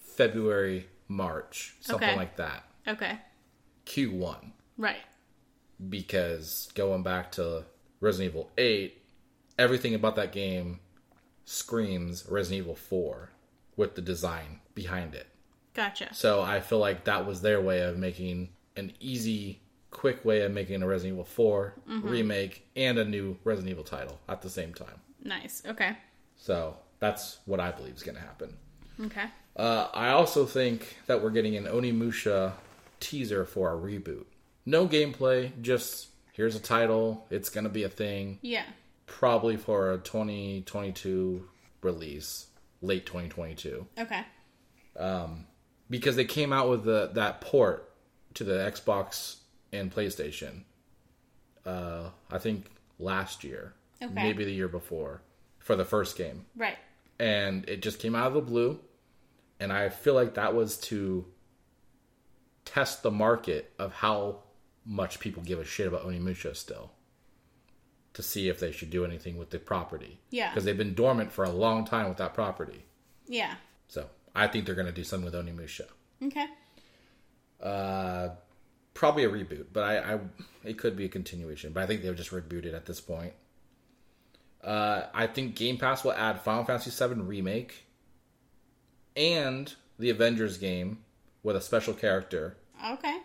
[0.00, 2.16] February, March, something Okay.
[2.16, 2.64] like that.
[2.86, 3.18] Okay.
[3.86, 5.00] Q1 Right.
[5.88, 7.64] because going back to
[8.00, 9.00] Resident Evil 8,
[9.58, 10.80] everything about that game
[11.44, 13.30] screams Resident Evil 4
[13.76, 15.26] with the design behind it.
[15.74, 16.12] Gotcha.
[16.12, 19.60] So I feel like that was their way of making an easy,
[19.90, 22.08] quick way of making a Resident Evil 4 mm-hmm.
[22.08, 25.00] remake and a new Resident Evil title at the same time.
[25.22, 25.62] Nice.
[25.66, 25.96] Okay.
[26.36, 28.56] So that's what I believe is going to happen.
[29.00, 29.26] Okay.
[29.58, 32.52] Uh, I also think that we're getting an Onimusha
[33.00, 34.24] teaser for a reboot.
[34.64, 37.26] No gameplay, just here's a title.
[37.30, 38.38] It's going to be a thing.
[38.42, 38.64] Yeah.
[39.06, 41.48] Probably for a 2022
[41.82, 42.46] release,
[42.82, 43.86] late 2022.
[43.98, 44.20] Okay.
[44.96, 45.46] Um,
[45.90, 47.90] because they came out with the that port
[48.34, 49.36] to the Xbox
[49.72, 50.62] and PlayStation.
[51.64, 52.66] Uh, I think
[52.98, 54.12] last year, Okay.
[54.14, 55.22] maybe the year before,
[55.58, 56.76] for the first game, Right.
[57.18, 58.80] and it just came out of the blue.
[59.60, 61.26] And I feel like that was to
[62.64, 64.40] test the market of how
[64.84, 66.92] much people give a shit about Onimusha still,
[68.14, 70.20] to see if they should do anything with the property.
[70.30, 70.50] Yeah.
[70.50, 72.84] because they've been dormant for a long time with that property.
[73.26, 73.54] Yeah.
[73.88, 75.86] So I think they're going to do something with Onimusha.
[76.22, 76.46] Okay.
[77.62, 78.30] Uh,
[78.94, 80.18] probably a reboot, but I, I
[80.64, 81.72] it could be a continuation.
[81.72, 83.32] But I think they'll just reboot it at this point.
[84.62, 87.84] Uh, I think Game Pass will add Final Fantasy VII Remake
[89.18, 90.98] and the Avengers game
[91.42, 92.56] with a special character
[92.92, 93.18] Okay.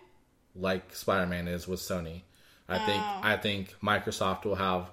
[0.56, 2.24] like Spider-Man is with Sony.
[2.68, 3.20] I think Oh.
[3.24, 4.84] I think Microsoft will have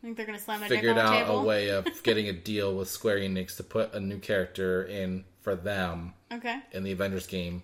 [0.00, 3.18] I think they're gonna slam figured out a way of getting a deal with Square
[3.20, 6.60] Enix to put a new character in for them Okay.
[6.72, 7.62] in the Avengers game.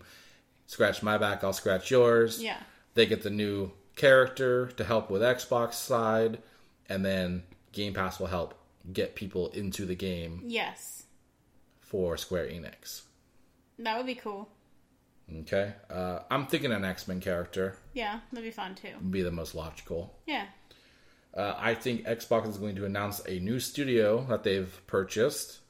[0.66, 2.42] Scratch my back, I'll scratch yours.
[2.42, 2.58] Yeah.
[2.94, 6.38] They get the new character to help with Xbox side,
[6.88, 7.42] and then
[7.72, 8.54] Game Pass will help
[8.92, 11.03] get people into the game Yes.
[11.94, 13.02] For Square Enix.
[13.78, 14.48] That would be cool.
[15.42, 18.88] Okay, uh, I'm thinking an X Men character Yeah, that'd be fun too.
[18.96, 20.12] would be the most logical.
[20.26, 20.46] Yeah.
[21.36, 25.60] Uh, I think Xbox is going to announce a new studio that they've purchased.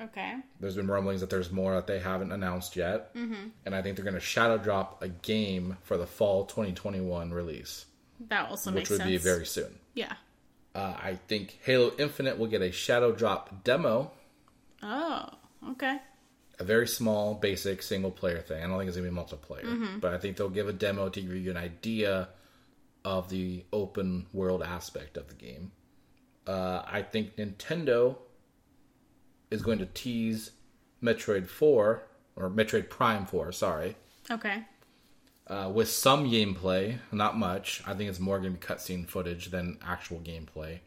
[0.00, 0.34] Okay.
[0.58, 3.50] There's been rumblings that there's more that they haven't announced yet, mm-hmm.
[3.64, 7.86] and I think they're going to shadow drop a game for the fall 2021 release,
[8.28, 9.08] That also which would sense.
[9.08, 9.78] be very soon.
[9.94, 10.14] Yeah.
[10.74, 14.10] Uh, I think Halo Infinite will get a shadow drop demo,
[14.82, 15.28] Oh.
[15.70, 15.98] Okay.
[16.60, 18.62] a very small, basic single player thing.
[18.62, 19.98] I don't think it's going to be multiplayer, Mm-hmm.
[20.00, 22.28] but I think they'll give a demo to give you an idea
[23.04, 25.72] of the open world aspect of the game.
[26.46, 28.16] Uh, I think Nintendo
[29.50, 30.52] is going to tease
[31.02, 32.02] Metroid 4,
[32.36, 33.96] or Metroid Prime 4, sorry,
[34.30, 34.64] Okay.
[35.48, 37.82] uh, with some gameplay, not much.
[37.86, 40.80] I think it's more going to be cutscene footage than actual gameplay.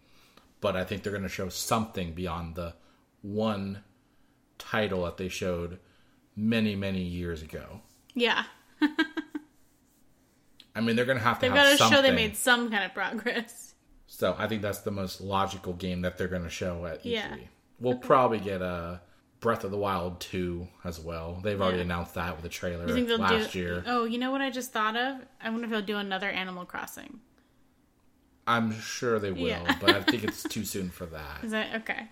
[0.62, 2.74] But I think they're going to show something beyond the
[3.22, 3.84] one
[4.58, 5.80] title that they showed
[6.36, 7.82] many, many years ago.
[8.14, 8.44] Yeah.
[10.76, 11.96] I mean, they're going to have to They've got to something.
[11.98, 13.74] show they made some kind of progress.
[14.06, 17.06] So I think that's the most logical game that they're going to show at E3.
[17.12, 17.36] Yeah.
[17.80, 19.02] We'll probably get a
[19.40, 21.40] Breath of the Wild 2 as well.
[21.44, 21.84] They've already Yeah.
[21.84, 23.60] announced that with a trailer last do?
[23.60, 23.84] year.
[23.86, 25.18] Oh, you know what I just thought of?
[25.42, 27.20] I wonder if they'll do another Animal Crossing.
[28.48, 29.78] I'm sure they will, Yeah.
[29.82, 31.44] but I think it's too soon for that.
[31.44, 32.08] Is that okay?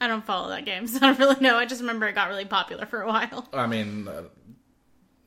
[0.00, 1.56] I don't follow that game, so I don't really know.
[1.56, 3.48] I just remember it got really popular for a while.
[3.52, 4.22] I mean, uh,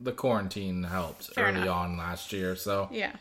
[0.02, 1.76] the quarantine helped Fair early enough.
[1.76, 2.56] on last year.
[2.56, 3.12] So, Yeah.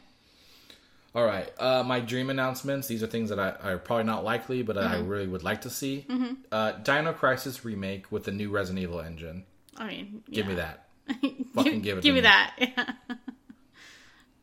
[1.15, 1.49] all right.
[1.59, 2.89] Uh, my dream announcements.
[2.89, 5.09] These are things that I are probably not likely, but I Mm-hmm.
[5.09, 6.07] really would like to see.
[6.51, 9.45] Uh, Dino Crisis remake with the new Resident Evil engine.
[9.77, 10.89] I mean, Give me that.
[11.55, 12.21] Fucking give it Give to me me.
[12.23, 12.55] that.
[12.59, 12.93] Yeah.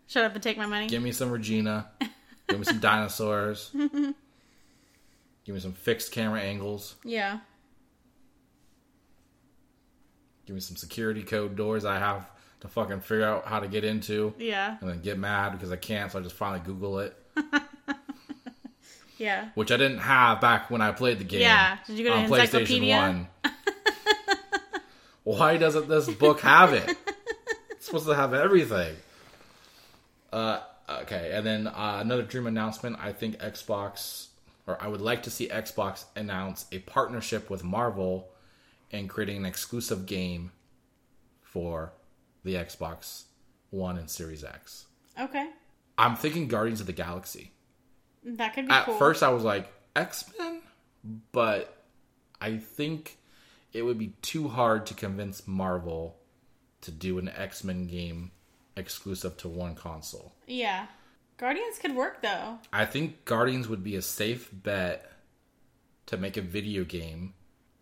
[0.07, 0.87] Shut up and take my money.
[0.87, 1.87] Give me some Regina.
[2.47, 3.71] Give me some dinosaurs.
[5.49, 6.93] Give me some fixed camera angles.
[7.03, 7.39] yeah.
[10.45, 13.83] Give me some security code doors I have to fucking figure out how to get
[13.83, 14.35] into.
[14.37, 14.77] Yeah.
[14.79, 17.17] And then get mad because I can't, so I just finally Google it.
[19.17, 19.49] Yeah.
[19.55, 21.41] which I didn't have back when I played the game.
[21.41, 21.79] Yeah.
[21.87, 22.95] Did you go to on PlayStation Encyclopedia?
[22.95, 23.27] One.
[25.23, 26.95] Why doesn't this book have it?
[27.71, 28.95] It's supposed to have everything.
[30.31, 30.59] Uh,
[31.01, 32.97] okay, and then uh, another dream announcement.
[33.01, 34.27] I think Xbox,
[34.69, 38.29] or I would like to see Xbox announce a partnership with Marvel
[38.91, 40.51] and creating an exclusive game
[41.41, 41.91] for
[42.43, 43.23] the Xbox
[43.71, 44.85] One and Series X.
[45.19, 45.49] Okay.
[45.97, 47.51] I'm thinking Guardians of the Galaxy.
[48.23, 48.97] That could be At cool.
[48.97, 50.61] first, I was like X Men,
[51.31, 51.83] but
[52.39, 53.17] I think
[53.73, 56.15] it would be too hard to convince Marvel
[56.81, 58.31] to do an X Men game
[58.77, 60.35] exclusive to one console.
[60.45, 60.85] Yeah.
[61.39, 62.59] Guardians could work though.
[62.73, 65.09] I think Guardians would be a safe bet
[66.07, 67.33] to make a video game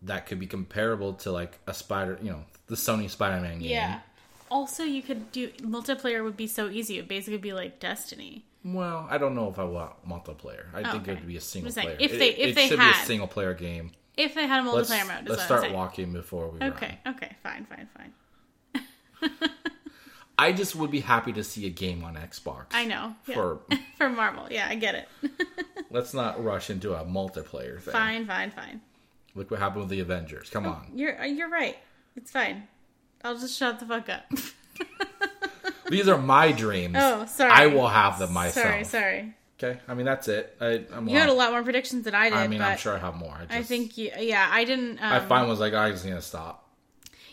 [0.02, 3.70] that could be comparable to like a Spider, you know, the Sony Spider Man game.
[3.70, 4.00] Yeah.
[4.50, 6.96] Also, you could do multiplayer would be so easy.
[6.98, 8.44] It would basically be like Destiny.
[8.64, 10.66] Well, I don't know if I want multiplayer.
[10.74, 11.12] I think Okay.
[11.12, 11.96] it would be a single just saying, player.
[12.00, 13.90] if It- they- it, if they should be had- a single player game.
[14.16, 16.58] If they had a Let's, multiplayer mode, is let's what start I'm walking before we
[16.60, 16.72] run.
[16.72, 16.98] Okay.
[17.06, 17.36] Okay.
[17.42, 17.66] Fine.
[17.66, 17.88] Fine.
[17.96, 18.12] Fine.
[20.38, 22.66] I just would be happy to see a game on Xbox.
[22.70, 23.16] I know.
[23.26, 23.34] Yeah.
[23.34, 23.60] For
[23.98, 24.46] For Marvel.
[24.50, 25.08] Yeah, I get it.
[25.90, 27.92] let's not rush into a multiplayer thing.
[27.92, 28.26] fine.
[28.26, 28.52] Fine.
[28.52, 28.80] Fine.
[29.34, 30.48] Look what happened with the Avengers.
[30.50, 30.92] Come on.
[30.94, 31.76] You're uh, you're right.
[32.16, 32.68] It's fine.
[33.24, 34.30] I'll just shut the fuck up.
[35.90, 36.96] These are my dreams.
[36.98, 37.50] oh, sorry.
[37.50, 38.66] I will have them myself.
[38.66, 38.84] Sorry.
[38.84, 39.34] Sorry.
[39.60, 39.80] Okay.
[39.88, 40.56] I mean that's it.
[40.60, 41.08] I, I'm.
[41.08, 42.38] You had a lot more predictions than I did.
[42.38, 43.34] I mean, but I'm sure I have more.
[43.34, 44.98] I, just, I think you, yeah, I didn't.
[44.98, 46.67] Um, I finally was like, I just need to stop.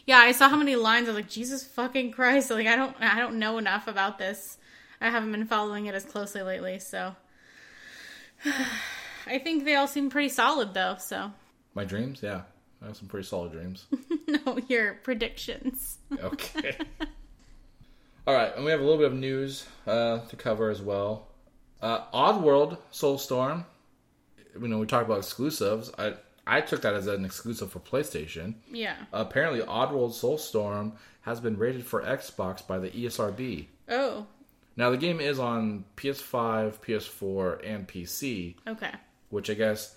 [0.06, 1.08] Yeah, I saw how many lines.
[1.08, 2.52] I was like, Jesus fucking Christ!
[2.52, 4.58] Like, I don't, I don't know enough about this.
[5.02, 7.16] I haven't been following it as closely lately, so
[9.28, 10.96] I think they all seem pretty solid, though.
[11.00, 11.32] So,
[11.74, 12.42] My dreams, yeah,
[12.82, 13.88] I have some pretty solid dreams.
[14.28, 15.98] no, your predictions.
[16.22, 16.78] Okay.
[18.28, 21.28] All right, and we have a little bit of news uh, to cover as well.
[21.82, 23.66] Uh, Oddworld Soulstorm.
[24.60, 25.92] You know, we talk about exclusives.
[25.98, 26.14] I
[26.48, 28.56] I took that as an exclusive for PlayStation.
[28.72, 28.96] Yeah.
[29.12, 33.66] Apparently, Oddworld Soulstorm has been rated for Xbox by the ESRB.
[33.90, 34.28] Oh.
[34.78, 38.92] Now, the game is on PS5, PS4, and PC, Okay.
[39.30, 39.96] which I guess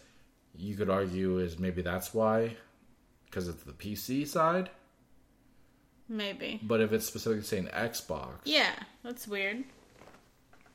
[0.56, 2.56] you could argue is maybe that's why,
[3.26, 4.70] because it's the PC side.
[6.08, 6.60] Maybe.
[6.62, 8.72] But if it's specifically saying Xbox, Yeah.
[9.02, 9.64] That's weird.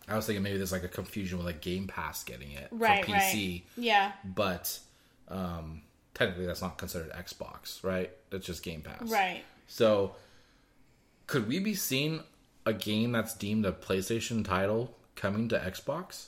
[0.08, 3.04] I was thinking maybe there's like a confusion with like Game Pass getting it Right.
[3.06, 3.84] for PC, Right.
[3.84, 4.12] Yeah.
[4.24, 4.80] but
[5.28, 5.82] um,
[6.14, 8.12] technically that's not considered Xbox, right?
[8.30, 9.44] That's just Game Pass, Right.
[9.68, 10.16] So,
[11.28, 12.22] could we be seeing
[12.66, 16.28] a game that's deemed a PlayStation title coming to Xbox?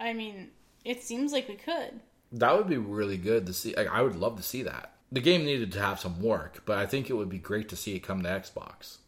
[0.00, 0.48] I mean,
[0.84, 2.00] it seems like we could.
[2.32, 3.74] That would be really good to see.
[3.76, 4.94] Like, I would love to see that.
[5.10, 7.76] The game needed to have some work, but I think it would be great to
[7.76, 8.98] see it come to Xbox.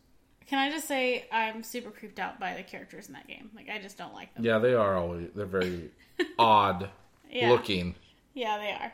[0.46, 3.50] Can I just say I'm super creeped out by the characters in that game?
[3.54, 4.44] Like I just don't like them.
[4.44, 5.90] Yeah, they are always they're very
[6.38, 6.88] odd
[7.30, 7.50] Yeah.
[7.50, 7.94] looking,
[8.34, 8.92] Yeah, they are.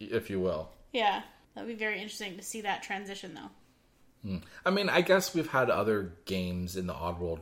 [0.00, 0.70] if you will.
[0.92, 1.22] Yeah.
[1.54, 4.40] That'd be very interesting to see that transition though.
[4.64, 7.38] I mean, I guess we've had other games in the Oddworld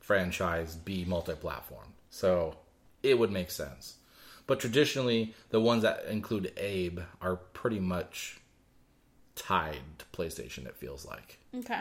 [0.00, 2.56] franchise be multi-platform, so
[3.04, 3.98] it would make sense.
[4.48, 8.40] But traditionally, the ones that include Abe are pretty much
[9.36, 10.66] tied to PlayStation.
[10.66, 11.38] It feels like.
[11.56, 11.80] Okay.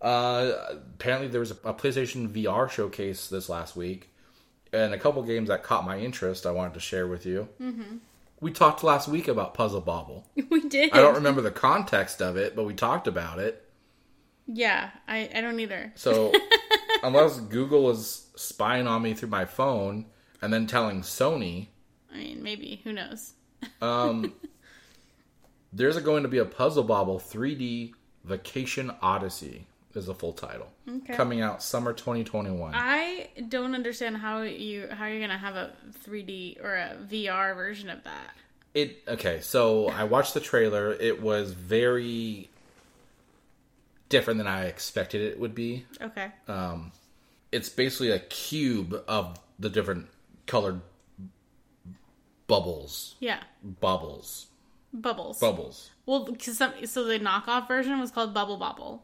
[0.00, 0.52] Uh,
[0.94, 4.08] apparently, there was a, a PlayStation VR showcase this last week,
[4.72, 6.46] and a couple games that caught my interest.
[6.46, 7.48] I wanted to share with you.
[7.60, 7.96] Mm-hmm.
[8.40, 10.26] We talked last week about Puzzle Bobble.
[10.50, 10.92] We did.
[10.92, 13.68] I don't remember the context of it, but we talked about it.
[14.46, 15.92] Yeah, I, I don't either.
[15.96, 16.32] So,
[17.02, 20.06] unless Google is spying on me through my phone
[20.42, 21.68] and then telling Sony,
[22.12, 22.80] I mean, maybe.
[22.84, 23.32] Who knows?
[23.80, 24.34] um,
[25.72, 27.92] there's going to be a Puzzle Bobble 3D
[28.24, 29.66] Vacation Odyssey,
[29.96, 30.68] is the full title.
[30.88, 31.14] Okay.
[31.14, 32.72] Coming out summer 2021.
[32.74, 35.72] I don't understand how you how you're gonna have a
[36.06, 38.34] 3D or a VR version of that.
[38.74, 40.92] It okay, so I watched the trailer.
[40.92, 42.48] It was very
[44.08, 45.86] different than I expected it would be.
[46.00, 46.28] Okay.
[46.46, 46.92] Um,
[47.50, 50.08] it's basically a cube of the different
[50.46, 50.80] colored
[52.46, 53.40] bubbles, yeah.
[53.80, 54.46] bubbles,
[54.92, 55.38] Bubbles.
[55.38, 55.90] bubbles.
[56.04, 59.02] Well, cause some, so the knockoff version was called Bubble Bobble.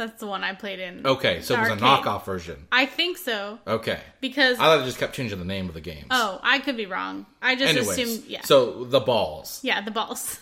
[0.00, 1.06] That's the one I played in.
[1.06, 1.84] Okay, so it was a Arcade.
[1.84, 2.66] knockoff version.
[2.72, 5.82] I think so Okay, because I thought it just kept changing the name of the
[5.82, 6.06] games.
[6.10, 7.26] oh, I could be wrong.
[7.42, 9.60] I just Anyways, assumed yeah, so the balls.
[9.62, 10.40] yeah, the balls.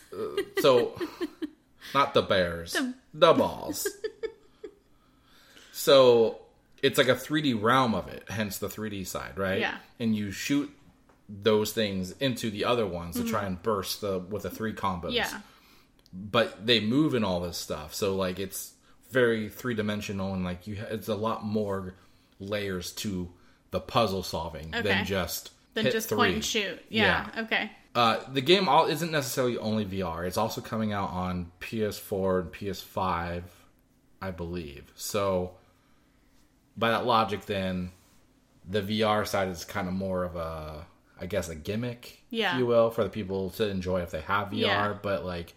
[0.60, 0.96] So,
[1.94, 2.76] not the bears,
[3.12, 3.86] the balls.
[5.72, 6.38] so
[6.82, 9.60] it's like a 3D realm of it, hence the 3D side, right?
[9.60, 9.76] Yeah.
[9.98, 10.70] And you shoot
[11.28, 15.06] those things into the other ones to try and burst the with the three combos.
[15.06, 15.12] Mm-hmm.
[15.14, 15.40] Yeah,
[16.12, 18.72] But they move in all this stuff, so like it's
[19.10, 21.94] very three dimensional and like you, it's a lot more
[22.40, 23.30] layers to
[23.70, 24.82] the puzzle solving Okay.
[24.82, 26.80] than just hit just point and shoot.
[26.88, 27.28] Yeah.
[27.38, 27.70] Okay.
[27.94, 30.26] Uh, the game all isn't necessarily only VR.
[30.26, 33.42] It's also coming out on PS4 and PS5,
[34.22, 34.92] I believe.
[34.94, 35.52] So,
[36.76, 37.90] by that logic, then
[38.68, 40.86] the VR side is kind of more of a,
[41.20, 42.52] I guess, a gimmick, Yeah.
[42.52, 44.58] if you will, for the people to enjoy if they have VR.
[44.60, 44.96] Yeah.
[45.02, 45.54] But like,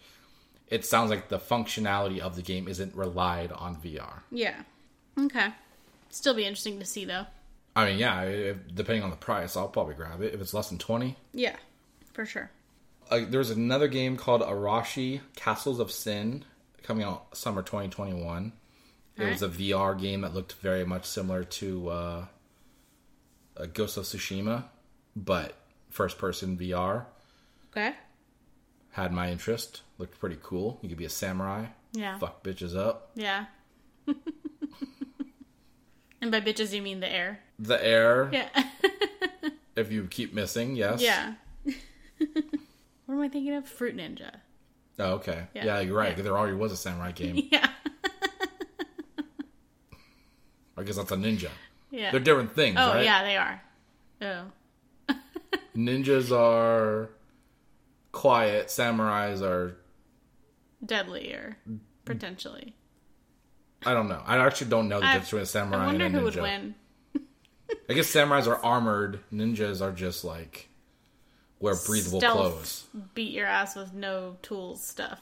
[0.72, 4.22] it sounds like the functionality of the game isn't relied on VR.
[4.30, 4.62] Yeah.
[5.18, 5.48] Okay.
[6.10, 7.26] Still be interesting to see though.
[7.76, 10.68] I mean, yeah, if, depending on the price, I'll probably grab it if it's less
[10.68, 11.16] than twenty.
[11.32, 11.56] Yeah,
[12.12, 12.50] for sure.
[13.10, 16.44] uh, there's another game called Arashi Castles of Sin
[16.82, 18.52] coming out summer 2021.
[19.16, 22.24] It was a VR game that looked very much similar to uh,
[23.56, 24.64] uh, Ghost of Tsushima,
[25.14, 25.54] but
[25.90, 27.04] first person VR.
[27.70, 27.94] Okay.
[28.92, 29.82] Had my interest.
[29.98, 30.78] Looked pretty cool.
[30.82, 31.66] You could be a samurai.
[31.92, 32.18] Yeah.
[32.18, 33.10] Fuck bitches up.
[33.14, 33.46] Yeah.
[36.20, 37.40] and by bitches you mean the air.
[37.58, 38.48] The air, Yeah.
[39.76, 41.00] if you keep missing, yes.
[41.00, 41.34] yeah.
[41.64, 41.74] what
[43.08, 43.66] am I thinking of?
[43.68, 44.30] Fruit Ninja.
[44.98, 45.46] Oh, okay.
[45.54, 45.64] Yeah.
[45.64, 46.16] Yeah, you're right.
[46.16, 46.22] Yeah.
[46.22, 47.48] There already was a samurai game.
[47.50, 47.68] Yeah.
[50.76, 51.50] I guess that's a ninja.
[51.90, 52.10] Yeah.
[52.10, 53.04] They're different things, oh right?
[53.04, 53.62] yeah, they are.
[54.22, 55.14] Oh.
[55.76, 57.10] Ninjas are
[58.12, 58.68] quiet.
[58.68, 59.76] Samurais are
[60.84, 61.56] Deadly or
[62.04, 62.74] potentially.
[63.84, 64.22] I don't know.
[64.26, 66.24] I actually don't know the I- difference between a samurai I wonder and a who
[66.30, 66.34] ninja.
[66.36, 66.74] would win.
[67.88, 69.20] I guess samurais are armored.
[69.32, 70.68] Ninjas are just like
[71.60, 72.36] wear breathable Stealth.
[72.36, 72.86] clothes.
[73.14, 75.20] Beat your ass with no tools stuff.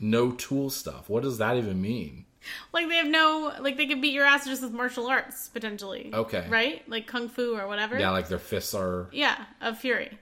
[0.00, 1.08] No tool stuff.
[1.08, 2.24] What does that even mean?
[2.72, 6.10] Like they have no like they can beat your ass just with martial arts potentially.
[6.12, 6.44] Okay.
[6.48, 6.86] Right?
[6.88, 7.96] Like kung fu or whatever.
[7.98, 9.08] Yeah, like their fists are.
[9.12, 10.18] Yeah, of fury.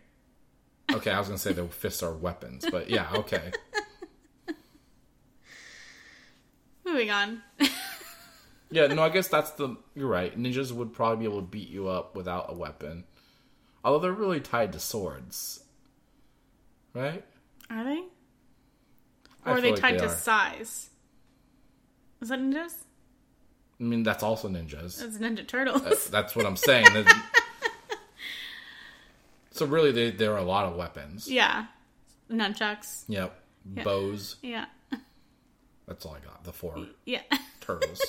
[0.94, 3.50] Okay, I was gonna say their fists are weapons, but yeah, okay.
[6.84, 7.42] Moving on.
[8.72, 9.74] Yeah, no, I guess that's the.
[9.96, 10.38] You're right.
[10.38, 13.02] Ninjas would probably be able to beat you up without a weapon,
[13.82, 15.64] Although they're really tied to swords.
[16.94, 17.24] Right?
[17.68, 18.04] Are they?
[19.44, 20.08] I Or are they like tied they to are.
[20.08, 20.90] sais?
[22.20, 22.84] Is that ninjas?
[23.80, 25.00] I mean, that's also ninjas.
[25.00, 25.82] That's Ninja Turtles.
[25.82, 26.86] That's, that's what I'm saying.
[29.50, 31.30] so really, they, there are a lot of weapons.
[31.30, 31.66] yeah.
[32.30, 33.04] Nunchucks.
[33.08, 33.34] Yep.
[33.64, 34.36] Bows.
[34.42, 34.66] Yeah.
[35.88, 36.44] That's all I got.
[36.44, 37.22] The four Yeah.
[37.60, 38.00] turtles.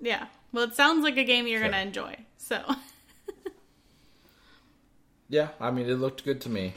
[0.00, 0.26] yeah.
[0.52, 2.16] Well, it sounds like a game you're to enjoy.
[2.38, 2.62] So,
[5.28, 6.74] yeah, I mean, it looked good to me.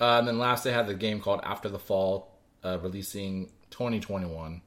[0.00, 4.62] Uh, and then last, they had the game called After the Fall, uh, releasing 2021.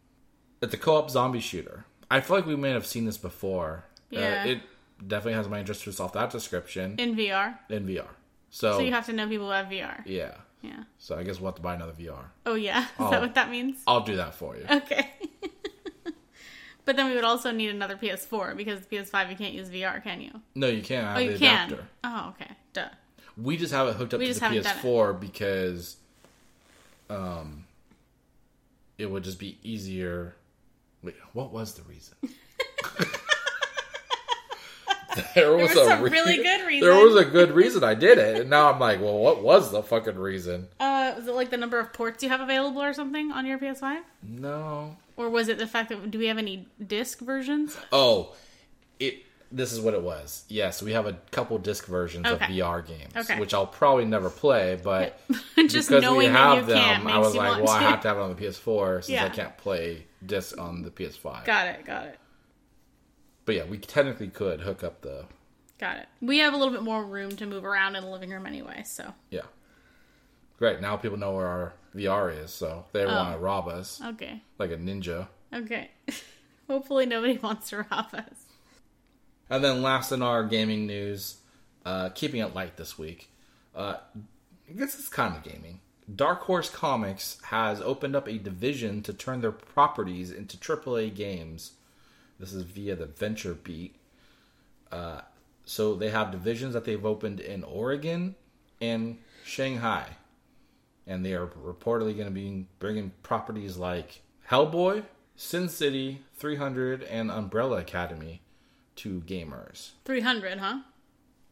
[0.62, 1.86] It's a co-op zombie shooter.
[2.10, 3.86] I feel like we may have seen this before.
[4.10, 4.44] Yeah.
[4.46, 4.60] Uh, it
[5.08, 7.58] definitely has my interest just off that description in VR.
[7.70, 8.08] in VR.
[8.50, 10.02] So, So you have to know people who have VR.
[10.06, 10.36] yeah.
[10.62, 10.84] Yeah.
[10.98, 12.24] So I guess we'll have to buy another VR.
[12.46, 12.84] Oh, yeah.
[12.86, 13.12] Is Oh.
[13.12, 13.78] that what that means?
[13.86, 14.66] I'll do that for you.
[14.70, 15.12] Okay.
[16.86, 20.02] but then we would also need another PS4 because the PS5 you can't use VR,
[20.04, 20.32] can you?
[20.56, 21.68] No, you can't have Oh, the you can.
[21.68, 21.88] adapter.
[22.04, 22.52] Oh, okay.
[22.74, 22.88] Duh.
[23.38, 24.82] We just have it hooked up We to the haven't done it.
[24.84, 25.98] PS4 because
[27.10, 27.66] um
[28.98, 30.36] it would just be easier.
[31.04, 32.16] Wait, what was the reason?
[35.36, 36.90] there was, was a rea- really good reason.
[36.90, 39.72] There was a good reason I did it, and now I'm like, well, what was
[39.72, 40.68] the fucking reason?
[40.80, 43.58] Uh, was it like the number of ports you have available or something on your
[43.60, 44.02] PS5?
[44.24, 44.98] No.
[45.18, 47.78] Or was it the fact that do we have any disc versions?
[47.92, 48.34] Oh,
[49.00, 49.24] it.
[49.52, 50.44] This is what it was.
[50.50, 52.44] Yes, we have a couple disc versions Okay.
[52.46, 53.40] of VR games, Okay.
[53.40, 55.20] which I'll probably never play, but
[55.56, 58.18] Just because knowing we have you them, I was like, well, I have to have
[58.18, 61.46] it on the PS4 since I can't play disc on the PS5.
[61.46, 61.86] Got it.
[61.86, 62.20] Got it.
[63.46, 65.26] But yeah, we technically could hook up the
[65.78, 66.08] Got it.
[66.22, 68.84] We have a little bit more room to move around in the living room anyway,
[68.86, 69.42] so yeah.
[70.58, 70.80] Great.
[70.82, 73.08] Now people know where our VR is, so they Oh.
[73.14, 74.42] want to rob us okay.
[74.58, 75.28] like a ninja.
[75.54, 75.92] Okay.
[76.70, 78.46] Hopefully nobody wants to rob us.
[79.50, 81.38] And then last in our gaming news,
[81.86, 83.30] uh, keeping it light this week.
[83.76, 83.98] Uh,
[84.70, 85.82] I guess it's kind of gaming.
[86.16, 91.74] Dark Horse Comics has opened up a division to turn their properties into AAA games.
[92.40, 93.96] This is via the Venture Beat.
[94.92, 95.22] Uh,
[95.66, 98.36] so they have divisions that they've opened in Oregon
[98.82, 100.06] and Shanghai.
[101.08, 105.04] And they are reportedly going to be bringing properties like Hellboy,
[105.36, 108.42] Sin City, 300, and Umbrella Academy
[108.98, 109.92] to gamers.
[110.06, 110.80] 300, huh?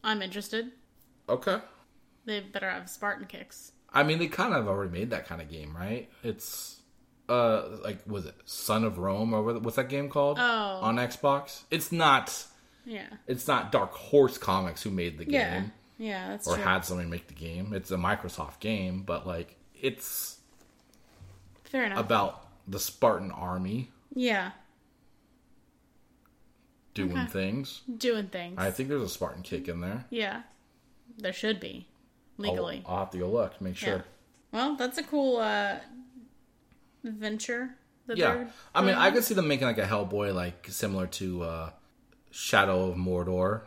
[0.02, 0.72] I'm interested.
[1.28, 1.58] Okay.
[2.24, 3.72] They better have Spartan kicks.
[3.92, 6.08] I mean, they kind of already made that kind of game, right?
[6.22, 6.80] It's
[7.28, 10.38] uh, like was it Son of Rome or what's that game called?
[10.38, 10.42] Oh.
[10.82, 11.62] on Xbox.
[11.70, 12.46] It's not.
[12.84, 13.06] Yeah.
[13.26, 15.62] It's not Dark Horse Comics who made the game Yeah.
[15.96, 16.64] Yeah, that's or true.
[16.64, 17.72] had somebody make the game.
[17.72, 20.38] It's a Microsoft game, but like it's
[21.64, 21.98] Fair enough.
[22.00, 24.50] about the Spartan army yeah.
[26.94, 27.26] doing Okay.
[27.26, 27.82] things.
[27.96, 28.56] Doing things.
[28.58, 30.04] I think there's a Spartan kick in there.
[30.10, 30.42] yeah.
[31.16, 31.86] There should be.
[32.40, 32.82] I'll, Legally.
[32.86, 34.04] I'll have to go look, make sure.
[34.50, 35.76] Well, that's a cool uh
[37.12, 37.76] venture.
[38.06, 38.94] that Yeah, I mean.
[38.94, 41.70] I could see them making like a Hellboy, like similar to uh,
[42.30, 43.62] Shadow of Mordor.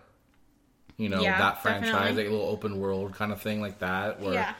[0.97, 2.23] You know Yeah, that franchise, definitely.
[2.23, 4.53] like a little open world kind of thing, like that, where Yeah.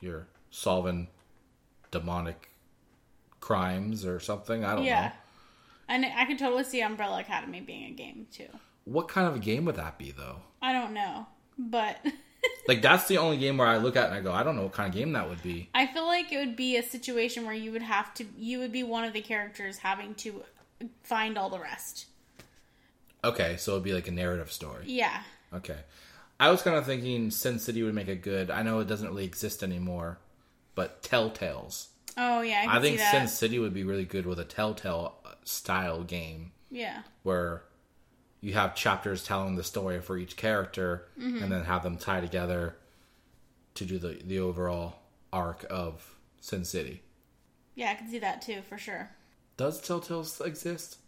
[0.00, 1.08] you're solving
[1.90, 2.48] demonic
[3.40, 4.64] crimes or something.
[4.64, 5.06] I don't Yeah.
[5.08, 5.12] know.
[5.88, 8.48] And I could totally see Umbrella Academy being a game too.
[8.84, 10.42] What kind of a game would that be, though?
[10.62, 11.26] I don't know.
[11.58, 11.98] But
[12.66, 14.62] Like that's the only game where I look at and I go, I don't know
[14.62, 15.68] what kind of game that would be.
[15.74, 18.72] I feel like it would be a situation where you would have to you would
[18.72, 20.42] be one of the characters having to
[21.02, 22.06] find all the rest.
[23.22, 24.84] Okay, so it'd be like a narrative story.
[24.86, 25.22] Yeah.
[25.52, 25.78] Okay.
[26.40, 28.50] I was kind of thinking Sin City would make a good.
[28.50, 30.18] I know it doesn't really exist anymore,
[30.74, 31.88] but Telltales.
[32.16, 33.00] Oh yeah, I, can I think.
[33.00, 35.14] Sin City would be really good with a Telltale
[35.44, 37.02] style game yeah.
[37.22, 37.62] where
[38.44, 41.42] you have chapters telling the story for each character Mm-hmm.
[41.42, 42.76] and then have them tie together
[43.74, 44.96] to do the, the overall
[45.32, 47.02] arc of Sin City.
[47.74, 49.10] Yeah, I can see that too for sure.
[49.56, 50.98] Does Telltale exist?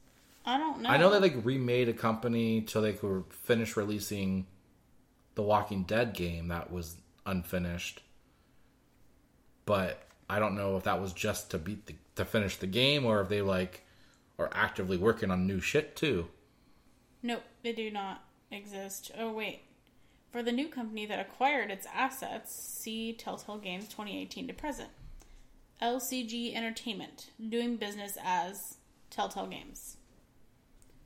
[0.44, 0.88] I don't know.
[0.88, 4.46] I know they like remade a company till they could finish releasing
[5.34, 6.96] the Walking Dead game that was
[7.26, 8.02] unfinished.
[9.64, 13.04] But I don't know if that was just to beat the to finish the game
[13.04, 13.82] or if they like
[14.38, 16.28] are actively working on new shit too.
[17.26, 18.22] Nope, they do not
[18.52, 19.10] exist.
[19.18, 19.62] Oh wait.
[20.30, 24.90] For the new company that acquired its assets, see Telltale Games 2018 to present.
[25.82, 28.76] LCG Entertainment, doing business as
[29.10, 29.96] Telltale Games.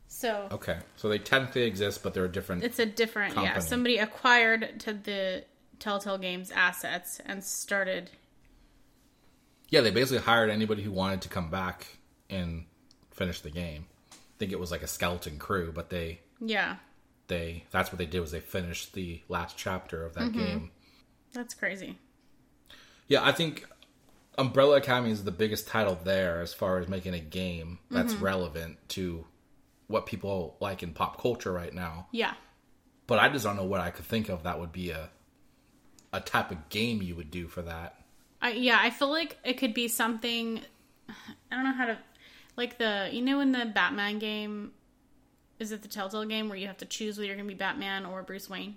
[0.08, 2.64] So Okay, so they technically exist, but they're a different.
[2.64, 3.44] it's a different yeah.
[3.44, 3.66] Company.
[3.66, 5.44] Somebody acquired to the
[5.78, 8.10] Telltale Games assets and started
[9.70, 11.86] yeah, they basically hired anybody who wanted to come back
[12.28, 12.64] and
[13.12, 13.86] finish the game.
[14.40, 16.76] Think it was like a skeleton crew, but they yeah.
[17.28, 20.38] they that's what they did was they finished the last chapter of that Mm-hmm.
[20.38, 20.70] game.
[21.32, 21.98] That's crazy.
[23.06, 23.66] Yeah, I think
[24.38, 28.24] Umbrella Academy is the biggest title there as far as making a game that's Mm-hmm.
[28.24, 29.26] relevant to
[29.88, 32.06] what people like in pop culture right now.
[32.12, 32.32] Yeah.
[33.06, 35.10] But I just don't know what I could think of that would be a
[36.12, 37.96] a type of game you would do for that.
[38.42, 40.60] I, yeah, I feel like it could be something.
[41.08, 41.98] I don't know how to,
[42.56, 44.72] like the you know in the Batman game,
[45.58, 48.06] is it the Telltale game where you have to choose whether you're gonna be Batman
[48.06, 48.76] or Bruce Wayne?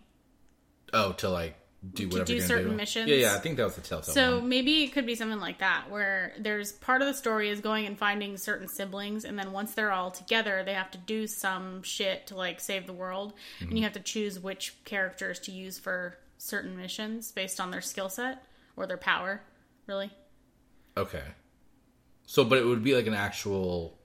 [0.94, 1.56] Oh, to like
[1.94, 2.76] do whatever do you're certain do.
[2.78, 3.10] missions?
[3.10, 4.14] Yeah, yeah, I think that was the Telltale.
[4.14, 4.48] So one.
[4.48, 7.86] maybe it could be something like that, where there's part of the story is going
[7.86, 11.84] and finding certain siblings, and then once they're all together, they have to do some
[11.84, 13.70] shit to like save the world, Mm-hmm.
[13.70, 17.82] and you have to choose which characters to use for certain missions based on their
[17.82, 18.45] skill set
[18.78, 19.41] or their power.
[19.88, 20.10] Really?
[20.95, 21.24] Okay.
[22.26, 23.98] So, but it would be like an actual,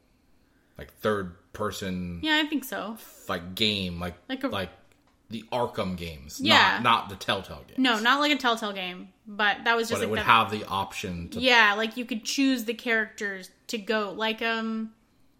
[0.76, 2.96] like third person, Yeah, I think so.
[3.28, 4.70] like game, like Like like,
[5.30, 6.80] the Arkham games, Yeah.
[6.80, 7.78] not not the Telltale games.
[7.78, 10.24] No, not like a Telltale game, but that was but just it like would the,
[10.24, 11.40] have the option to.
[11.40, 14.92] yeah, like you could choose the characters to go like um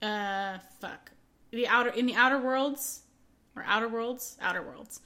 [0.02, 1.10] uh fuck
[1.50, 3.00] the outer in the outer worlds
[3.56, 5.00] or outer worlds outer worlds.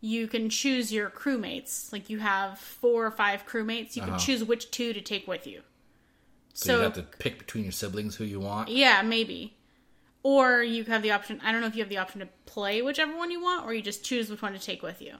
[0.00, 1.90] You can choose your crewmates.
[1.92, 3.96] Like you have four or five crewmates.
[3.96, 4.18] You can Uh-huh.
[4.18, 5.62] choose which two to take with you.
[6.56, 8.70] So, you have to pick between your siblings who you want.
[8.70, 9.58] Yeah, maybe.
[10.22, 11.38] Or you have the option.
[11.44, 13.74] I don't know if you have the option to play whichever one you want, or
[13.74, 15.16] you just choose which one to take with you.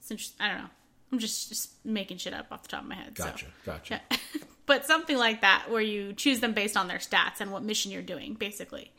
[0.00, 0.70] Since I don't know,
[1.10, 3.16] I'm just just making shit up off the top of my head.
[3.16, 3.24] so.
[3.24, 4.02] Gotcha, gotcha.
[4.10, 4.18] Yeah.
[4.66, 7.90] but something like that, where you choose them based on their stats and what mission
[7.90, 8.92] you're doing, basically.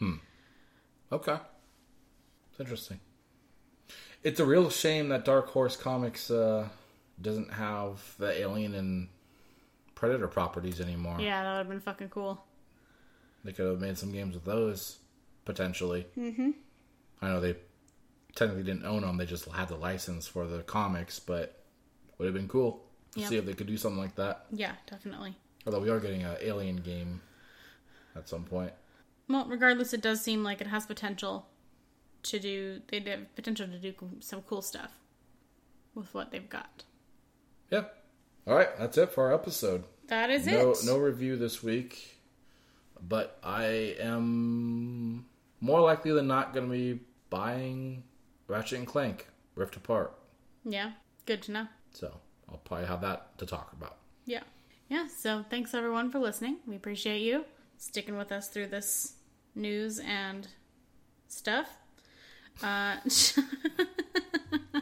[1.12, 1.38] Okay,
[2.50, 3.00] it's interesting.
[4.24, 6.70] It's a real shame that Dark Horse Comics uh,
[7.22, 9.10] doesn't have the Alien and
[9.96, 11.18] Predator properties anymore.
[11.20, 12.44] Yeah, that would have been fucking cool.
[13.44, 15.00] They could have made some games with those
[15.46, 16.06] potentially.
[16.18, 16.52] Mm-hmm.
[17.22, 17.56] I know they
[18.36, 21.64] technically didn't own them; they just had the license for the comics, but
[22.18, 23.30] would have been cool to Yep.
[23.30, 24.46] see if they could do something like that.
[24.52, 25.36] Yeah, definitely.
[25.66, 27.22] Although we are getting an Alien game
[28.16, 28.74] at some point.
[29.30, 31.48] Well, regardless, it does seem like it has potential
[32.24, 32.82] to do.
[32.90, 34.92] They have potential to do some cool stuff
[35.94, 36.84] with what they've got.
[37.72, 37.86] Yeah.
[38.48, 39.84] All right, that's it for our episode.
[40.08, 40.78] That is no, it.
[40.86, 42.20] no review this week,
[43.02, 45.26] but I am
[45.62, 47.00] more likely than not going to be
[47.32, 48.04] buying
[48.48, 50.14] Ratchet and Clank Rift Apart.
[50.64, 50.92] Yeah,
[51.26, 51.68] good to know.
[51.92, 53.98] So I'll probably have that to talk about.
[54.26, 54.44] Yeah.
[54.90, 56.58] Yeah, so thanks everyone for listening.
[56.68, 57.46] We appreciate you
[57.78, 59.14] sticking with us through this
[59.56, 60.48] news and
[61.28, 61.68] stuff.
[62.62, 62.98] Uh,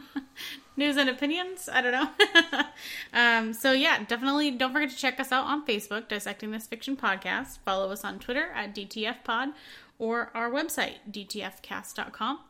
[0.76, 1.68] news and opinions?
[1.72, 2.64] I don't know.
[3.12, 6.96] um, so, yeah, definitely don't forget to check us out on Facebook, Dissecting This Fiction
[6.96, 7.58] Podcast.
[7.64, 9.50] Follow us on Twitter at DTF Pod
[9.98, 12.40] or our website, DTFcast.com.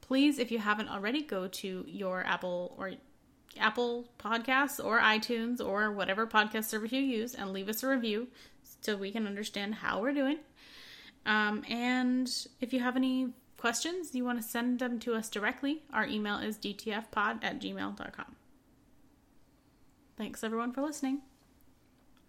[0.00, 2.92] Please, if you haven't already, go to your Apple or
[3.58, 8.28] Apple Podcasts or iTunes or whatever podcast service you use and leave us a review
[8.80, 10.38] so we can understand how we're doing.
[11.24, 12.30] Um, and
[12.60, 13.28] if you have any
[13.62, 18.36] questions, you want to send them to us directly, our email is dtfpod at gmail.com.
[20.16, 21.22] Thanks everyone for listening.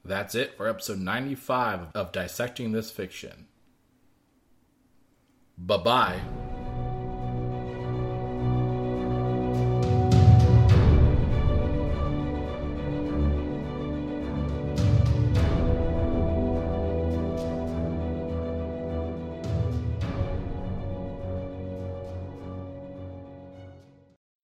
[0.05, 3.47] That's it for episode 95 of Dissecting This Fiction.
[5.57, 6.62] Bye bye.